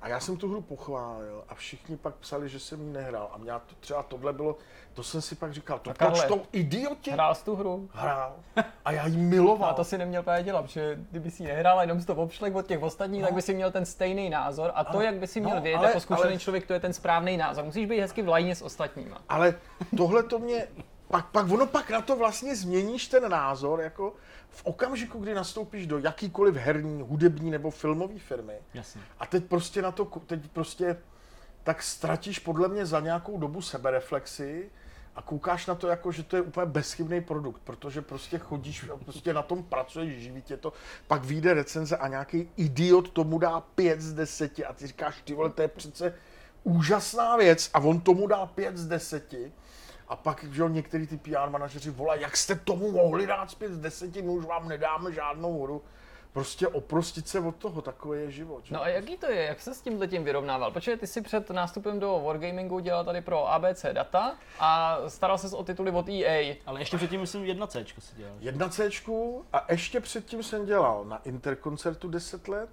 [0.00, 3.30] A já jsem tu hru pochválil a všichni pak psali, že jsem ji nehrál.
[3.32, 4.56] A mě to, třeba tohle bylo,
[4.94, 7.10] to jsem si pak říkal, to proč to idioti?
[7.10, 7.88] Hrál jsi tu hru?
[7.92, 8.36] Hrál.
[8.84, 9.70] A já ji miloval.
[9.70, 12.14] A to si neměl právě dělat, protože kdyby si ji nehrál a jenom si to
[12.14, 13.26] obšlek od těch ostatních, no.
[13.26, 14.70] tak by si měl ten stejný názor.
[14.74, 16.92] A to, jak by si měl no, vědět jako zkušený ale, člověk, to je ten
[16.92, 17.64] správný názor.
[17.64, 19.22] Musíš být hezky v lajně s ostatníma.
[19.28, 19.54] Ale
[19.96, 20.66] tohle to mě,
[21.08, 24.12] pak, pak ono pak na to vlastně změníš ten názor, jako
[24.50, 29.00] v okamžiku, kdy nastoupíš do jakýkoliv herní, hudební nebo filmové firmy Jasně.
[29.18, 30.96] a teď prostě na to, teď prostě
[31.62, 34.70] tak ztratíš podle mě za nějakou dobu sebereflexi
[35.16, 38.96] a koukáš na to jako, že to je úplně bezchybný produkt, protože prostě chodíš a
[38.96, 40.72] prostě na tom pracuješ, živí tě to,
[41.06, 45.34] pak vyjde recenze a nějaký idiot tomu dá 5 z 10 a ty říkáš, ty
[45.34, 46.14] vole, to je přece
[46.64, 49.34] úžasná věc a on tomu dá 5 z 10
[50.08, 53.72] a pak, že jo, některý ty PR manažeři volají, jak jste tomu mohli dát zpět
[53.72, 55.82] z deseti, my už vám nedáme žádnou hru.
[56.32, 58.64] Prostě oprostit se od toho, takový je život.
[58.64, 58.74] Že?
[58.74, 60.70] No a jaký to je, jak se s tím tím vyrovnával?
[60.70, 65.56] Protože ty si před nástupem do Wargamingu dělal tady pro ABC Data a staral se
[65.56, 66.56] o tituly od EA.
[66.66, 68.34] Ale ještě předtím myslím jedna C si dělal.
[68.40, 68.90] Jedna C
[69.52, 72.70] a ještě předtím jsem dělal na Interkoncertu 10 let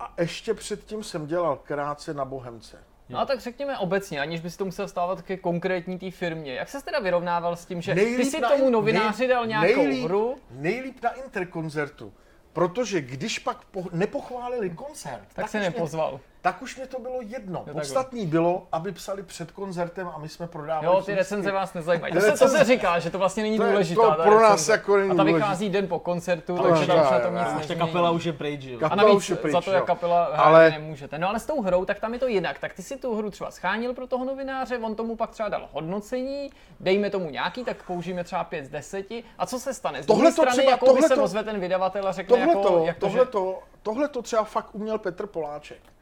[0.00, 2.91] a ještě předtím jsem dělal krátce na Bohemce.
[3.08, 6.54] No a tak řekněme obecně, aniž bys to musel stávat ke konkrétní té firmě.
[6.54, 10.04] Jak se teda vyrovnával s tím, že nejlíp ty si tomu novináři dal nějakou nejlíp,
[10.04, 10.36] hru?
[10.50, 12.12] Nejlíp na Interkoncertu.
[12.52, 16.20] Protože když pak po, nepochválili koncert, tak, tak se nepozval.
[16.42, 17.64] Tak už mě to bylo jedno.
[17.66, 20.86] Jo, Podstatný bylo, aby psali před koncertem a my jsme prodávali.
[20.86, 22.14] Jo, ty recenze vás nezajímají.
[22.14, 24.02] To se, to se říká, že to vlastně není to důležité.
[24.02, 24.72] To pro nás recenze.
[24.72, 27.80] jako není A ta vychází den po koncertu, ale takže tam to nic nezmění.
[27.80, 28.78] kapela už je pryč, jo.
[28.90, 30.70] A navíc už pryč, za to, jak kapela ale...
[30.70, 31.18] nemůžete.
[31.18, 32.58] No ale s tou hrou, tak tam je to jinak.
[32.58, 35.68] Tak ty si tu hru třeba schánil pro toho novináře, on tomu pak třeba dal
[35.72, 39.06] hodnocení, dejme tomu nějaký, tak použijeme třeba 5 z 10.
[39.38, 40.02] A co se stane?
[40.02, 43.58] Z tohle strany, třeba, jako by se ozve ten vydavatel a řekne, jako, jak to,
[43.82, 45.92] tohle to třeba fakt uměl Petr Poláček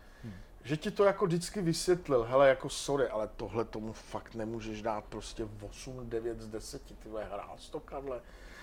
[0.62, 5.04] že ti to jako vždycky vysvětlil, hele, jako sorry, ale tohle tomu fakt nemůžeš dát
[5.04, 8.20] prostě 8, 9 z 10, ty hrál to, Karle.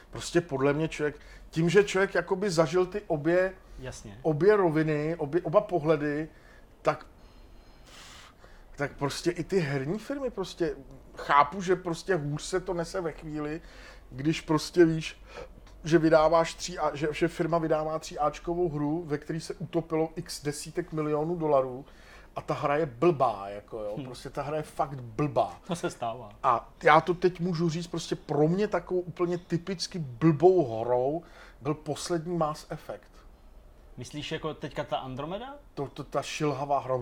[0.09, 1.19] prostě podle mě člověk,
[1.49, 4.19] tím, že člověk jakoby zažil ty obě, Jasně.
[4.21, 6.29] obě roviny, obě, oba pohledy,
[6.81, 7.05] tak
[8.75, 10.75] tak prostě i ty herní firmy prostě
[11.15, 13.61] chápu, že prostě hůř se to nese ve chvíli,
[14.11, 15.21] když prostě víš,
[15.83, 20.43] že vydáváš tři, že, že firma vydává tří Ačkovou hru, ve které se utopilo x
[20.43, 21.85] desítek milionů dolarů
[22.35, 24.05] a ta hra je blbá, jako jo, hm.
[24.05, 25.59] prostě ta hra je fakt blbá.
[25.67, 26.29] To se stává.
[26.43, 31.23] A já to teď můžu říct, prostě pro mě takovou úplně typicky blbou hrou
[31.61, 33.16] byl poslední Mass Effect.
[33.97, 35.55] Myslíš jako teďka ta Andromeda?
[35.73, 36.95] To, to ta šilhavá hra,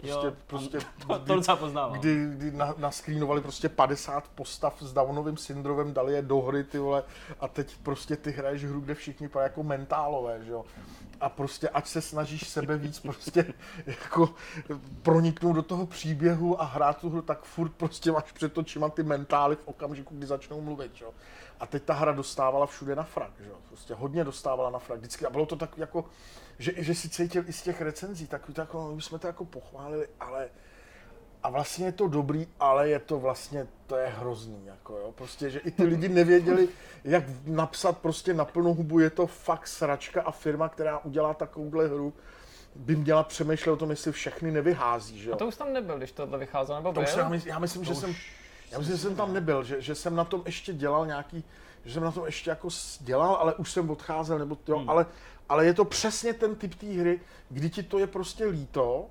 [0.00, 1.98] prostě, jo, prostě to, to docela poznávám.
[1.98, 6.78] Kdy, kdy na, naskrýnovali prostě 50 postav s Downovým syndromem, dali je do hry, ty
[6.78, 7.02] vole,
[7.40, 10.64] a teď prostě ty hraješ hru, kde všichni vypadají jako mentálové, že jo.
[11.20, 13.54] A prostě ať se snažíš sebe víc prostě
[13.86, 14.34] jako
[15.02, 19.02] proniknout do toho příběhu a hrát tu hru, tak furt prostě máš před očima ty
[19.02, 21.10] mentály v okamžiku, kdy začnou mluvit, jo.
[21.60, 23.56] A teď ta hra dostávala všude na frak, že jo?
[23.68, 24.98] Prostě hodně dostávala na frak.
[24.98, 26.04] Vždycky, a bylo to tak jako,
[26.58, 30.08] že, že si cítil i z těch recenzí, tak, tak my jsme to jako pochválili,
[30.20, 30.48] ale
[31.42, 35.50] a vlastně je to dobrý, ale je to vlastně, to je hrozný, jako jo, prostě,
[35.50, 36.68] že i ty lidi nevěděli,
[37.04, 41.88] jak napsat prostě na plnou hubu, je to fakt sračka a firma, která udělá takovouhle
[41.88, 42.12] hru,
[42.74, 45.34] by měla přemýšlet o tom, jestli všechny nevyhází, že jo.
[45.34, 47.86] A to už tam nebyl, když tohle vycházelo, nebo to už jsem, já myslím, to
[47.86, 47.98] že už...
[47.98, 48.14] jsem
[48.74, 51.44] já myslím, že jsem tam nebyl, že, že jsem na tom ještě dělal nějaký,
[51.84, 52.68] že jsem na tom ještě jako
[53.00, 54.90] dělal, ale už jsem odcházel, nebo jo, hmm.
[54.90, 55.06] ale,
[55.48, 59.06] ale je to přesně ten typ té hry, kdy ti to je prostě líto,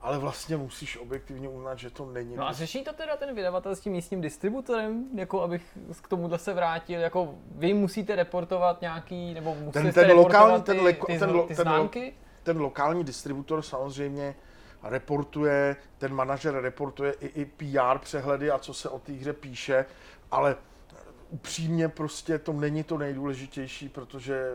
[0.00, 2.36] ale vlastně musíš objektivně uznat, že to není.
[2.36, 5.62] No a řeší to teda ten vydavatel s tím místním distributorem, jako abych
[6.02, 10.78] k tomuhle se vrátil, jako vy musíte reportovat nějaký, nebo musíte ten, ten lokální, ten,
[10.78, 12.00] ty, ty, ten, ty, ty známky?
[12.00, 14.34] Ten, ten lokální distributor samozřejmě
[14.82, 19.86] reportuje, ten manažer reportuje i, i PR přehledy a co se o té hře píše,
[20.30, 20.56] ale
[21.30, 24.52] upřímně prostě to není to nejdůležitější, protože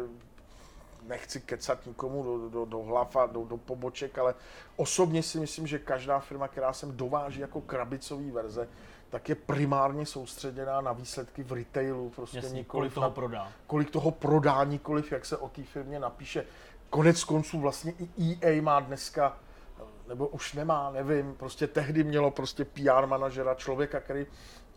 [1.08, 4.34] nechci kecat nikomu do, do, do hlav a do, do poboček, ale
[4.76, 8.68] osobně si myslím, že každá firma, která sem dováží jako krabicový verze,
[9.10, 13.52] tak je primárně soustředěná na výsledky v retailu, prostě Jasně, kolik toho na, prodá.
[13.68, 16.46] Kolik toho prodá, nikoliv jak se o té firmě napíše.
[16.90, 19.38] Konec konců vlastně i EA má dneska
[20.07, 24.26] nebo už nemá, nevím, prostě tehdy mělo prostě PR manažera, člověka, který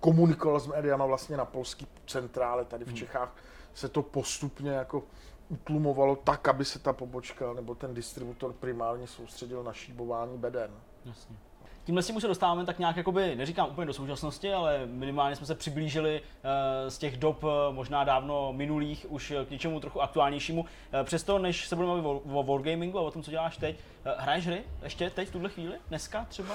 [0.00, 2.96] komunikoval s médiama vlastně na polský centrále tady v hmm.
[2.96, 3.36] Čechách,
[3.74, 5.02] se to postupně jako
[5.48, 10.70] utlumovalo tak, aby se ta pobočka nebo ten distributor primárně soustředil na šíbování beden.
[11.04, 11.36] Jasně
[11.88, 15.46] tímhle si už se dostáváme tak nějak, jakoby, neříkám úplně do současnosti, ale minimálně jsme
[15.46, 20.60] se přiblížili uh, z těch dob uh, možná dávno minulých už k něčemu trochu aktuálnějšímu.
[20.60, 20.68] Uh,
[21.04, 23.76] přesto, než se budeme mluvit o, Wargamingu a o tom, co děláš teď,
[24.18, 25.78] hraješ hry ještě teď v tuhle chvíli?
[25.88, 26.54] Dneska třeba?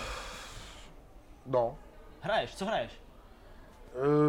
[1.45, 1.77] No.
[2.21, 2.55] Hraješ?
[2.55, 2.91] Co hraješ?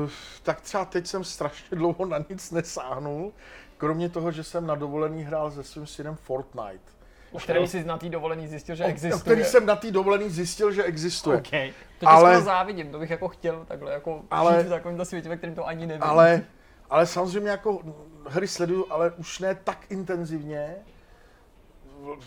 [0.03, 0.11] Uh,
[0.43, 3.33] tak třeba teď jsem strašně dlouho na nic nesáhnul,
[3.77, 6.94] kromě toho, že jsem na dovolený hrál se svým synem Fortnite.
[7.35, 9.15] O který jsi na té dovolený zjistil, že existuje.
[9.15, 11.39] O který jsem na té dovolený zjistil, že existuje.
[11.39, 11.73] Okay.
[11.99, 15.37] To ale, závidím, to bych jako chtěl takhle jako ale, žít v takovémto světě, ve
[15.37, 16.03] kterém to ani nevím.
[16.03, 16.43] Ale,
[16.91, 17.81] ale samozřejmě jako
[18.29, 20.77] hry sleduju, ale už ne tak intenzivně,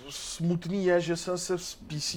[0.09, 2.15] smutný je, že jsem se z PC,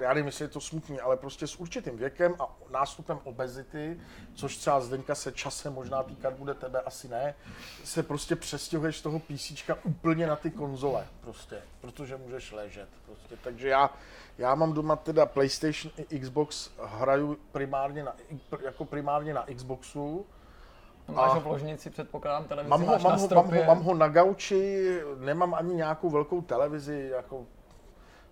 [0.00, 4.00] já nevím, jestli je to smutný, ale prostě s určitým věkem a nástupem obezity,
[4.34, 7.34] což třeba Zdeňka se časem možná týkat bude, tebe asi ne,
[7.84, 12.88] se prostě přestěhuješ z toho PC úplně na ty konzole, prostě, protože můžeš ležet.
[13.06, 13.36] Prostě.
[13.42, 13.90] Takže já,
[14.38, 18.16] já mám doma teda PlayStation i Xbox, hraju primárně na,
[18.62, 20.26] jako primárně na Xboxu,
[21.14, 24.08] Máš ho v ložnici, předpokládám, televizi mám ho, mám, ho, mám, ho, mám ho na
[24.08, 27.44] gauči, nemám ani nějakou velkou televizi, jako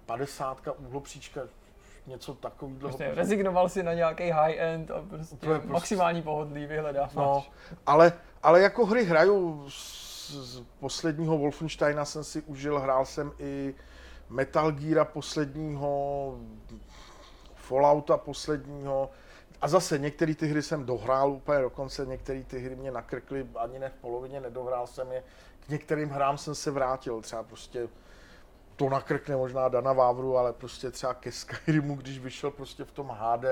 [0.07, 1.40] 50 úhlopříčka,
[2.07, 2.78] něco takového.
[2.78, 7.15] Prostě rezignoval si na nějaký high-end a prostě, prostě maximální pohodlí vyhledáváš.
[7.15, 7.44] No,
[7.86, 8.12] ale,
[8.43, 13.74] ale jako hry hraju z, z posledního Wolfensteina jsem si užil, hrál jsem i
[14.28, 16.35] Metal Gear posledního,
[17.55, 19.11] Fallouta posledního,
[19.60, 23.78] a zase některé ty hry jsem dohrál úplně dokonce, některé ty hry mě nakrkly ani
[23.78, 25.22] ne v polovině, nedohrál jsem je.
[25.60, 27.88] K některým hrám jsem se vrátil, třeba prostě
[28.76, 33.08] to nakrkne možná Dana Vávru, ale prostě třeba ke Skyrimu, když vyšel prostě v tom
[33.08, 33.44] HD,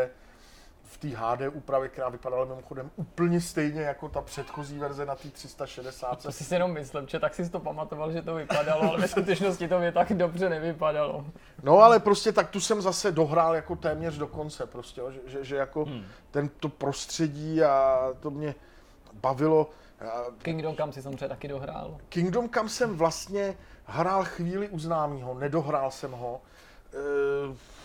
[0.89, 5.29] v té HD úpravě, která vypadala mimochodem úplně stejně jako ta předchozí verze na té
[5.29, 6.23] 360.
[6.23, 9.09] To si si jenom myslím, že tak si to pamatoval, že to vypadalo, ale ve
[9.09, 11.27] skutečnosti to mě tak dobře nevypadalo.
[11.63, 15.45] No ale prostě tak tu jsem zase dohrál jako téměř do konce prostě, že, že,
[15.45, 16.05] že jako hmm.
[16.31, 18.55] tento prostředí a to mě
[19.13, 19.71] bavilo.
[20.43, 21.99] Kingdom Come si samozřejmě taky dohrál.
[22.09, 26.41] Kingdom Come jsem vlastně hrál chvíli u známýho, nedohrál jsem ho.
[26.95, 27.78] E-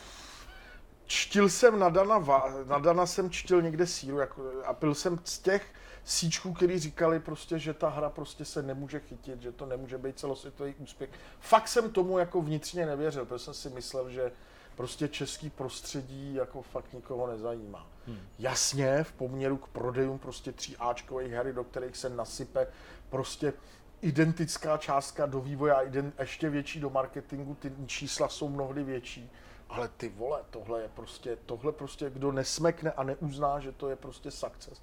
[1.06, 2.24] čtil jsem na Dana,
[2.66, 5.74] na Dana jsem čtil někde síru jako, a byl jsem z těch
[6.04, 10.20] síčků, který říkali prostě, že ta hra prostě se nemůže chytit, že to nemůže být
[10.20, 11.10] celosvětový úspěch.
[11.40, 14.32] Fakt jsem tomu jako vnitřně nevěřil, protože jsem si myslel, že
[14.76, 17.88] prostě český prostředí jako fakt nikoho nezajímá.
[18.08, 18.20] Hmm.
[18.40, 22.68] Jasně, v poměru k prodejům prostě tří Ačkových hry, do kterých se nasype
[23.10, 23.54] prostě
[24.02, 25.82] identická částka do vývoje a
[26.20, 29.32] ještě větší do marketingu, ty čísla jsou mnohdy větší.
[29.74, 33.96] Ale ty vole, tohle je prostě, tohle prostě, kdo nesmekne a neuzná, že to je
[33.96, 34.82] prostě success,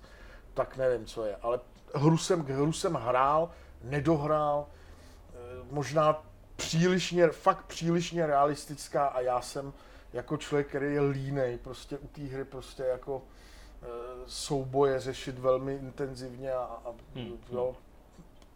[0.54, 1.36] tak nevím, co je.
[1.36, 1.60] Ale
[1.94, 3.50] hru jsem, hru jsem hrál,
[3.82, 5.36] nedohrál, eh,
[5.70, 6.22] možná
[6.56, 9.72] přílišně, fakt přílišně realistická a já jsem
[10.12, 13.22] jako člověk, který je línej, prostě u té hry prostě jako
[13.82, 13.86] e,
[14.26, 17.38] souboje řešit velmi intenzivně a, a hmm.
[17.52, 17.76] jo,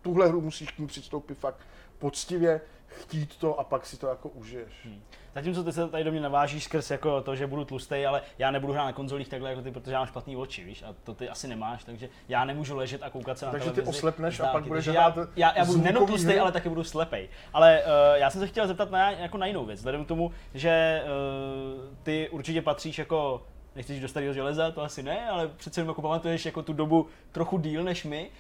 [0.03, 1.59] tuhle hru musíš k ní přistoupit fakt
[2.05, 4.73] poctivě, chtít to a pak si to jako užiješ.
[4.85, 5.03] Hmm.
[5.35, 8.51] Zatímco ty se tady do mě navážíš skrz jako to, že budu tlustý, ale já
[8.51, 11.15] nebudu hrát na konzolích takhle jako ty, protože já mám špatný oči, víš, a to
[11.15, 14.47] ty asi nemáš, takže já nemůžu ležet a koukat se na takže ty oslepneš a
[14.47, 17.29] pak budeš já, já, já budu nejenom tlustý, ale taky budu slepej.
[17.53, 20.33] Ale uh, já jsem se chtěl zeptat na, jako na jinou věc, vzhledem k tomu,
[20.55, 23.43] že uh, ty určitě patříš jako
[23.77, 27.07] nechceš do starého železa, to asi ne, ale přece jenom jako pamatuješ jako tu dobu
[27.33, 28.31] trochu díl než my.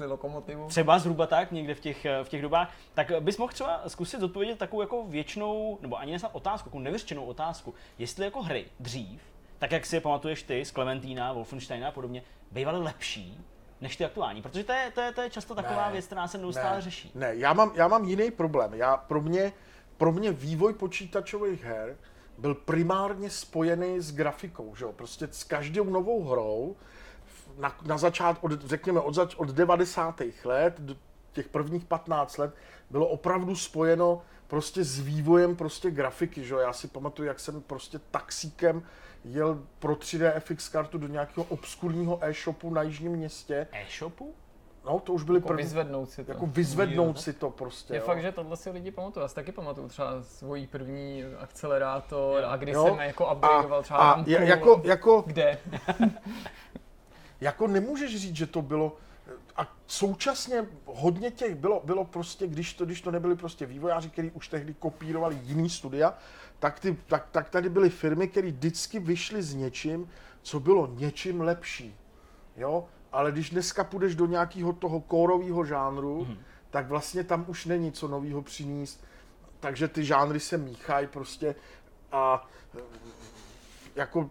[0.00, 0.68] Uh, lokomotivu.
[0.68, 2.74] Třeba zhruba tak, někde v těch, v těch dobách.
[2.94, 7.24] Tak bys mohl třeba zkusit zodpovědět takovou jako věčnou, nebo ani nesnad otázku, jako nevyřčenou
[7.24, 9.20] otázku, jestli jako hry dřív,
[9.58, 13.40] tak jak si je pamatuješ ty z Clementína, Wolfensteina a podobně, bývaly lepší
[13.80, 16.28] než ty aktuální, protože to je, to je, to je často taková ne, věc, která
[16.28, 17.10] se neustále ne, řeší.
[17.14, 18.74] Ne, já mám, já mám jiný problém.
[18.74, 19.52] Já, pro, mě,
[19.96, 21.96] pro mě vývoj počítačových her
[22.38, 24.92] byl primárně spojený s grafikou, že jo?
[24.92, 26.76] Prostě s každou novou hrou,
[27.58, 30.22] na, na začátku, od, řekněme od, zač, od 90.
[30.44, 30.80] let,
[31.32, 32.54] těch prvních 15 let,
[32.90, 36.60] bylo opravdu spojeno prostě s vývojem prostě grafiky, že jo?
[36.60, 38.82] Já si pamatuju, jak jsem prostě taxíkem
[39.24, 43.66] jel pro 3D FX kartu do nějakého obskurního e-shopu na jižním městě.
[43.72, 44.34] E-shopu?
[44.86, 45.62] No, to už byly jako první.
[45.62, 46.32] vyzvednout si to.
[46.32, 47.94] Jako vyzvednout si to prostě.
[47.94, 48.06] Je jo.
[48.06, 49.24] fakt, že tohle si lidi pamatují.
[49.24, 52.84] Já si taky pamatuju třeba svůj první akcelerátor a když jo.
[52.84, 55.58] jsem jako upgradeoval třeba a, a jako, jako, kde.
[57.40, 58.96] jako nemůžeš říct, že to bylo
[59.56, 64.30] a současně hodně těch bylo, bylo prostě, když to, když to nebyli prostě vývojáři, kteří
[64.30, 66.14] už tehdy kopírovali jiný studia,
[66.58, 70.10] tak, ty, tak, tak tady byly firmy, které vždycky vyšly s něčím,
[70.42, 71.96] co bylo něčím lepší.
[72.56, 72.88] Jo?
[73.12, 76.38] Ale když dneska půjdeš do nějakého toho kórového žánru, mm-hmm.
[76.70, 79.04] tak vlastně tam už není co nového přinést.
[79.60, 81.54] Takže ty žánry se míchají prostě
[82.12, 82.48] a
[83.94, 84.30] jako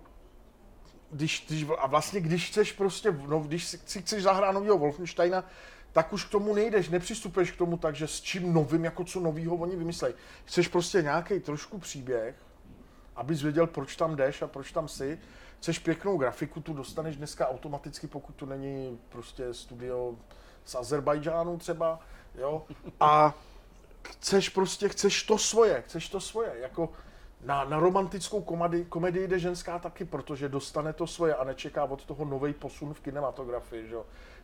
[1.12, 5.44] když, když, a vlastně když chceš prostě, no, když si chceš zahrát nového Wolfensteina,
[5.92, 9.20] tak už k tomu nejdeš, nepřistupuješ k tomu tak, že s čím novým, jako co
[9.20, 10.14] novýho oni vymyslej.
[10.46, 12.36] Chceš prostě nějaký trošku příběh,
[13.16, 15.20] abys věděl, proč tam jdeš a proč tam jsi
[15.66, 20.16] chceš pěknou grafiku, tu dostaneš dneska automaticky, pokud to není prostě studio
[20.66, 22.00] z Azerbajdžánu třeba,
[22.36, 22.66] jo,
[23.00, 23.34] a
[24.02, 26.90] chceš prostě, chceš to svoje, chceš to svoje, jako
[27.46, 32.06] na, na romantickou komedii, komedii jde ženská taky, protože dostane to svoje a nečeká od
[32.06, 33.98] toho nový posun v kinematografii, že?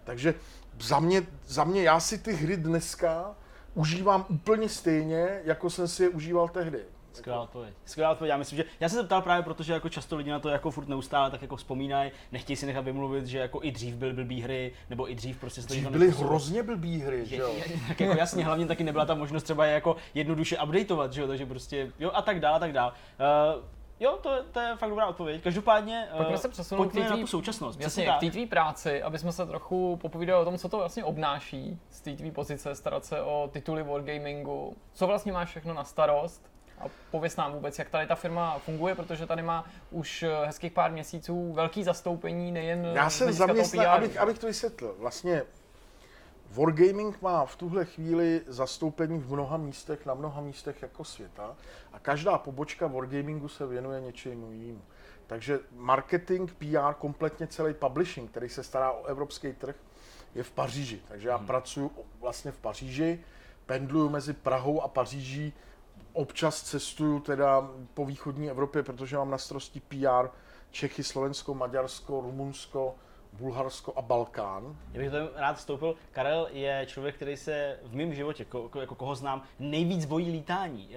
[0.03, 0.35] Takže
[0.79, 3.35] za mě, za mě, já si ty hry dneska
[3.73, 6.85] užívám úplně stejně, jako jsem si je užíval tehdy.
[7.13, 7.73] Skvělá odpověď.
[7.85, 8.29] Skvělá odpověď.
[8.29, 10.71] Já myslím, že já jsem se ptal právě protože jako často lidi na to jako
[10.71, 14.41] furt neustále tak jako vzpomínají, nechtějí si nechat vymluvit, že jako i dřív byly blbý
[14.41, 17.53] hry, nebo i dřív prostě dřív byly hrozně blbý hry, že jo?
[17.87, 21.27] tak jako jasně, hlavně taky nebyla ta možnost třeba je jako jednoduše updateovat, že jo,
[21.27, 22.93] takže prostě jo a tak dál a tak dál.
[23.55, 23.63] Uh,
[24.01, 25.43] Jo, to je, to je fakt dobrá odpověď.
[25.43, 27.81] Každopádně pojďme se přesunout pojďme na tu současnost.
[27.81, 31.03] Jasně, k té tvý práci, aby jsme se trochu popovídali o tom, co to vlastně
[31.03, 34.75] obnáší z té tvý pozice, starat se o tituly wargamingu.
[34.93, 36.50] Co vlastně máš všechno na starost?
[36.85, 40.71] A pověs nám vůbec, jak tady ta firma funguje, protože tady má už eh, hezkých
[40.71, 45.43] pár měsíců velký zastoupení, nejen Já jsem zaměstnal, abych, abych to vysvětlil, vlastně
[46.51, 51.55] Wargaming má v tuhle chvíli zastoupení v mnoha místech, na mnoha místech jako světa
[51.93, 54.81] a každá pobočka Wargamingu se věnuje něčemu jinému.
[55.27, 59.75] Takže marketing, PR, kompletně celý publishing, který se stará o evropský trh,
[60.35, 61.01] je v Paříži.
[61.07, 61.47] Takže já hmm.
[61.47, 63.19] pracuji vlastně v Paříži,
[63.65, 65.53] pendluju mezi Prahou a Paříží
[66.13, 70.27] občas cestuju teda po východní Evropě, protože mám na starosti PR
[70.71, 72.95] Čechy, Slovensko, Maďarsko, Rumunsko,
[73.33, 74.77] Bulharsko a Balkán.
[74.93, 75.95] Já bych to rád vstoupil.
[76.11, 80.95] Karel je člověk, který se v mém životě, ko, jako koho znám, nejvíc bojí lítání.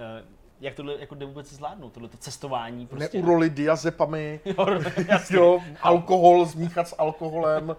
[0.61, 2.87] Jak tohle jako jde vůbec zvládnout, tohle cestování?
[2.87, 3.19] Prostě.
[3.19, 4.81] Neuroli diazepamy, jo,
[5.31, 7.77] jo, alkohol, zmíchat s alkoholem.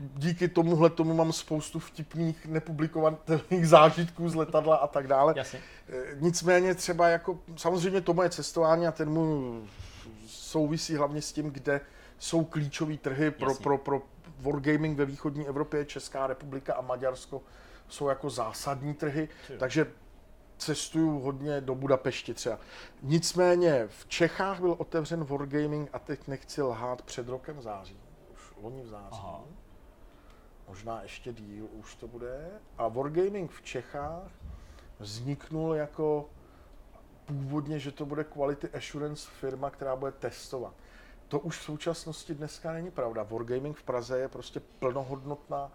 [0.00, 5.34] Díky tomuhle tomu mám spoustu vtipných, nepublikovatelných zážitků z letadla a tak dále.
[5.36, 5.60] Jasně.
[5.88, 9.62] Eh, nicméně třeba jako, samozřejmě to moje cestování a ten můj
[10.26, 11.80] souvisí hlavně s tím, kde
[12.18, 14.02] jsou klíčové trhy pro, pro, pro
[14.40, 17.42] wargaming ve východní Evropě, Česká republika a Maďarsko
[17.88, 19.28] jsou jako zásadní trhy,
[19.58, 19.86] takže
[20.60, 22.58] cestuju hodně do Budapešti třeba.
[23.02, 28.00] Nicméně v Čechách byl otevřen Wargaming a teď nechci lhát před rokem září.
[28.34, 29.18] Už loni v září.
[29.22, 29.40] Aha.
[30.68, 32.50] Možná ještě díl už to bude.
[32.78, 34.30] A Wargaming v Čechách
[34.98, 36.28] vzniknul jako
[37.26, 40.74] původně, že to bude Quality Assurance firma, která bude testovat.
[41.28, 43.22] To už v současnosti dneska není pravda.
[43.22, 45.72] Wargaming v Praze je prostě plnohodnotná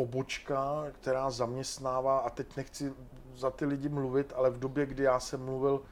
[0.00, 2.92] pobočka, která zaměstnává, a teď nechci
[3.34, 5.82] za ty lidi mluvit, ale v době, kdy já jsem mluvil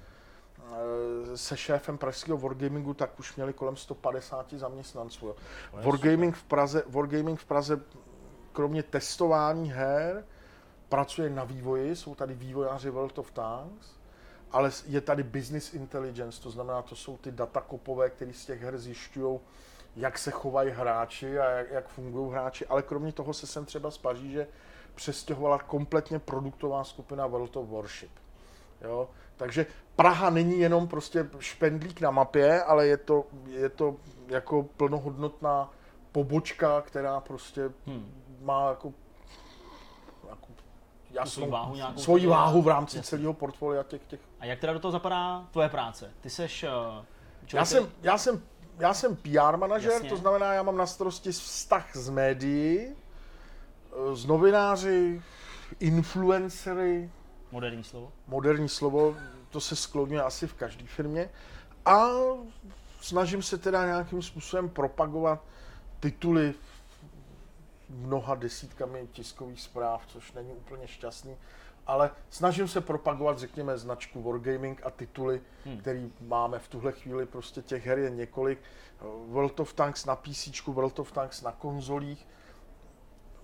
[0.58, 5.34] eh, se šéfem pražského Wargamingu, tak už měli kolem 150 zaměstnanců.
[5.72, 7.80] Wargaming v, Praze, Wargaming v Praze
[8.52, 10.24] kromě testování her
[10.88, 13.86] pracuje na vývoji, jsou tady vývojáři World of Tanks,
[14.50, 18.78] ale je tady business intelligence, to znamená, to jsou ty datakopové, které z těch her
[18.78, 19.40] zjišťují,
[19.96, 23.90] jak se chovají hráči a jak, jak fungují hráči, ale kromě toho se sem třeba
[23.90, 24.46] z Paříže
[24.94, 28.10] přestěhovala kompletně produktová skupina World of Warship.
[28.80, 29.08] Jo?
[29.36, 29.66] Takže
[29.96, 33.96] Praha není jenom prostě špendlík na mapě, ale je to, je to
[34.28, 35.70] jako plnohodnotná
[36.12, 38.22] pobočka, která prostě hmm.
[38.42, 38.92] má jako,
[40.28, 40.46] jako
[41.10, 43.10] jasnou, svoji váhu, nějakou svoji váhu v rámci jasný.
[43.10, 44.20] celého portfolia těch, těch.
[44.40, 46.10] A jak teda do toho zapadá tvoje práce?
[46.20, 46.64] Ty seš...
[46.64, 47.04] Uh,
[47.52, 48.42] já, jsem, já, jsem,
[48.78, 50.08] já jsem PR manažer, Jasně.
[50.08, 52.96] to znamená, já mám na starosti vztah s médií,
[54.12, 55.22] z novináři,
[55.80, 57.10] influencery.
[57.52, 58.12] Moderní slovo.
[58.26, 59.16] Moderní slovo,
[59.50, 61.30] to se skloňuje asi v každé firmě.
[61.84, 62.08] A
[63.00, 65.44] snažím se teda nějakým způsobem propagovat
[66.00, 66.54] tituly
[67.88, 71.36] mnoha desítkami tiskových zpráv, což není úplně šťastný,
[71.88, 75.78] ale snažím se propagovat, řekněme, značku Wargaming a tituly, hmm.
[75.78, 78.58] který máme v tuhle chvíli, prostě těch her je několik.
[79.26, 82.26] World of Tanks na PC, World of Tanks na konzolích,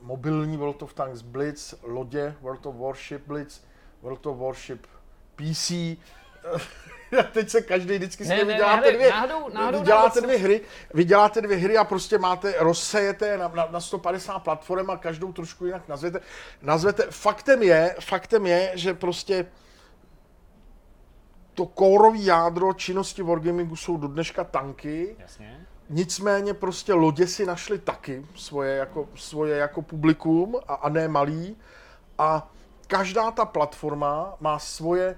[0.00, 3.60] mobilní World of Tanks Blitz, lodě World of Warship Blitz,
[4.02, 4.86] World of Warship
[5.36, 5.72] PC.
[7.32, 10.60] Teď se každý vždycky ne, ne, děláte dvě, náhodou, náhodou vy děláte dvě hry,
[10.94, 15.32] vy děláte dvě hry a prostě máte, rozsejete na, na, na 150 platform a každou
[15.32, 16.20] trošku jinak nazvete.
[16.62, 17.06] nazvete.
[17.10, 19.46] Faktem je, faktem je, že prostě
[21.54, 25.16] to kórový jádro činnosti Wargamingu jsou do dneška tanky.
[25.18, 25.66] Jasně.
[25.90, 31.56] Nicméně prostě lodě si našli taky svoje jako, svoje jako publikum a, a ne malý.
[32.18, 32.50] A
[32.86, 35.16] každá ta platforma má svoje,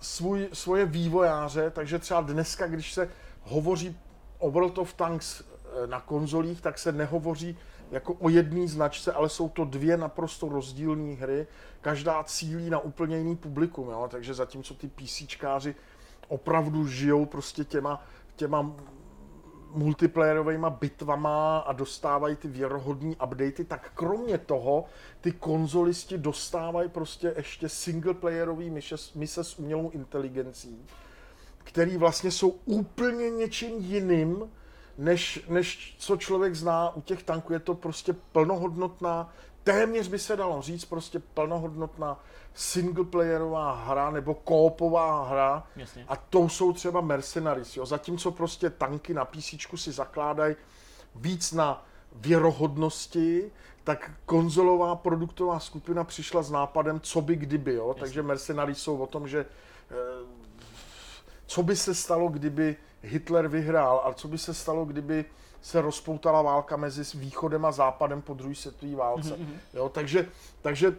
[0.00, 3.10] svůj, svoje vývojáře, takže třeba dneska, když se
[3.42, 3.96] hovoří
[4.38, 7.58] o World of Tanks eh, na konzolích, tak se nehovoří
[7.90, 11.46] jako o jedné značce, ale jsou to dvě naprosto rozdílné hry.
[11.80, 14.08] Každá cílí na úplně jiný publikum, jo?
[14.10, 15.74] takže zatímco ty PCčkáři
[16.28, 18.04] opravdu žijou prostě těma,
[18.36, 18.72] těma
[19.72, 24.84] multiplayerovými bitvama a dostávají ty věrohodní updaty, tak kromě toho
[25.20, 30.86] ty konzolisti dostávají prostě ještě singleplayerový mise, mise s umělou inteligencí,
[31.58, 34.50] který vlastně jsou úplně něčím jiným,
[34.98, 37.52] než, než co člověk zná u těch tanků.
[37.52, 39.32] Je to prostě plnohodnotná,
[39.64, 42.20] téměř by se dalo říct, prostě plnohodnotná
[42.58, 46.04] singleplayerová hra nebo kópová hra Jasně.
[46.08, 47.76] a to jsou třeba Mercenaries.
[47.76, 47.86] Jo.
[47.86, 50.56] Zatímco prostě tanky na PC si zakládají
[51.14, 53.50] víc na věrohodnosti,
[53.84, 57.74] tak konzolová produktová skupina přišla s nápadem, co by kdyby.
[57.74, 57.94] Jo.
[57.98, 59.46] Takže Mercenaries jsou o tom, že
[59.90, 59.94] eh,
[61.46, 65.24] co by se stalo, kdyby Hitler vyhrál a co by se stalo, kdyby
[65.60, 69.34] se rozpoutala válka mezi východem a západem po druhé světové válce.
[69.34, 69.56] Mm-hmm.
[69.74, 70.28] Jo, takže,
[70.62, 70.96] takže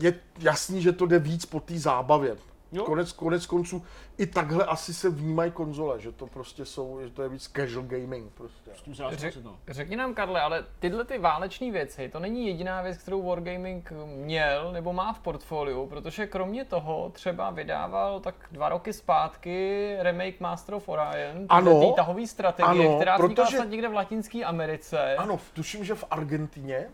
[0.00, 2.36] je jasný, že to jde víc po té zábavě.
[2.72, 2.84] Jo.
[2.84, 3.84] Konec, konec konců
[4.18, 7.84] i takhle asi se vnímají konzole, že to prostě jsou, že to je víc casual
[7.86, 8.70] gaming prostě.
[9.10, 9.34] Řek,
[9.68, 14.72] řekni nám, Karle, ale tyhle ty váleční věci, to není jediná věc, kterou Wargaming měl
[14.72, 20.74] nebo má v portfoliu, protože kromě toho třeba vydával tak dva roky zpátky remake Master
[20.74, 25.16] of Orion, ano, tahové strategie, ano, která vznikla protože, snad někde v Latinské Americe.
[25.16, 26.86] Ano, tuším, že v Argentině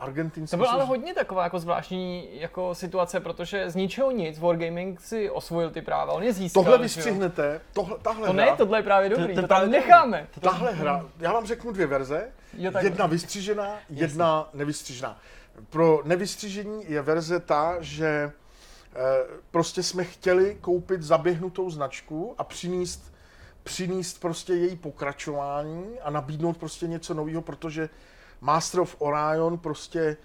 [0.00, 0.50] Argentinský.
[0.50, 5.30] To byla ale hodně taková jako zvláštní jako situace, protože z ničeho nic Wargaming si
[5.30, 6.64] osvojil ty práva, on je získal.
[6.64, 10.26] Tohle vystřihnete, tohle, tahle to hra, ne, tohle je právě dobrý, to, to tam necháme.
[10.40, 15.18] Tahle hra, já vám řeknu dvě verze, jo, jedna vystřižená, jedna nevystřižená.
[15.70, 18.30] Pro nevystřižení je verze ta, že e,
[19.50, 23.10] prostě jsme chtěli koupit zaběhnutou značku a přinést
[23.62, 27.88] přinést prostě její pokračování a nabídnout prostě něco nového, protože
[28.40, 30.16] Master of Orion prostě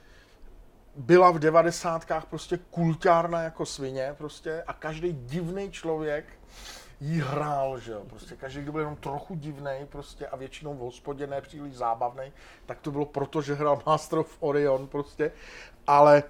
[0.95, 6.25] byla v devadesátkách prostě kultárna jako svině prostě a každý divný člověk
[7.01, 8.01] jí hrál, že jo.
[8.09, 12.33] Prostě každý, kdo byl jenom trochu divný prostě a většinou v hospodě ne příliš zábavný,
[12.65, 15.31] tak to bylo proto, že hrál Master of Orion prostě.
[15.87, 16.23] Ale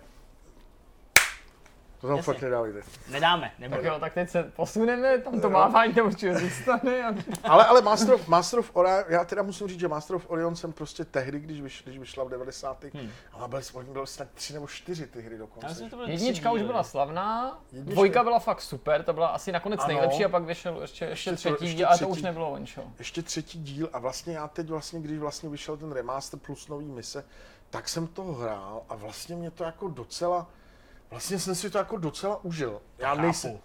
[2.05, 2.33] to tam Jasně.
[2.33, 2.81] fakt nedávajte.
[3.09, 3.81] Nedáme, nebude.
[3.81, 7.03] Tak jo, tak teď se posuneme, tam to mávání tam určitě zůstane.
[7.03, 7.13] A...
[7.43, 10.55] ale, ale Master of, Master of Orion, já teda musím říct, že Master of Orion
[10.55, 12.83] jsem prostě tehdy, když, vyš, když vyšla v 90.
[12.83, 13.11] Hmm.
[13.33, 15.89] A byl, byl snad tři nebo čtyři ty hry dokonce.
[16.05, 17.93] Jednička už byla slavná, Jednička...
[17.93, 19.87] dvojka byla fakt super, to byla asi nakonec ano.
[19.93, 22.65] nejlepší a pak vyšel ještě, ještě, ještě třetí díl a to už nebylo on
[22.99, 26.85] Ještě třetí díl a vlastně já teď vlastně, když vlastně vyšel ten remaster plus nový
[26.85, 27.25] mise,
[27.69, 30.47] tak jsem to hrál a vlastně mě to jako docela,
[31.09, 32.81] Vlastně jsem si to jako docela užil.
[32.97, 33.59] Já nejsem,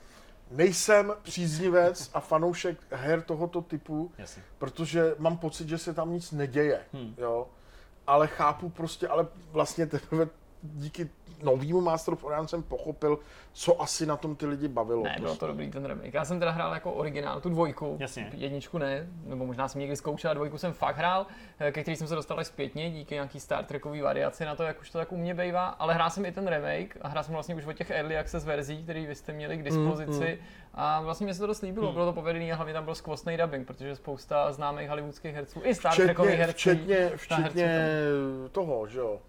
[0.50, 4.42] nejsem příznivec a fanoušek her tohoto typu, Jasně.
[4.58, 6.80] protože mám pocit, že se tam nic neděje.
[6.92, 7.14] Hmm.
[7.18, 7.48] Jo?
[8.06, 10.28] Ale chápu prostě, ale vlastně teprve
[10.62, 11.08] díky
[11.42, 13.18] novýmu Master of Orion jsem pochopil,
[13.52, 15.02] co asi na tom ty lidi bavilo.
[15.02, 16.14] Ne, bylo to dobrý ten remake.
[16.14, 17.96] Já jsem teda hrál jako originál, tu dvojku.
[18.00, 18.30] Jasně.
[18.34, 21.26] Jedničku ne, nebo možná jsem někdy zkoušel, dvojku jsem fakt hrál,
[21.58, 24.62] eh, ke který jsem se dostal až zpětně díky nějaký Star Trekový variaci na to,
[24.62, 27.24] jak už to tak u mě bývá, ale hrál jsem i ten remake a hrál
[27.24, 30.24] jsem vlastně už o těch early access verzí, který vy jste měli k dispozici.
[30.24, 30.38] Mm, mm.
[30.74, 31.94] A vlastně mi se to dost líbilo, mm.
[31.94, 35.74] bylo to povedený a hlavně tam byl skvostný dubbing, protože spousta známých hollywoodských herců, i
[35.74, 36.52] Star Trekových herců.
[36.52, 37.88] Včetně, včetně
[38.52, 39.20] toho, že jo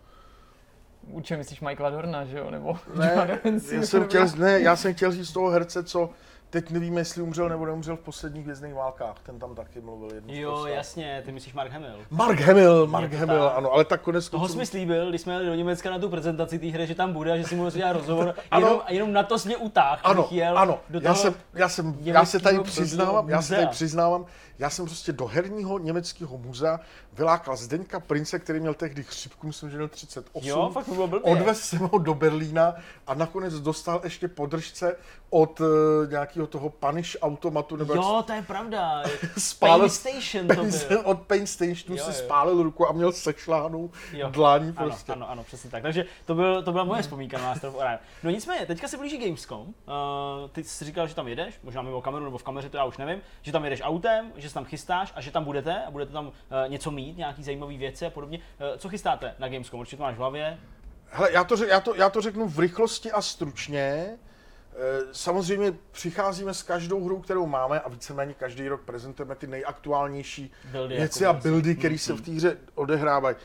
[1.08, 2.52] Určitě myslíš Michaela Dorna, že jo?
[2.52, 3.40] Nebo ne,
[3.72, 6.10] já jsem chtěl, ne, já jsem chtěl říct toho herce, co
[6.52, 9.16] Teď nevíme, jestli umřel nebo neumřel v posledních vězných válkách.
[9.24, 12.06] Ten tam taky mluvil jednu Jo, jasně, ty myslíš Mark Hamill.
[12.10, 13.58] Mark Hamill, Mark Hamill, tak.
[13.58, 16.10] ano, ale tak konec Toho jsi mi slíbil, když jsme jeli do Německa na tu
[16.10, 18.36] prezentaci té hry, že tam bude a že si mu dělat rozhovor.
[18.52, 20.02] ano, jenom, jenom na to mě utáhl.
[20.04, 23.56] Ano, jel ano, do toho já, jsem, já, jsem, já se tady přiznávám, já se
[23.56, 24.26] tady přiznávám,
[24.60, 26.80] já jsem prostě do herního německého muzea
[27.14, 30.48] vylákal Zdeňka Prince, který měl tehdy chřipku, myslím, že měl 38.
[30.48, 31.32] Jo, fakt to bylo blbě.
[31.32, 32.76] Odvez jsem ho do Berlína
[33.08, 34.96] a nakonec dostal ještě podržce
[35.30, 35.68] od uh,
[36.10, 37.76] nějakého toho punish automatu.
[37.76, 39.04] Nebo jo, to je pravda.
[39.38, 41.02] spálil, Pain Station to byl.
[41.04, 42.26] Od Pain Stationu jo, si jo.
[42.26, 43.90] spálil ruku a měl sešlánou
[44.30, 45.12] dlaní prostě.
[45.12, 45.84] Ano, ano, ano, přesně tak.
[45.84, 48.00] Takže to, byl, to byla moje vzpomínka na Master of Orion.
[48.24, 49.62] No nicméně, teďka se blíží Gamescom.
[49.62, 49.74] Uh,
[50.52, 52.98] ty jsi říkal, že tam jedeš, možná mimo kameru nebo v kameře, to já už
[52.98, 56.12] nevím, že tam jedeš autem, že se tam chystáš a že tam budete a budete
[56.12, 56.34] tam uh,
[56.68, 58.38] něco mít, nějaký zajímavé věci a podobně.
[58.38, 59.80] Uh, co chystáte na Gamescom?
[59.80, 60.58] Určitě to máš v hlavě.
[61.14, 64.18] Hele, já to, já, to, já to řeknu v rychlosti a stručně.
[64.76, 70.52] Eh, samozřejmě přicházíme s každou hrou, kterou máme a víceméně každý rok prezentujeme ty nejaktuálnější
[70.72, 73.36] buildy věci jako a buildy, které se v té hře odehrávají.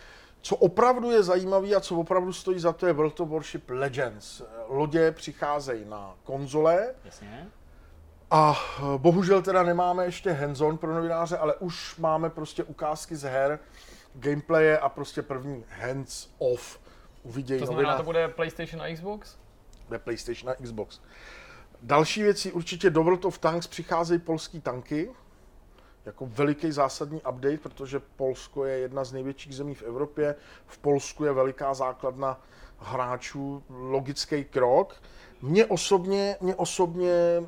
[0.43, 4.43] Co opravdu je zajímavé a co opravdu stojí za to je World of Warship Legends.
[4.69, 6.95] Lodě přicházejí na konzole.
[7.05, 7.49] Jasně.
[8.31, 13.23] A eh, bohužel teda nemáme ještě hands-on pro novináře, ale už máme prostě ukázky z
[13.23, 13.59] her,
[14.15, 16.81] gameplaye a prostě první hands-off
[17.23, 19.37] uvidějí To znamená, to bude PlayStation a Xbox?
[19.89, 21.01] Ve PlayStation a Xbox.
[21.83, 25.11] Další věci určitě do World of Tanks přicházejí polský tanky,
[26.07, 30.35] jako veliký zásadní update, protože Polsko je jedna z největších zemí v Evropě.
[30.67, 32.41] V Polsku je veliká základna
[32.79, 35.03] hráčů, logický krok.
[35.43, 37.43] Mě osobně, mě osobně eh,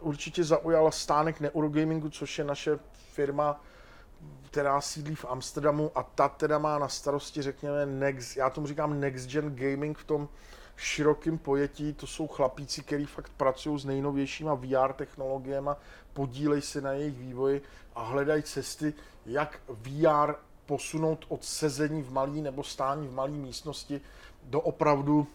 [0.00, 3.60] určitě zaujala stánek Neurogamingu, což je naše firma,
[4.50, 9.00] která sídlí v Amsterdamu a ta teda má na starosti, řekněme, next, já tomu říkám
[9.00, 10.28] next gen gaming v tom
[10.76, 15.70] širokém pojetí, to jsou chlapíci, kteří fakt pracují s nejnovějšíma VR technologiemi,
[16.12, 17.62] podílej se na jejich vývoji
[17.94, 18.94] a hledají cesty,
[19.26, 20.34] jak VR
[20.66, 24.00] posunout od sezení v malý nebo stání v malé místnosti
[24.44, 25.26] do opravdu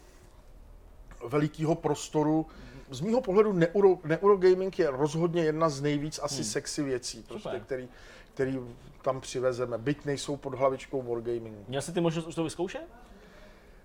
[1.27, 2.45] velikého prostoru.
[2.89, 6.43] Z mýho pohledu neuro, neurogaming je rozhodně jedna z nejvíc asi hmm.
[6.43, 7.89] sexy věcí, prostě, který,
[8.33, 8.59] který
[9.01, 11.65] tam přivezeme, byť nejsou pod hlavičkou wargamingu.
[11.67, 12.87] Měl jsi ty možnost už to vyzkoušet?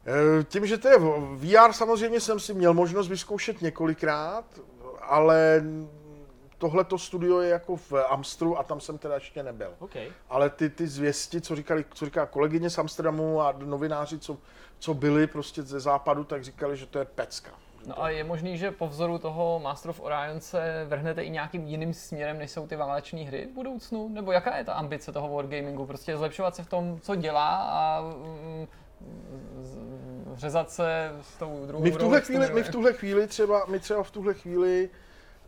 [0.07, 0.99] Eh, tím, že to je
[1.35, 4.45] VR, samozřejmě jsem si měl možnost vyzkoušet několikrát,
[5.01, 5.63] ale
[6.59, 9.75] tohleto studio je jako v Amstru a tam jsem teda ještě nebyl.
[9.79, 10.09] Okay.
[10.29, 14.39] Ale ty, ty zvěsti, co, říkali, co říká kolegyně z Amsterdamu a novináři, co,
[14.79, 17.51] co byli prostě ze západu, tak říkali, že to je pecka.
[17.87, 21.67] No a je možný, že po vzoru toho Master of Orion se vrhnete i nějakým
[21.67, 24.09] jiným směrem, než jsou ty váleční hry v budoucnu?
[24.09, 25.87] Nebo jaká je ta ambice toho wargamingu?
[25.87, 28.67] Prostě zlepšovat se v tom, co dělá a mm,
[30.35, 33.81] řezat se s tou druhou my v tuhle chvíli, my v tuhle chvíli třeba, my
[33.81, 34.91] třeba v tuhle chvíli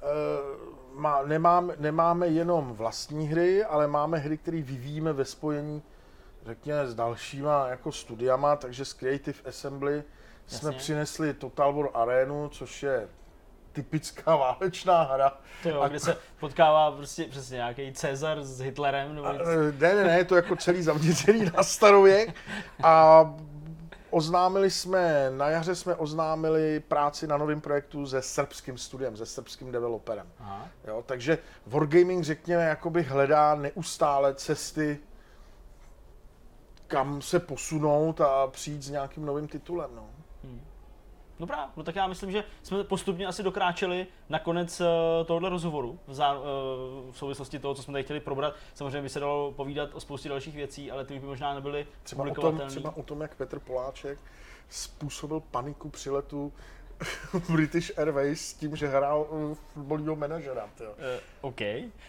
[0.03, 5.83] uh, má, nemám, nemáme jenom vlastní hry, ale máme hry, které vyvíjíme ve spojení
[6.49, 10.59] řekněme s dalšíma jako studiama, takže z Creative Assembly Jasně.
[10.59, 13.09] jsme přinesli Total War Arenu, což je
[13.83, 15.39] typická válečná hra.
[15.65, 19.15] Jo, a kde se potkává prostě přesně nějaký Cezar s Hitlerem?
[19.15, 19.33] Nebo a,
[19.79, 22.35] ne, ne, ne, je to jako celý zaměřený na starověk
[22.83, 23.25] a
[24.11, 29.73] oznámili jsme, na jaře jsme oznámili práci na novém projektu se srbským studiem, se srbským
[29.73, 30.27] developerem.
[30.39, 30.69] Aha.
[30.87, 34.99] Jo, takže Wargaming, řekněme, jakoby hledá neustále cesty,
[36.87, 39.91] kam se posunout a přijít s nějakým novým titulem.
[39.95, 40.07] No.
[40.45, 40.61] Hmm.
[41.41, 44.87] Dobrá, no tak já myslím, že jsme postupně asi dokráčeli na konec uh,
[45.27, 46.45] tohohle rozhovoru v, zá, uh,
[47.11, 48.55] v souvislosti toho, co jsme tady chtěli probrat.
[48.75, 52.25] Samozřejmě by se dalo povídat o spoustě dalších věcí, ale ty by možná nebyly třeba
[52.25, 54.19] o, tom, třeba o tom, jak Petr Poláček
[54.69, 56.53] způsobil paniku při letu
[57.53, 60.65] British Airways s tím, že hrál uh, fotbalního manažera.
[60.65, 60.87] Uh,
[61.41, 61.61] OK.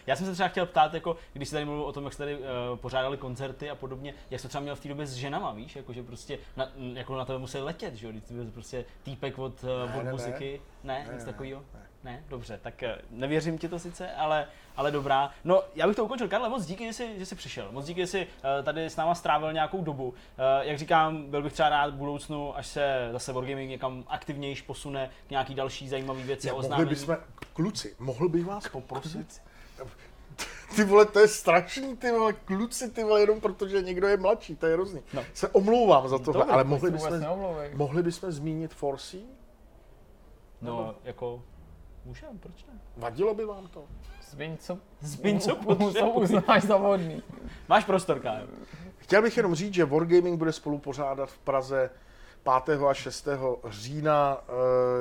[0.08, 2.24] Já jsem se třeba chtěl ptát, jako, když jsi tady mluvil o tom, jak jste
[2.24, 2.44] tady uh,
[2.76, 5.76] pořádali koncerty a podobně, jak jsi to třeba měl v té době s ženama, víš?
[5.76, 8.12] Jako, že prostě na, jako na tebe museli letět, že jo?
[8.12, 10.62] Když byl prostě týpek od, uh, ne, od ne, muziky.
[10.84, 11.64] Ne, ne nic takového?
[11.74, 11.89] Ne.
[12.04, 15.32] Ne, dobře, tak eh, nevěřím ti to sice, ale, ale dobrá.
[15.44, 16.28] No, já bych to ukončil.
[16.28, 17.72] Karle, moc díky, že jsi, že jsi přišel.
[17.72, 20.08] Moc díky, že jsi uh, tady s náma strávil nějakou dobu.
[20.08, 20.16] Uh,
[20.62, 25.10] jak říkám, byl bych třeba rád v budoucnu, až se zase Wargaming někam aktivnější posune
[25.28, 27.18] k nějaký další zajímavý věci ja, Mohli bychom,
[27.54, 29.42] kluci, mohl bych vás poprosit?
[30.76, 34.56] Ty vole, to je strašný, ty vole, kluci, ty vole, jenom protože někdo je mladší,
[34.56, 35.02] to je hrozný.
[35.14, 35.24] No.
[35.34, 37.22] Se omlouvám za tohle, ale mohli bychom,
[37.74, 39.22] mohli bychom zmínit Forsy?
[40.62, 40.96] No, Nebo?
[41.04, 41.44] jako
[42.06, 42.80] Můžem, proč ne?
[42.98, 43.86] Vadilo by vám to?
[44.32, 45.56] Zbyň, co, Zbyň, co
[46.00, 47.24] co uznáš za vhodný.
[47.70, 48.48] Máš prostor, Kájo.
[48.98, 51.90] Chtěl bych jenom říct, že Wargaming bude spolu pořádat v Praze
[52.66, 52.82] 5.
[52.84, 53.28] a 6.
[53.70, 54.54] října uh,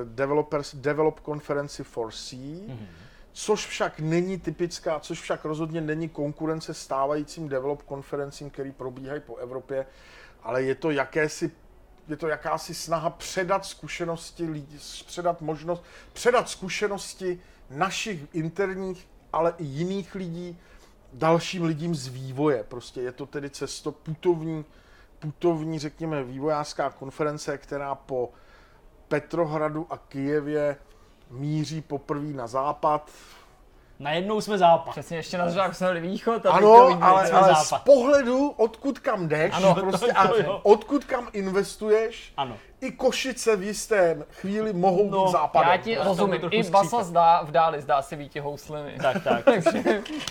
[0.04, 2.86] Developers Develop konferenci for C, mm-hmm.
[3.32, 9.36] což však není typická, což však rozhodně není konkurence stávajícím Develop konferencím, který probíhají po
[9.36, 9.86] Evropě,
[10.42, 11.50] ale je to jakési
[12.08, 17.40] je to jakási snaha předat zkušenosti lidí, předat možnost, předat zkušenosti
[17.70, 20.58] našich interních, ale i jiných lidí
[21.12, 22.64] dalším lidím z vývoje.
[22.64, 24.64] Prostě je to tedy cesto putovní,
[25.18, 28.32] putovní, řekněme, vývojářská konference, která po
[29.08, 30.76] Petrohradu a Kijevě
[31.30, 33.10] míří poprvé na západ,
[34.00, 34.90] Najednou jsme západ.
[34.90, 36.46] Přesně, ještě na zřák jsme byli východ.
[36.46, 41.04] A ano, ale, ale z pohledu, odkud kam jdeš, ano, prostě, to, to, a odkud
[41.04, 42.56] kam investuješ, ano.
[42.80, 45.70] I Košice v jistém chvíli mohou no, být západem.
[45.70, 48.98] Já ti rozumím, i Basa zdá, v dáli zdá se víti housliny.
[49.02, 49.44] Tak, tak.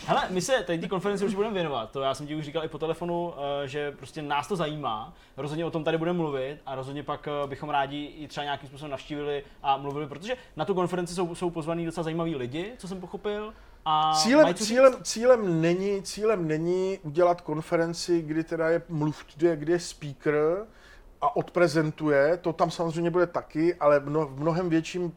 [0.05, 2.65] Hele, my se tady ty konferenci už budeme věnovat, to já jsem ti už říkal
[2.65, 3.33] i po telefonu,
[3.63, 7.27] eh, že prostě nás to zajímá, rozhodně o tom tady budeme mluvit a rozhodně pak
[7.27, 11.35] eh, bychom rádi i třeba nějakým způsobem navštívili a mluvili, protože na tu konferenci jsou,
[11.35, 13.53] jsou pozvaní docela zajímaví lidi, co jsem pochopil,
[13.89, 19.79] a cílem, cílem, cílem, není, cílem není udělat konferenci, kdy teda je mluvčí, kdy je
[19.79, 20.67] speaker
[21.21, 25.13] a odprezentuje, to tam samozřejmě bude taky, ale v mnohem větším,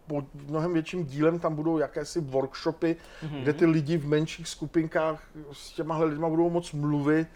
[0.47, 3.43] mnohem větším dílem tam budou jakési workshopy, mm-hmm.
[3.43, 5.23] kde ty lidi v menších skupinkách
[5.53, 7.29] s těma lidma budou moc mluvit,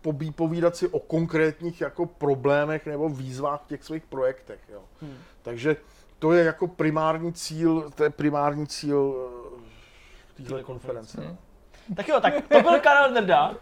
[0.00, 4.60] pobí, povídat si o konkrétních jako problémech nebo výzvách v těch svých projektech.
[4.72, 4.82] Jo.
[5.02, 5.14] Mm.
[5.42, 5.76] Takže
[6.18, 9.30] to je jako primární cíl, to je primární cíl
[10.36, 11.20] téhle konference.
[11.20, 11.36] Hmm.
[11.96, 13.50] Tak jo, tak to byl Karel Drda.
[13.50, 13.56] Uh,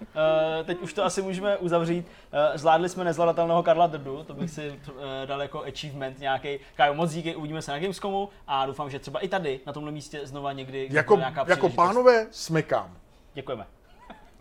[0.64, 2.06] teď už to asi můžeme uzavřít.
[2.06, 6.58] Uh, zvládli jsme nezvladatelného Karla Drdu, to bych si uh, dal jako achievement nějaký.
[6.76, 9.92] Kájo, moc díky, uvidíme se na Gamescomu a doufám, že třeba i tady, na tomhle
[9.92, 12.96] místě, znova někdy jako, nějaká Jako pánové, smekám.
[13.34, 13.66] Děkujeme.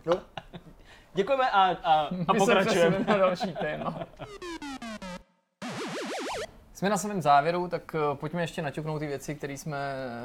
[0.06, 0.14] No.
[1.14, 2.98] Děkujeme a, a, a pokračujeme.
[3.08, 3.98] na další téma.
[6.74, 9.78] Jsme na samém závěru, tak pojďme ještě naťuknout ty věci, které jsme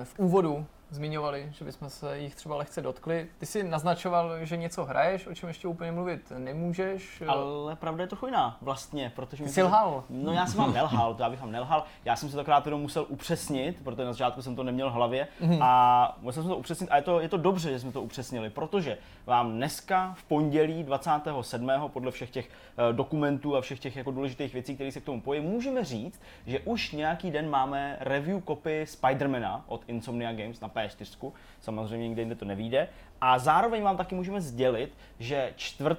[0.04, 3.28] v úvodu zmiňovali, že bychom se jich třeba lehce dotkli.
[3.38, 7.24] Ty jsi naznačoval, že něco hraješ, o čem ještě úplně mluvit nemůžeš.
[7.28, 9.44] Ale pravda je to jiná vlastně, protože...
[9.44, 10.04] Ty jsi lhal.
[10.10, 11.84] No já jsem vám nelhal, to já bych vám nelhal.
[12.06, 14.94] Já jsem se to krát jenom musel upřesnit, protože na začátku jsem to neměl v
[14.94, 15.60] hlavě mm-hmm.
[15.62, 18.50] a musel jsem to upřesnit a je to, je to dobře, že jsme to upřesnili,
[18.50, 21.72] protože vám dneska v pondělí 27.
[21.88, 25.22] podle všech těch uh, dokumentů a všech těch jako důležitých věcí, které se k tomu
[25.22, 30.68] pojí, můžeme říct, že už nějaký den máme review kopy Spidermana od Insomnia Games na
[30.78, 32.88] P4, samozřejmě nikde jinde to nevíde.
[33.22, 35.90] A zároveň vám taky můžeme sdělit, že 4.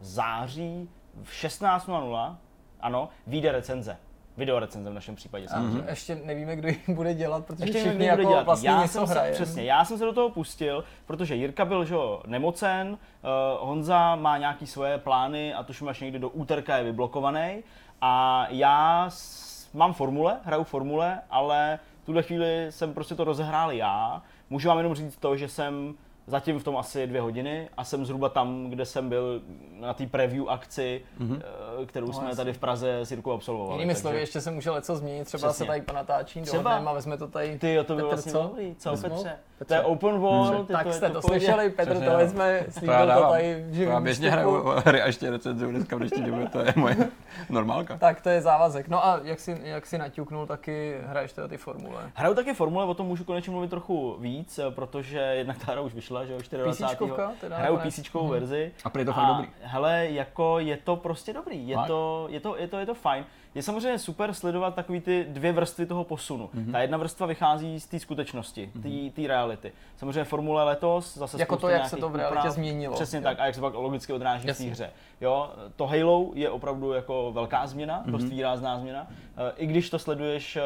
[0.00, 0.88] září
[1.22, 2.36] v 16.00,
[2.80, 3.96] ano, vyjde recenze.
[4.36, 5.48] Video recenze v našem případě.
[5.48, 5.82] Samozřejmě.
[5.82, 8.44] A ještě nevíme, kdo ji bude dělat, protože ještě všichni jako dělat.
[8.46, 9.34] vlastně já něco jsem hraje.
[9.34, 14.16] Se, přesně, já jsem se do toho pustil, protože Jirka byl že, nemocen, uh, Honza
[14.16, 17.62] má nějaký svoje plány a tuším až někdy do úterka je vyblokovaný.
[18.00, 24.22] A já s, mám formule, hraju formule, ale tuhle chvíli jsem prostě to rozehrál já.
[24.50, 25.94] Můžu vám jenom říct to, že jsem
[26.26, 29.42] zatím v tom asi dvě hodiny a jsem zhruba tam, kde jsem byl
[29.80, 31.40] na té preview akci, mm-hmm.
[31.86, 32.36] kterou no, jsme jasný.
[32.36, 33.74] tady v Praze s Jirkou absolvovali.
[33.74, 34.00] Jinými takže...
[34.00, 35.64] slovy, ještě se může něco změnit, třeba Přesně.
[35.64, 36.76] se tady ponatáčí třeba.
[36.76, 38.42] a vezme to tady Ty, jo, to bylo vlastně co?
[38.42, 39.38] dobrý, co Petře?
[39.66, 40.64] To je open wall.
[40.64, 43.90] Ty, tak to jste to, to slyšeli, Petr, to vezme, slíbil to tady v živým
[43.90, 46.96] Já běžně hraju hry a ještě recenzuju dneska v dnešní době, to je moje
[47.50, 47.98] normálka.
[47.98, 48.88] Tak to je závazek.
[48.88, 52.10] No a jak si, jak si naťuknul, taky hraješ teda ty formule?
[52.14, 55.94] Hraju taky formule, o tom můžu konečně mluvit trochu víc, protože jednak ta hra už
[55.94, 57.12] vyšla, že jo, 24.
[57.48, 58.30] Hraju PC hmm.
[58.30, 58.72] verzi.
[58.84, 59.48] A prý to fakt dobrý.
[59.62, 63.24] Hele, jako je to prostě dobrý, je to, je to, je to, je to fajn.
[63.56, 66.50] Je samozřejmě super sledovat takový ty dvě vrstvy toho posunu.
[66.54, 66.72] Mm-hmm.
[66.72, 69.26] Ta jedna vrstva vychází z té skutečnosti, té mm-hmm.
[69.26, 69.72] reality.
[69.96, 72.94] Samozřejmě formule letos zase Jako to, jak se to v realitě úprav, změnilo.
[72.94, 73.22] Přesně jo.
[73.22, 74.90] tak, a jak se pak logicky odráží v té hře.
[75.20, 78.10] Jo, to Halo je opravdu jako velká změna, mm-hmm.
[78.10, 79.06] dost výrazná změna.
[79.36, 80.62] Eh, I když to sleduješ eh,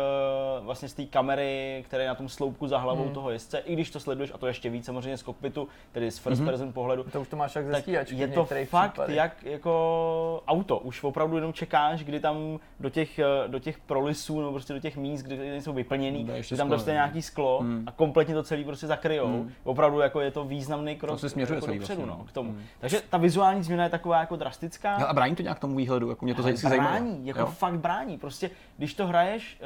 [0.61, 3.15] vlastně z té kamery, která je na tom sloupku za hlavou mm.
[3.15, 6.19] toho jezdce, i když to sleduješ, a to ještě víc samozřejmě z kokpitu, tedy z
[6.19, 6.47] first mm-hmm.
[6.47, 7.05] person pohledu.
[7.05, 9.17] To už to máš jak ze stíhačky Je to fakt případech.
[9.17, 10.79] jak jako auto.
[10.79, 14.81] Už opravdu jenom čekáš, kdy tam do těch, eh, do těch prolisů, nebo prostě do
[14.81, 17.85] těch míst, kde jsou vyplněný, kdy tam dostane nějaký sklo mm.
[17.86, 19.27] a kompletně to celý prostě zakryjou.
[19.27, 19.52] Mm.
[19.65, 22.07] Opravdu jako je to významný krok to se směřuje jako dopředu, vlastně.
[22.07, 22.51] no, k tomu.
[22.51, 22.62] Mm.
[22.81, 24.98] Takže ta vizuální změna je taková jako drastická.
[24.98, 27.01] No a brání to nějak tomu výhledu, jako mě to brání, zajímá.
[27.23, 27.47] jako jo?
[27.47, 28.19] fakt brání.
[28.19, 29.61] Prostě když to hraješ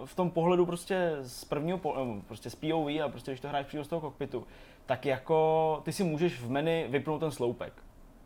[0.00, 3.40] uh, v tom pohledu prostě z prvního, po, uh, prostě z POV a prostě když
[3.40, 4.46] to hraješ přímo z toho kokpitu,
[4.86, 7.72] tak jako ty si můžeš v menu vypnout ten sloupek.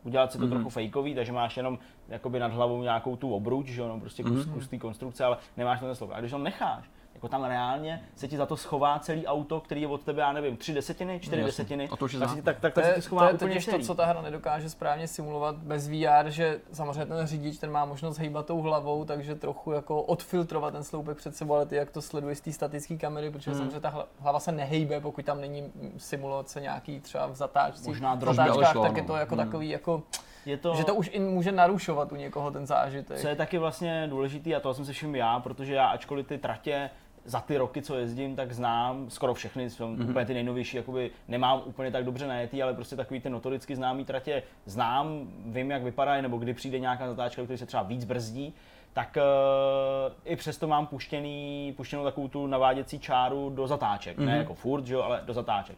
[0.05, 0.51] Udělat si to mm-hmm.
[0.51, 1.79] trochu fejkový, takže máš jenom
[2.09, 4.53] jakoby nad hlavou nějakou tu obruč, že jo, no, prostě kus, mm-hmm.
[4.53, 6.17] kus té konstrukce, ale nemáš ten sloupek.
[6.17, 6.91] A když ho necháš,
[7.25, 10.33] jako tam reálně se ti za to schová celý auto, který je od tebe, já
[10.33, 11.47] nevím, tři desetiny, čtyři Jasně.
[11.47, 13.79] desetiny, a to tak, si, tak, tak, tak se ti schová to je úplně to,
[13.79, 18.19] co ta hra nedokáže správně simulovat bez VR, že samozřejmě ten řidič, ten má možnost
[18.19, 22.03] hýbat tou hlavou, takže trochu jako odfiltrovat ten sloupek před sebou, ale ty jak to
[22.03, 23.61] sleduješ z té statické kamery, protože hmm.
[23.61, 27.89] samozřejmě ta hlava se nehejbe, pokud tam není simulace nějaký třeba v zatáčce.
[27.89, 29.45] Možná zatáčkách, tak je to jako hmm.
[29.45, 30.03] takový jako
[30.47, 33.19] je to, že to už i může narušovat u někoho ten zážitek.
[33.19, 36.39] Co je taky vlastně důležitý, a to jsem se všiml já, protože já, ačkoliv ty
[36.39, 36.91] tratě
[37.25, 40.11] za ty roky, co jezdím, tak znám skoro všechny, jsou mm-hmm.
[40.11, 44.05] úplně ty nejnovější, jakoby nemám úplně tak dobře najetý, ale prostě takový ty notoricky známý
[44.05, 48.55] tratě znám, vím, jak vypadají, nebo kdy přijde nějaká zatáčka, který se třeba víc brzdí,
[48.93, 54.25] tak uh, i přesto mám puštěný, puštěnou takovou tu naváděcí čáru do zatáček, mm-hmm.
[54.25, 54.41] ne mhm.
[54.41, 55.77] jako furt, že jo, ale do zatáček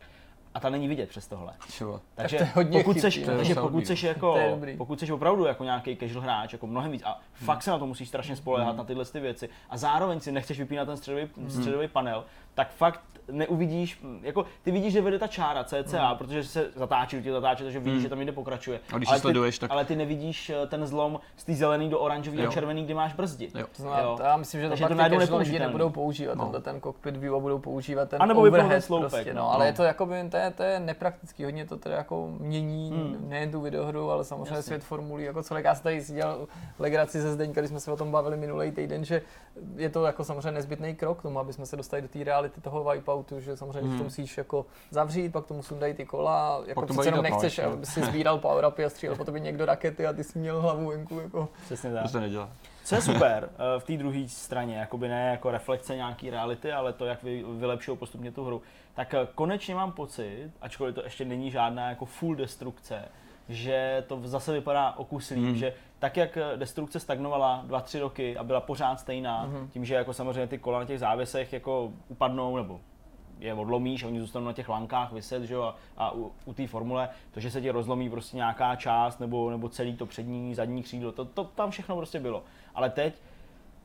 [0.56, 1.52] a ta není vidět přes tohle.
[1.72, 2.00] Čo?
[2.14, 4.36] Takže tak to pokud seš, takže pokud seš jako,
[4.76, 7.46] pokud seš opravdu jako nějaký casual hráč, jako mnohem víc a hmm.
[7.46, 8.78] fakt se na to musíš strašně spolehat hmm.
[8.78, 11.50] na tyhle ty věci a zároveň si nechceš vypínat ten středový, hmm.
[11.50, 12.24] středový panel,
[12.56, 13.00] tak fakt
[13.32, 16.18] neuvidíš, jako ty vidíš, že vede ta čára CCA, mm.
[16.18, 18.02] protože se zatáčí, tě zatáčí, takže vidíš, mm.
[18.02, 18.80] že tam někde pokračuje.
[18.92, 19.70] A když ale, sleduješ, ty, tak...
[19.70, 23.12] ale ty nevidíš eh, ten zlom z té zelený do oranžový a červený, kde máš
[23.12, 23.50] brzdi.
[23.54, 23.66] Jo.
[23.76, 24.18] To znamená, jo.
[24.24, 26.44] Já myslím, že to, to pak ty lidi nebudou používat, no.
[26.44, 29.42] tenhle ten cockpit view a budou používat ten a nebo overhead sloupek, prostě, no.
[29.42, 29.52] no.
[29.52, 32.90] Ale je to jako by, to je, to je nepraktický, hodně to teda jako mění
[32.90, 33.28] mm.
[33.28, 34.62] nejen tu videohru, ale samozřejmě Jasně.
[34.62, 35.62] svět formulí jako celé.
[35.64, 39.04] Já jsem tady dělal legraci ze Zdeňka, když jsme se o tom bavili minulý týden,
[39.04, 39.22] že
[39.76, 42.45] je to jako samozřejmě nezbytný krok k tomu, aby jsme se dostali do té reality
[42.48, 43.98] toho wipeoutu, že samozřejmě hmm.
[43.98, 47.86] to musíš jako zavřít, pak to musím dát ty kola, jako přece jenom nechceš, aby
[47.86, 50.88] si sbíral power upy a střílel po tobě někdo rakety a ty jsi měl hlavu
[50.88, 51.20] venku.
[51.20, 51.48] Jako.
[51.64, 52.02] Přesně tak.
[52.02, 52.50] To se nedělá.
[52.84, 56.92] Co je super eh, v té druhé straně, jakoby ne jako reflekce nějaký reality, ale
[56.92, 58.62] to, jak vy, vylepšují postupně tu hru,
[58.94, 63.08] tak eh, konečně mám pocit, ačkoliv to ještě není žádná jako full destrukce,
[63.48, 65.56] že to zase vypadá o kus líp, hmm.
[65.56, 69.68] že tak jak destrukce stagnovala 2-3 roky a byla pořád stejná, hmm.
[69.68, 72.80] tím, že jako samozřejmě ty kola na těch závěsech jako upadnou nebo
[73.38, 76.66] je odlomíš oni zůstanou na těch lankách vyset, že jo, a, a u, u té
[76.66, 80.82] formule, to, že se ti rozlomí prostě nějaká část nebo, nebo celý to přední, zadní
[80.82, 82.42] křídlo, to, to tam všechno prostě bylo.
[82.74, 83.14] Ale teď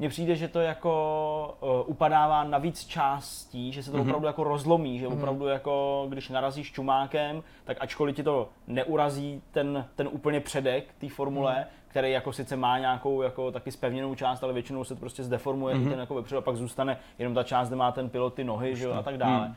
[0.02, 4.02] mně přijde, že to jako uh, upadává na víc částí, že se to mm-hmm.
[4.02, 5.14] opravdu jako rozlomí, že mm-hmm.
[5.14, 11.10] opravdu jako když narazíš čumákem, tak ačkoliv ti to neurazí ten, ten úplně předek té
[11.10, 15.00] formule, mm-hmm který jako sice má nějakou jako taky spevněnou část, ale většinou se to
[15.00, 15.90] prostě zdeformuje mm-hmm.
[15.90, 18.76] ten jako vepředu a pak zůstane jenom ta část, kde má ten pilot ty nohy,
[18.76, 19.48] že jo, a tak dále.
[19.48, 19.56] Mm.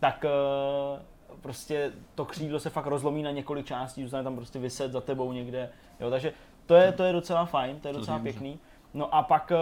[0.00, 4.92] Tak uh, prostě to křídlo se fakt rozlomí na několik částí, zůstane tam prostě vyset
[4.92, 5.70] za tebou někde,
[6.00, 6.32] jo, takže
[6.66, 8.58] to je, to je docela fajn, to je docela pěkný.
[8.96, 9.52] No a pak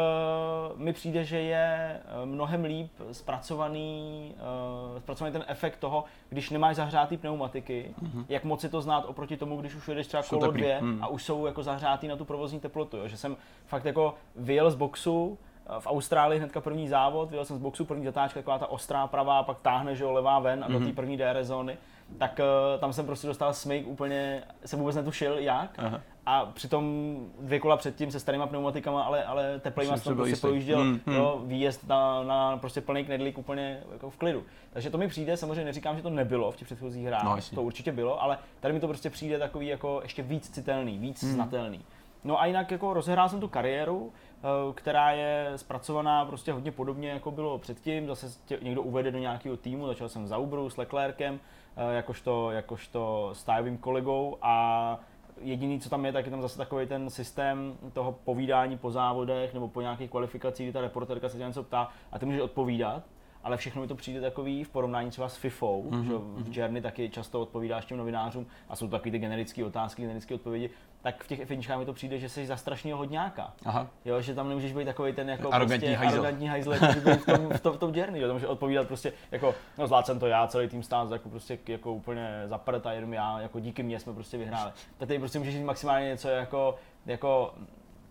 [0.74, 4.35] uh, mi přijde, že je uh, mnohem líp zpracovaný,
[4.93, 8.24] uh, zpracovaný ten efekt toho, když nemáš zahřátý pneumatiky, mm-hmm.
[8.28, 10.98] jak moc si to znát oproti tomu, když už jedeš třeba jsou kolo dvě mm.
[11.05, 12.97] a už jsou jako zahřátý na tu provozní teplotu.
[12.97, 13.09] Jo?
[13.09, 13.36] Že jsem
[13.66, 15.39] fakt jako vyjel z boxu,
[15.78, 19.43] v Austrálii hnedka první závod, vyjel jsem z boxu, první zatáčka, taková ta ostrá pravá,
[19.43, 20.73] pak táhne, že jo, levá ven a mm-hmm.
[20.73, 20.94] do té mhm.
[20.94, 21.78] první DR zóny
[22.19, 22.41] tak
[22.74, 25.78] uh, tam jsem prostě dostal smyk úplně, jsem vůbec netušil jak.
[25.78, 26.01] Aha.
[26.27, 31.01] A přitom dvě kola předtím se starýma pneumatikama, ale, ale teplejma jsem prostě projížděl hmm,
[31.07, 31.16] hmm.
[31.16, 34.43] Jo, výjezd na, na prostě plný knedlík úplně jako v klidu.
[34.73, 37.62] Takže to mi přijde, samozřejmě neříkám, že to nebylo v těch předchozích hrách, no, to
[37.62, 41.32] určitě bylo, ale tady mi to prostě přijde takový jako ještě víc citelný, víc hmm.
[41.32, 41.81] znatelný.
[42.24, 47.09] No a jinak jako rozehrál jsem tu kariéru, eh, která je zpracovaná prostě hodně podobně,
[47.09, 48.07] jako bylo předtím.
[48.07, 51.41] Zase tě někdo uvede do nějakého týmu, začal jsem za Uberu s Leclerkem,
[51.90, 54.98] jakožto, jakožto stávým kolegou a
[55.40, 59.55] jediný, co tam je, tak je tam zase takový ten systém toho povídání po závodech
[59.55, 63.02] nebo po nějakých kvalifikacích, kdy ta reporterka se tě něco ptá a ty můžeš odpovídat
[63.44, 66.02] ale všechno mi to přijde takový v porovnání třeba s FIFou, mm-hmm.
[66.02, 70.02] že v Journey taky často odpovídáš těm novinářům a jsou to takový ty generické otázky,
[70.02, 70.70] generické odpovědi,
[71.05, 73.52] tak v těch finičkách mi to přijde, že jsi za strašného hodňáka.
[73.64, 73.86] Aha.
[74.05, 76.14] Jo, že tam nemůžeš být takový ten jako arrogantní prostě, hajzl.
[76.14, 78.86] arrogantní hajzl, jako být v tom, v tom, v tom Journey, jo, to může odpovídat
[78.86, 82.86] prostě jako, no zvládl jsem to já, celý tým stát jako prostě jako úplně zaprt
[82.86, 84.72] a jenom já, jako díky mně jsme prostě vyhráli.
[84.98, 86.74] Tak tady prostě můžeš říct maximálně něco jako,
[87.06, 87.55] jako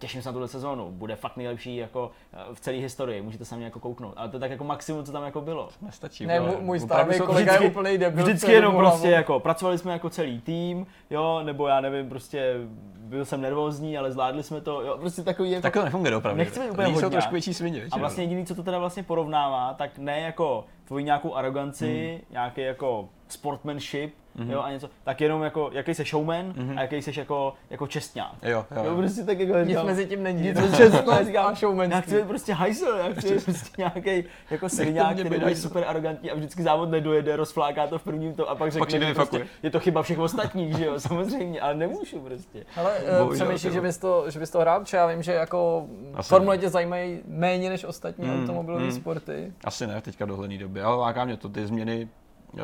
[0.04, 3.56] těším se na tuhle sezónu, bude fakt nejlepší jako eh, v celé historii, můžete se
[3.56, 4.14] mě jako kouknout.
[4.18, 5.70] Ale to je tak jako maximum, co tam jako bylo.
[5.82, 6.26] Nestačí.
[6.26, 8.24] Ne, můj, můj stávý kolega je úplný debil.
[8.24, 12.56] Vždycky jenom prostě jako, pracovali jsme jako celý tým, jo, nebo já nevím, prostě
[12.96, 15.62] byl jsem nervózní, ale zvládli jsme to, jo, prostě takový jako...
[15.62, 16.38] Tak to nefunguje opravdu.
[16.38, 17.10] Nechci být úplně hodně.
[17.10, 17.88] trošku větší svině.
[17.92, 22.34] A vlastně jediný, co to teda vlastně porovnává, tak ne jako tvoji nějakou aroganci, hmm.
[22.34, 24.52] nějaký jako sportmanship, mm-hmm.
[24.52, 26.78] jo, a něco, tak jenom jako, jaký jsi showman mm-hmm.
[26.78, 28.36] a jaký jsi jako, jako čestňák.
[28.44, 28.84] Jo, jo.
[28.84, 30.42] jo prostě tak jako Nic mezi tím není.
[30.42, 31.92] Nic mezi tím a showman.
[31.92, 35.84] Já chci být prostě hajsel, já chci být prostě nějaký jako silňák, který bude super
[35.88, 39.48] arrogantní a vždycky závod nedojede, rozfláká to v prvním to a pak řekne, že prostě,
[39.64, 42.66] je to chyba všech ostatních, že jo, samozřejmě, ale nemůžu prostě.
[42.76, 42.94] Ale
[43.24, 45.88] uh, přemýšlíš, že bys to, že bys to hrál, protože já vím, že jako
[46.22, 48.92] Formule tě zajímají méně než ostatní mm, automobilové mm.
[48.92, 49.54] sporty.
[49.64, 52.08] Asi ne, teďka dohledný době, ale láká mě to, ty změny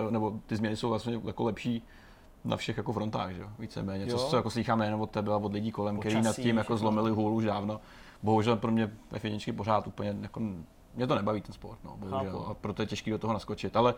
[0.10, 1.84] nebo ty změny jsou vlastně jako lepší
[2.46, 3.44] na všech jako frontách, že?
[3.60, 4.08] víceméně.
[4.08, 6.78] Co, co jako slychám nejen od tebe, ale od lidí kolem, kteří nad tím jako
[6.78, 7.80] zlomili hůl už dávno.
[8.24, 10.40] Bohužel pro mě ve finičky pořád úplně jako,
[10.96, 12.46] mě to nebaví ten sport, no, bohužel.
[12.48, 13.76] A proto je těžké do toho naskočit.
[13.76, 13.94] Ale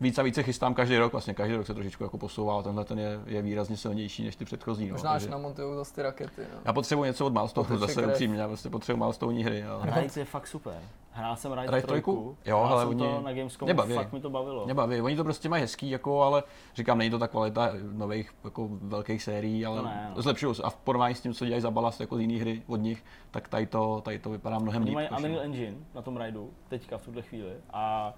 [0.00, 2.98] víc a více chystám každý rok, vlastně každý rok se trošičku jako posouvá, tenhle ten
[2.98, 4.88] je, je výrazně silnější než ty předchozí.
[4.88, 6.42] No, Možná no, až namontují zase ty rakety.
[6.54, 6.60] No.
[6.64, 9.64] Já potřebuji něco od Milestone, zase upřímně, já prostě potřebuji Milestone hry.
[9.64, 10.00] Ale...
[10.00, 10.74] Ride je fakt super.
[11.16, 12.02] Hrál jsem Ride 3,
[12.44, 13.02] jo, ale oni...
[13.02, 13.94] to na Gamescomu, mě baví.
[13.94, 14.64] fakt mi to bavilo.
[14.64, 16.42] Mě baví, oni to prostě mají hezký, jako, ale
[16.74, 20.22] říkám, není to ta kvalita nových jako velkých sérií, ale ne, no.
[20.22, 20.62] zlepšují se.
[20.62, 23.04] A v porovnání s tím, co dělají za balast jako z jiných hry od nich,
[23.30, 24.96] tak tady to, tady to vypadá mnohem líp.
[24.96, 27.52] Oni mají Unreal Engine na tom Rideu, teďka v tuhle chvíli.
[27.72, 28.14] A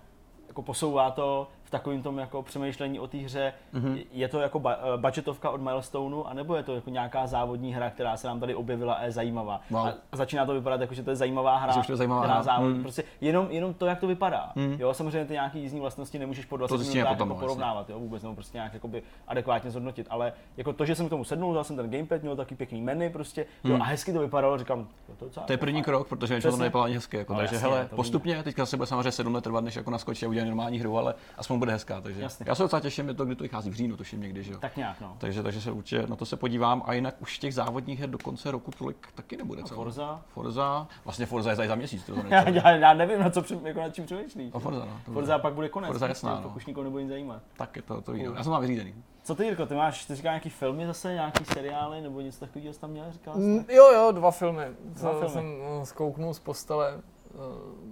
[0.49, 3.53] jako posouvá to v takovém tom jako přemýšlení o té hře.
[3.75, 4.05] Mm-hmm.
[4.13, 7.91] Je to jako ba- eh, budgetovka od Milestoneu, anebo je to jako nějaká závodní hra,
[7.91, 9.61] která se nám tady objevila a je zajímavá.
[9.71, 9.87] Wow.
[9.87, 12.43] A začíná to vypadat jako, že to je zajímavá hra, to je zajímavá která hra.
[12.43, 12.83] závod, mm.
[12.83, 14.53] prostě jenom, jenom to, jak to vypadá.
[14.55, 14.77] Mm.
[14.79, 18.23] Jo, samozřejmě ty nějaký jízdní vlastnosti nemůžeš po 20 minutách jako no, porovnávat, jo, vůbec,
[18.23, 21.65] nebo prostě nějak jakoby adekvátně zhodnotit, ale jako to, že jsem k tomu sednul, dal
[21.65, 23.71] jsem ten gamepad, měl taky pěkný menu prostě, mm.
[23.71, 26.95] jo, a hezky to vypadalo, říkám, to, to je první krok, protože to nevypadalo ani
[26.95, 29.91] hezky, jako, no, takže hele, postupně, teďka se bude samozřejmě 7 let trvat, než jako
[29.91, 32.47] naskočí a udělat normální hru, ale aspoň bude hezká, takže Jasně.
[32.49, 34.59] Já se docela těším, je to, kdy to vychází v říjnu, tuším někdy, že jo.
[34.59, 35.17] Tak nějak, no.
[35.19, 38.19] Takže, takže se určitě na to se podívám a jinak už těch závodních her do
[38.19, 39.63] konce roku tolik taky nebude.
[39.63, 39.75] Co?
[39.75, 40.23] Forza?
[40.27, 42.05] Forza, vlastně Forza je za měsíc.
[42.05, 44.51] To já, já, já, nevím, na co při, jako na čím přemýšlíš.
[44.55, 45.01] A Forza, no.
[45.05, 45.89] To Forza pak bude konec.
[45.89, 46.43] Forza jasná, no.
[46.43, 47.43] Pokud nikoho nebude nic zajímat.
[47.57, 48.19] Tak je to, to uh.
[48.19, 48.95] Já jsem mám vyřízený.
[49.23, 52.73] Co ty, Jirko, ty máš, ty říkáš nějaký filmy zase, nějaký seriály, nebo něco takového
[52.73, 53.41] jsi tam měl, říkal jsi?
[53.41, 54.65] Mm, jo, jo, dva filmy.
[54.85, 55.29] Dva filmy.
[55.29, 57.16] jsem uh, zkouknul z postele Eh,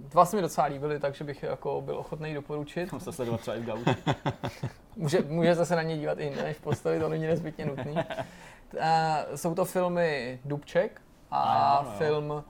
[0.09, 2.91] dva se mi docela líbily, takže bych jako byl ochotný doporučit.
[2.91, 3.95] Mám se sledovat třeba i v
[4.95, 7.95] může, může zase na ně dívat i než postavit, to není nezbytně nutný.
[8.81, 11.01] A, jsou to filmy Dubček
[11.31, 11.97] a, a jo, no.
[11.97, 12.43] film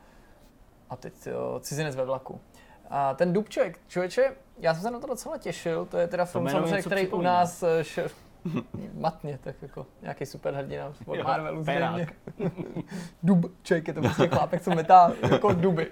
[0.90, 2.42] a teď jo, Cizinec ve vlaku.
[2.90, 6.50] A ten Dubček, člověče, já jsem se na to docela těšil, to je teda film,
[6.50, 8.00] samozřejmě, který u nás eh, š...
[9.00, 12.08] matně, tak jako nějaký superhrdina od Marvelu zřejmě.
[13.24, 15.92] Dubček je to prostě chlápek, co metá jako duby.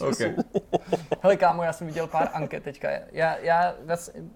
[0.00, 0.34] okay.
[1.20, 2.88] Hele kámo, já jsem viděl pár anket teďka.
[3.12, 3.74] Já, já,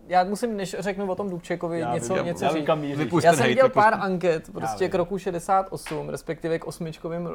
[0.06, 2.68] já musím, než řeknu o tom Dubčekovi, já něco, něco já říct.
[3.24, 7.30] Já jsem viděl pár anket prostě k roku 68, respektive k osmičkovým uh,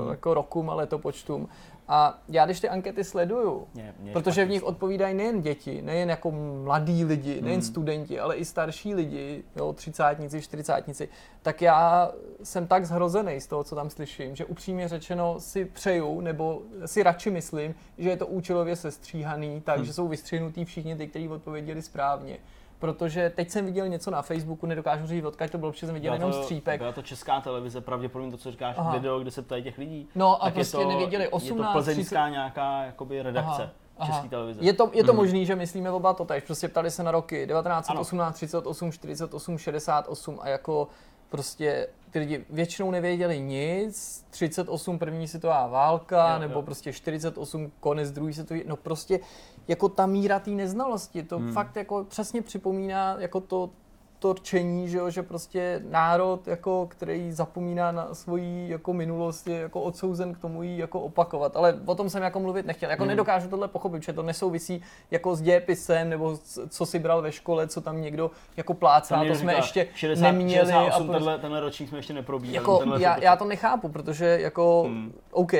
[0.00, 0.10] hmm.
[0.10, 1.48] jako rokům a letopočtům.
[1.88, 6.10] A já když ty ankety sleduju, mě, mě protože v nich odpovídají nejen děti, nejen
[6.10, 6.30] jako
[6.64, 7.68] mladí lidi, nejen hmm.
[7.68, 11.08] studenti, ale i starší lidi, jo, třicátníci, čtyřicátníci,
[11.42, 12.12] tak já
[12.42, 17.02] jsem tak zhrozený z toho, co tam slyším, že upřímně řečeno si přeju, nebo si
[17.02, 19.92] radši myslím, že je to účelově sestříhaný, takže hmm.
[19.92, 22.38] jsou vystřihnutí všichni ty, kteří odpověděli správně
[22.78, 26.12] protože teď jsem viděl něco na Facebooku, nedokážu říct odkud to bylo, protože jsem viděl
[26.12, 26.80] jenom střípek.
[26.80, 28.92] Byla to česká televize, pravděpodobně to, co říkáš, Aha.
[28.92, 30.08] video, kde se ptají těch lidí.
[30.14, 32.32] No a tak prostě to, nevěděli 18, Je to plzeňská 30...
[32.32, 33.70] nějaká jakoby redakce.
[33.98, 34.12] Aha.
[34.12, 34.60] české televize.
[34.62, 35.16] Je to, je to mm.
[35.16, 36.44] možný, že myslíme oba to tež.
[36.44, 40.88] Prostě ptali se na roky 1918, 38, 48, 68 a jako
[41.28, 46.62] prostě ty lidi většinou nevěděli nic, 38 první světová válka, jo, nebo jo.
[46.62, 49.20] prostě 48 konec druhé světové, no prostě
[49.68, 51.52] jako ta míra té neznalosti, to hmm.
[51.52, 53.70] fakt jako přesně připomíná jako to,
[54.18, 59.58] to rčení, že, jo, že prostě národ, jako, který zapomíná na svoji jako minulost, je
[59.60, 61.56] jako odsouzen k tomu jí jako opakovat.
[61.56, 62.90] Ale o tom jsem jako mluvit nechtěl.
[62.90, 63.08] Jako mm.
[63.08, 66.38] nedokážu tohle pochopit, že to nesouvisí jako s dějepisem, nebo
[66.68, 70.22] co si bral ve škole, co tam někdo jako plácá, to, to jsme ještě 60,
[70.22, 70.66] neměli.
[70.66, 72.56] 68, a prostě, tenhle, tenhle ročník jsme ještě neprobíhali.
[72.56, 75.12] Jako, já, já, to nechápu, protože jako, mm.
[75.30, 75.52] OK,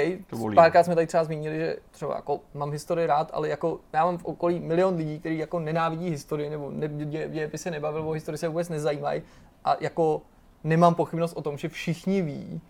[0.54, 4.18] párkrát jsme tady třeba zmínili, že třeba jako mám historii rád, ale jako já mám
[4.18, 6.88] v okolí milion lidí, kteří jako nenávidí historii, nebo ne,
[7.28, 9.22] dějepisy nebavil o historii, se vůbec nezajímají
[9.64, 10.22] a jako
[10.64, 12.60] nemám pochybnost o tom, že všichni ví,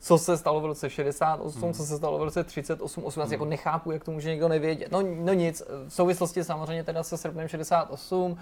[0.00, 1.72] co se stalo v roce 68, hmm.
[1.72, 3.32] co se stalo v roce 38, 18, hmm.
[3.32, 4.92] jako nechápu, jak to může někdo nevědět.
[4.92, 8.38] No, no nic, v souvislosti samozřejmě teda se srpnem 68,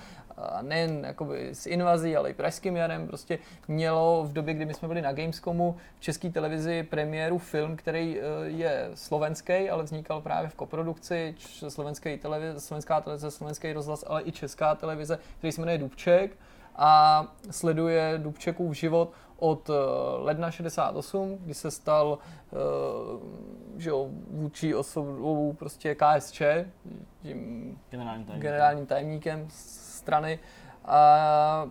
[0.62, 3.38] nejen jakoby s invazí, ale i pražským jarem, prostě
[3.68, 8.20] mělo v době, kdy my jsme byli na Gamescomu v české televizi premiéru film, který
[8.20, 11.34] e, je slovenský, ale vznikal právě v koprodukci,
[11.68, 16.36] slovenské televize, slovenská televize, slovenský rozhlas, ale i česká televize, který se jmenuje Dubček
[16.78, 19.72] a sleduje Dubčekův život od eh,
[20.16, 22.18] ledna 68, kdy se stal
[22.50, 22.58] uh,
[23.76, 26.42] že jo, vůči osobou prostě KSČ,
[27.22, 30.38] tím generálním tajemníkem, generálním tajemníkem strany.
[30.84, 31.70] A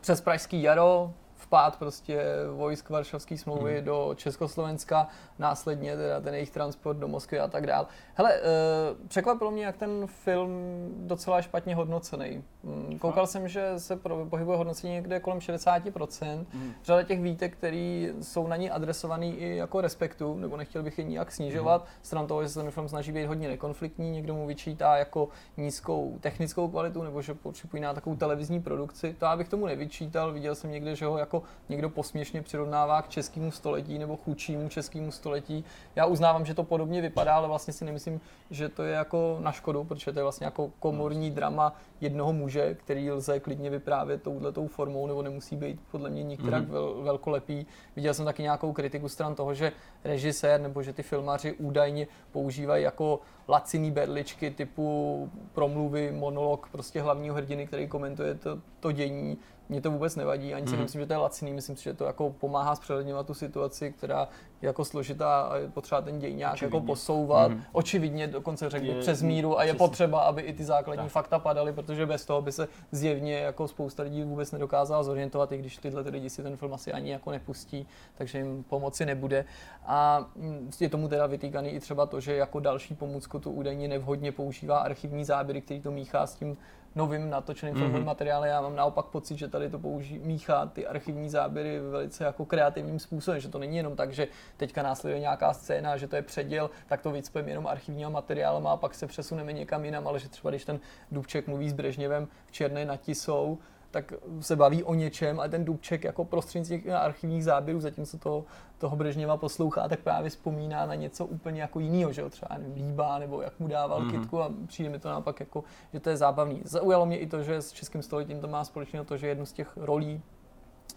[0.00, 1.12] přes Pražský jaro
[1.52, 2.24] vpád prostě
[2.56, 3.84] vojsk Varšavské smlouvy hmm.
[3.84, 5.08] do Československa,
[5.38, 7.86] následně teda ten jejich transport do Moskvy a tak dál.
[8.14, 10.50] Hele, uh, překvapilo mě, jak ten film
[10.96, 12.44] docela špatně hodnocený.
[12.62, 13.96] Mm, koukal jsem, že se
[14.30, 16.46] pohybuje hodnocení někde kolem 60%.
[16.52, 16.72] Hmm.
[16.84, 21.04] Řada těch výtek, které jsou na ní adresovaný i jako respektu, nebo nechtěl bych je
[21.04, 21.90] nijak snižovat, hmm.
[22.02, 26.18] stran toho, že se ten film snaží být hodně nekonfliktní, někdo mu vyčítá jako nízkou
[26.20, 29.16] technickou kvalitu, nebo že připomíná takovou televizní produkci.
[29.18, 33.08] To já bych tomu nevyčítal, viděl jsem někde, že ho jako někdo posměšně přirovnává k
[33.08, 35.64] českému století nebo chudšímu českému století.
[35.96, 38.20] Já uznávám, že to podobně vypadá, ale vlastně si nemyslím,
[38.50, 42.74] že to je jako na škodu, protože to je vlastně jako komorní drama jednoho muže,
[42.74, 46.72] který lze klidně vyprávět touhletou formou, nebo nemusí být podle mě nikterak mm-hmm.
[46.72, 47.66] vel, velkolepý.
[47.96, 49.72] Viděl jsem taky nějakou kritiku stran toho, že
[50.04, 57.34] režisér nebo že ty filmaři údajně používají jako laciný berličky typu promluvy, monolog prostě hlavního
[57.34, 59.38] hrdiny, který komentuje to, to dění
[59.68, 60.82] mě to vůbec nevadí, ani si mm.
[60.82, 64.28] myslím, že to je laciný, myslím si, že to jako pomáhá zpřehledňovat tu situaci, která
[64.62, 67.50] jako složitá a je potřeba ten děj nějak jako posouvat.
[67.50, 67.62] Mm.
[67.72, 71.12] Očividně dokonce řekl je, přes míru a je potřeba, aby i ty základní tak.
[71.12, 75.58] fakta padaly, protože bez toho by se zjevně jako spousta lidí vůbec nedokázala zorientovat, i
[75.58, 79.44] když tyhle ty lidi si ten film asi ani jako nepustí, takže jim pomoci nebude.
[79.86, 83.88] A mm, je tomu teda vytýkaný i třeba to, že jako další pomůcku tu údajně
[83.88, 86.56] nevhodně používá archivní záběry, který to míchá s tím
[86.94, 88.06] novým natočeným filmovým mm-hmm.
[88.06, 88.50] materiálem.
[88.50, 92.98] Já mám naopak pocit, že tady to použí, míchá ty archivní záběry velice jako kreativním
[92.98, 96.70] způsobem, že to není jenom tak, že teďka následuje nějaká scéna, že to je předěl,
[96.86, 100.50] tak to vycpeme jenom archivního materiálu a pak se přesuneme někam jinam, ale že třeba
[100.50, 100.80] když ten
[101.12, 103.58] Dubček mluví s Brežněvem v Černé natisou,
[103.92, 108.44] tak se baví o něčem a ten Dubček jako prostřednictvím archivních záběrů, zatímco toho,
[108.78, 112.74] toho Brežněva poslouchá, tak právě vzpomíná na něco úplně jako jiného, že jo, třeba nevím,
[112.74, 114.10] líbá, nebo jak mu dával mm-hmm.
[114.10, 116.62] kitku a přijde mi to naopak jako, že to je zábavný.
[116.64, 119.52] Zaujalo mě i to, že s českým stoletím to má společně to, že jednu z
[119.52, 120.22] těch rolí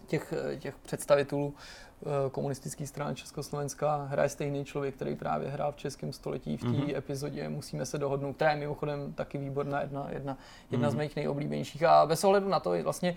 [0.06, 1.85] těch, těch představitelů Eh,
[2.30, 6.96] komunistické strany Československa hraje stejný člověk, který právě hrál v českém století v té mm-hmm.
[6.96, 10.38] epizodě Musíme se dohodnout, která je mimochodem taky výborná, jedna, jedna,
[10.70, 10.90] jedna mm-hmm.
[10.90, 11.02] z mhm.
[11.02, 11.82] mých nejoblíbenějších.
[11.82, 13.16] A bez ohledu na to vlastně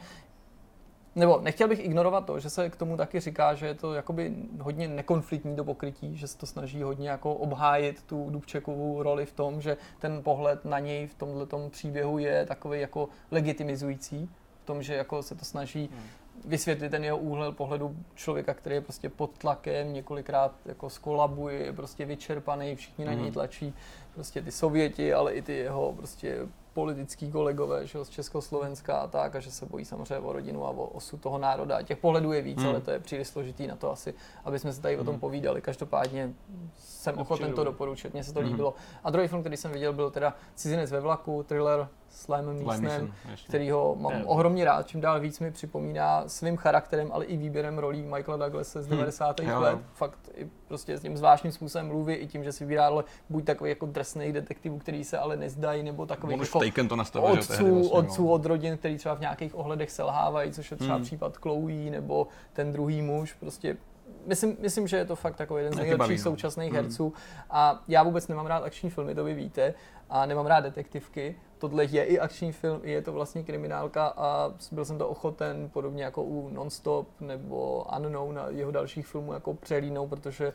[1.16, 4.36] nebo nechtěl bych ignorovat to, že se k tomu taky říká, že je to jakoby
[4.60, 9.32] hodně nekonfliktní do pokrytí, že se to snaží hodně jako obhájit tu Dubčekovou roli v
[9.32, 14.30] tom, že ten pohled na něj v tomhle příběhu je takový jako legitimizující,
[14.64, 16.04] v tom, že jako se to snaží hmm
[16.46, 21.74] vysvětlit ten jeho úhel pohledu člověka, který je prostě pod tlakem, několikrát jako skolabuje, je
[21.74, 23.12] prostě vyčerpaný, všichni mm.
[23.12, 23.34] na něj mhm.
[23.34, 23.74] tlačí,
[24.14, 29.36] prostě ty Sověti, ale i ty jeho prostě politický kolegové že, z Československa a tak,
[29.36, 31.82] a že se bojí samozřejmě o rodinu a o osu toho národa.
[31.82, 32.68] Těch pohledů je víc, mm.
[32.68, 34.14] ale to je příliš složitý na to asi,
[34.46, 35.02] aby jsme se tady mm.
[35.02, 35.20] o tom mhm.
[35.20, 35.62] povídali.
[35.62, 36.34] Každopádně
[36.78, 38.46] jsem ochoten to doporučit, mně se to mm.
[38.46, 38.74] líbilo.
[39.04, 43.14] A druhý film, který jsem viděl, byl teda Cizinec ve vlaku, thriller s Limem Neesonem,
[43.48, 44.24] kterýho mám je.
[44.26, 48.82] ohromně rád, čím dál víc mi připomíná svým charakterem, ale i výběrem rolí Michaela Douglasa
[48.82, 49.40] z 90.
[49.40, 49.54] Hmm.
[49.62, 49.80] let.
[49.94, 53.46] Fakt i prostě s tím zvláštním způsobem mluví, i tím, že si vybírá role buď
[53.46, 56.44] takový jako drsných detektivů, který se ale nezdají, nebo takový jako
[56.88, 58.32] to nastavil, otců, vlastně, otců no.
[58.32, 61.04] od rodin, který třeba v nějakých ohledech selhávají, což je třeba hmm.
[61.04, 63.78] případ Chloe, nebo ten druhý muž, prostě
[64.26, 66.24] myslím, myslím, že je to fakt jako jeden z nejlepších no.
[66.24, 66.82] současných hmm.
[66.82, 67.14] herců
[67.50, 69.74] a já vůbec nemám rád akční filmy, to vy víte,
[70.10, 71.36] a nemám rád detektivky.
[71.58, 76.04] Tohle je i akční film, je to vlastně kriminálka a byl jsem to ochoten, podobně
[76.04, 80.54] jako u Nonstop nebo Unknown a jeho dalších filmů, jako přelínou, protože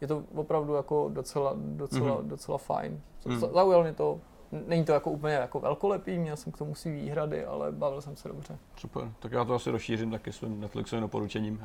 [0.00, 2.28] je to opravdu jako docela, docela, mm-hmm.
[2.28, 3.00] docela fajn.
[3.26, 3.40] Mm.
[3.40, 4.20] Zaujalo mě to,
[4.66, 8.16] není to jako úplně jako velkolepý, měl jsem k tomu si výhrady, ale bavil jsem
[8.16, 8.58] se dobře.
[8.76, 11.62] Super, tak já to asi rozšířím taky svým Netflixovým doporučením.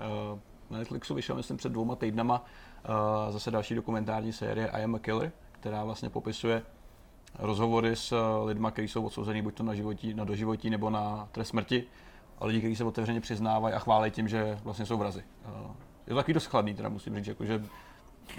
[0.69, 2.45] Eh, na Netflixu vyšel, myslím, před dvouma týdnama
[2.89, 6.61] uh, zase další dokumentární série I am a Killer, která vlastně popisuje
[7.39, 11.27] rozhovory s uh, lidmi, kteří jsou odsouzení buď to na, životí, na doživotí nebo na
[11.31, 11.83] trest smrti,
[12.39, 15.23] a lidi, kteří se otevřeně přiznávají a chválí tím, že vlastně jsou vrazy.
[15.45, 15.71] Uh,
[16.07, 17.63] je to takový dost chladný, teda musím říct, jako, že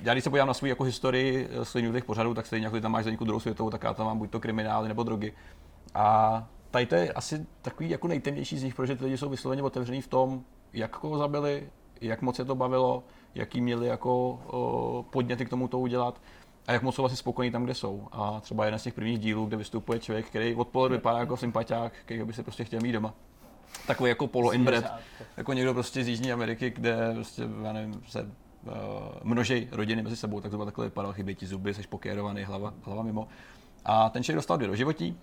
[0.02, 1.48] já když se podívám na svou jako historii
[1.92, 4.30] těch pořadů, tak stejně jako tam máš za druhou světovou, tak já tam mám buď
[4.30, 5.32] to kriminály nebo drogy.
[5.94, 9.62] A tady to je asi takový jako nejtemnější z nich, protože ty lidi jsou vysloveně
[9.62, 11.70] otevření v tom, jak koho zabili,
[12.00, 13.04] jak moc je to bavilo,
[13.34, 16.20] jaký měli jako uh, podněty k tomu to udělat
[16.66, 18.08] a jak moc jsou vlastně spokojení tam, kde jsou.
[18.12, 21.92] A třeba jeden z těch prvních dílů, kde vystupuje člověk, který odpoledne vypadá jako sympatiák,
[22.04, 23.14] který by se prostě chtěl mít doma.
[23.86, 24.92] Takový jako polo inbred,
[25.36, 28.72] jako někdo prostě z Jižní Ameriky, kde prostě, já nevím, se uh,
[29.22, 33.02] množej rodiny mezi sebou, tak to takhle vypadalo, chybí ti zuby, jsi pokérovaný, hlava, hlava
[33.02, 33.28] mimo.
[33.84, 35.18] A ten člověk dostal dvě do životí,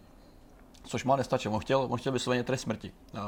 [0.84, 1.56] což má nestačilo.
[1.56, 2.92] On chtěl, on chtěl vysloveně trest smrti.
[3.14, 3.20] Uh,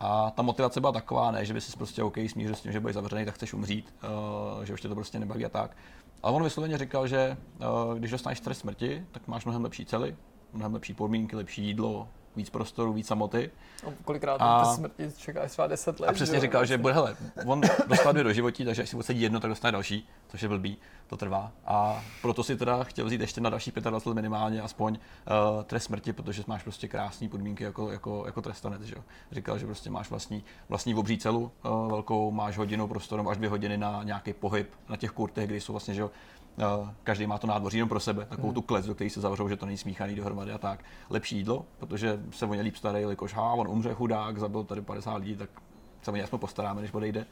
[0.00, 2.80] a ta motivace byla taková, ne, že by si prostě OK smířil s tím, že
[2.80, 3.94] budeš zavřený, tak chceš umřít,
[4.56, 5.76] uh, že už tě to prostě nebaví a tak.
[6.22, 10.16] Ale on vysloveně říkal, že uh, když dostaneš trest smrti, tak máš mnohem lepší cely,
[10.52, 13.50] mnohem lepší podmínky, lepší jídlo, víc prostoru, víc samoty.
[13.86, 16.08] A kolikrát a, smrti čeká třeba 10 let.
[16.08, 19.20] A přesně říkal, že bude, hele, on dostal dvě do životí, takže až si odsedí
[19.20, 21.52] jedno, tak dostane další, což je blbý, to trvá.
[21.66, 25.84] A proto si teda chtěl vzít ještě na další 25 let minimálně aspoň uh, trest
[25.84, 28.82] smrti, protože máš prostě krásné podmínky jako, jako, jako trestanec.
[28.82, 28.94] Že?
[29.32, 33.48] Říkal, že prostě máš vlastní, vlastní obří celu uh, velkou, máš hodinu prostoru, až dvě
[33.48, 36.04] hodiny na nějaký pohyb na těch kurtech, kde jsou vlastně, že
[37.02, 39.56] každý má to nádvoří jenom pro sebe, takovou tu klec, do které se zavřou, že
[39.56, 40.84] to není smíchaný dohromady a tak.
[41.10, 44.80] Lepší jídlo, protože se o ně líp starají, jelikož ha, on umře chudák, zabil tady
[44.80, 45.50] 50 lidí, tak
[46.02, 47.26] se o ně aspoň postaráme, než odejde.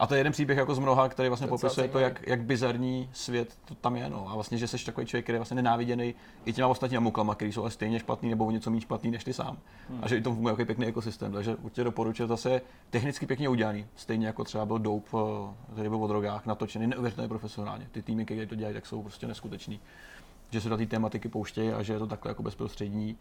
[0.00, 2.42] A to je jeden příběh jako z mnoha, který vlastně to popisuje to, jak, jak
[2.42, 4.10] bizarní svět to tam je.
[4.10, 4.28] No.
[4.28, 6.14] A vlastně, že jsi takový člověk, který je vlastně nenáviděný
[6.44, 9.24] i těma ostatními muklama, který jsou ale stejně špatný nebo o něco méně špatný než
[9.24, 9.58] ty sám.
[9.90, 9.98] Hmm.
[10.02, 11.32] A že i to funguje jako pěkný ekosystém.
[11.32, 13.86] Takže určitě doporučuji zase technicky pěkně udělaný.
[13.96, 17.88] Stejně jako třeba byl Dope, eh, který byl o drogách, natočený neuvěřitelně profesionálně.
[17.92, 19.80] Ty týmy, které to dělají, tak jsou prostě neskuteční
[20.50, 23.16] že se do té tematiky pouštějí a že je to takhle jako bezprostřední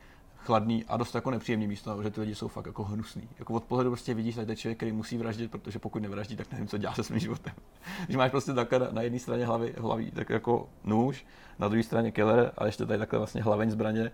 [0.46, 3.30] chladný a dost jako nepříjemný místo, že ty lidi jsou fakt jako hnusný.
[3.40, 6.36] Jako od pohledu prostě vidíš, že to je člověk, který musí vraždit, protože pokud nevraždí,
[6.36, 7.54] tak nevím, co dělá se svým životem.
[8.06, 11.26] Když máš prostě takhle na jedné straně hlavy, hlaví, tak jako nůž,
[11.60, 14.12] na druhé straně killer a ještě tady takhle vlastně hlaveň zbraně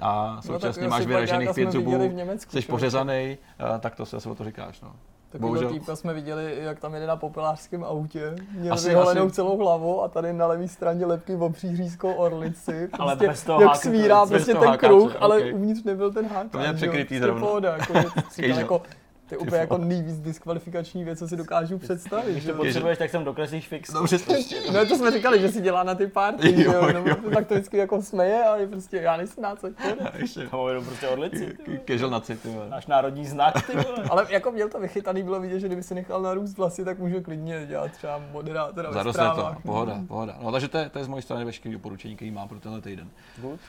[0.00, 2.10] a no současně no, máš vyražených pět zubů,
[2.48, 3.38] jsi pořezaný,
[3.80, 4.80] tak to se asi o to říkáš.
[4.80, 4.96] No.
[5.30, 9.34] Takového týpka jsme viděli, jak tam jede na popelářském autě, měl asi, vyholenou asi...
[9.34, 12.88] celou hlavu a tady na levé straně lepky v přířízkou orlici.
[12.90, 15.18] Prostě, ale bez toho jak háka, svírá prostě ten hákače, kruh, okay.
[15.20, 16.50] ale uvnitř nebyl ten hák.
[16.50, 17.46] To je překrytý zrovna.
[17.46, 17.92] Pohoda, jako,
[18.42, 18.82] jako,
[19.28, 22.32] to je úplně jako nejvíc diskvalifikační věc, co si dokážu představit.
[22.32, 23.92] Když to potřebuješ, tak jsem dokreslíš fix.
[23.92, 24.00] No,
[24.72, 27.16] no, to jsme říkali, že si dělá na ty party, jo, jo, jo.
[27.34, 29.68] tak to vždycky jako smeje, ale prostě já nejsem na co.
[30.50, 31.56] To jenom prostě orlici.
[31.84, 32.48] Kežel na city.
[32.68, 33.72] Náš národní znak, ty
[34.10, 37.20] Ale jako měl to vychytaný, bylo vidět, že kdyby si nechal narůst vlasy, tak může
[37.20, 40.36] klidně dělat třeba moderátora ve to, pohoda, pohoda.
[40.42, 42.80] No takže to je, to je z mojí strany veškerý doporučení, který mám pro tenhle
[42.80, 43.08] týden.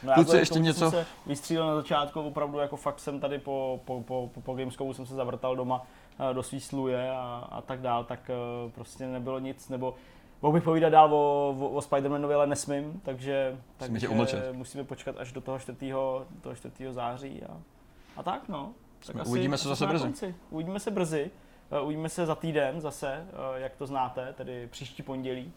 [0.04, 0.94] No, Kluci, ještě něco?
[1.26, 5.06] Vystřílel na začátku, opravdu jako fakt jsem tady po, po, po, po, po Gamescomu jsem
[5.06, 5.86] se zavrtal doma
[6.20, 9.96] Eh, do svý sluje a, a tak dál, tak eh, prostě nebylo nic, nebo
[10.42, 14.08] Mohl bych povídat dál o, o, o Spider-Manovi, ale nesmím, takže, takže
[14.52, 15.92] musíme počkat až do toho 4.
[16.42, 16.94] Toho 4.
[16.94, 17.58] září a,
[18.18, 18.74] a tak no.
[19.06, 20.04] Tak asi, uvidíme se zase brzy.
[20.04, 20.36] Konci.
[20.50, 21.32] Uvidíme se brzy.
[21.72, 23.26] Uh, uvidíme se za týden zase,
[23.56, 25.54] jak to znáte, tedy příští pondělí.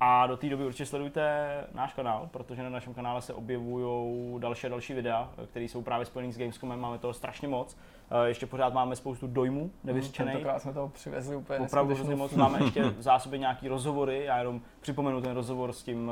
[0.00, 4.66] A do té doby určitě sledujte náš kanál, protože na našem kanále se objevují další
[4.66, 7.76] a další videa, které jsou právě spojené s Gamescomem, máme toho strašně moc.
[8.10, 10.32] Eh, ještě pořád máme spoustu dojmů nevyřčených.
[10.32, 12.32] Hmm, tentokrát jsme toho přivezli úplně Opravdu hrozně moc.
[12.32, 14.24] Máme ještě v zásobě nějaký rozhovory.
[14.24, 16.10] Já jenom připomenu ten rozhovor s tím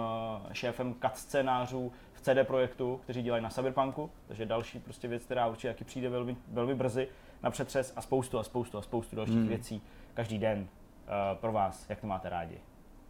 [0.51, 4.11] eh, šéfem cut scénářů v CD Projektu, kteří dělají na Cyberpunku.
[4.29, 7.09] Takže další prostě věc, která určitě taky přijde velmi, velmi brzy
[7.43, 9.49] na přetřes a spoustu a spoustu a spoustu dalších hmm.
[9.49, 9.83] věcí
[10.15, 12.61] každý den uh, pro vás, jak to máte rádi.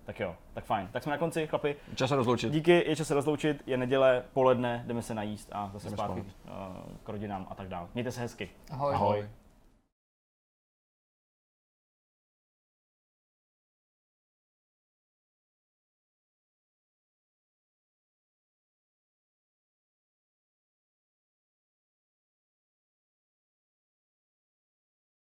[0.05, 0.89] Tak jo, tak fajn.
[0.93, 1.77] Tak jsme na konci, chlapi.
[1.95, 2.53] Čas se rozloučit.
[2.53, 6.27] Díky, je čas se rozloučit, je neděle, poledne, jdeme se najíst a zase zpátky uh,
[7.05, 7.89] k rodinám a tak dále.
[7.95, 8.51] Mějte se hezky.
[8.71, 8.95] Ahoj.
[8.95, 9.29] Ahoj.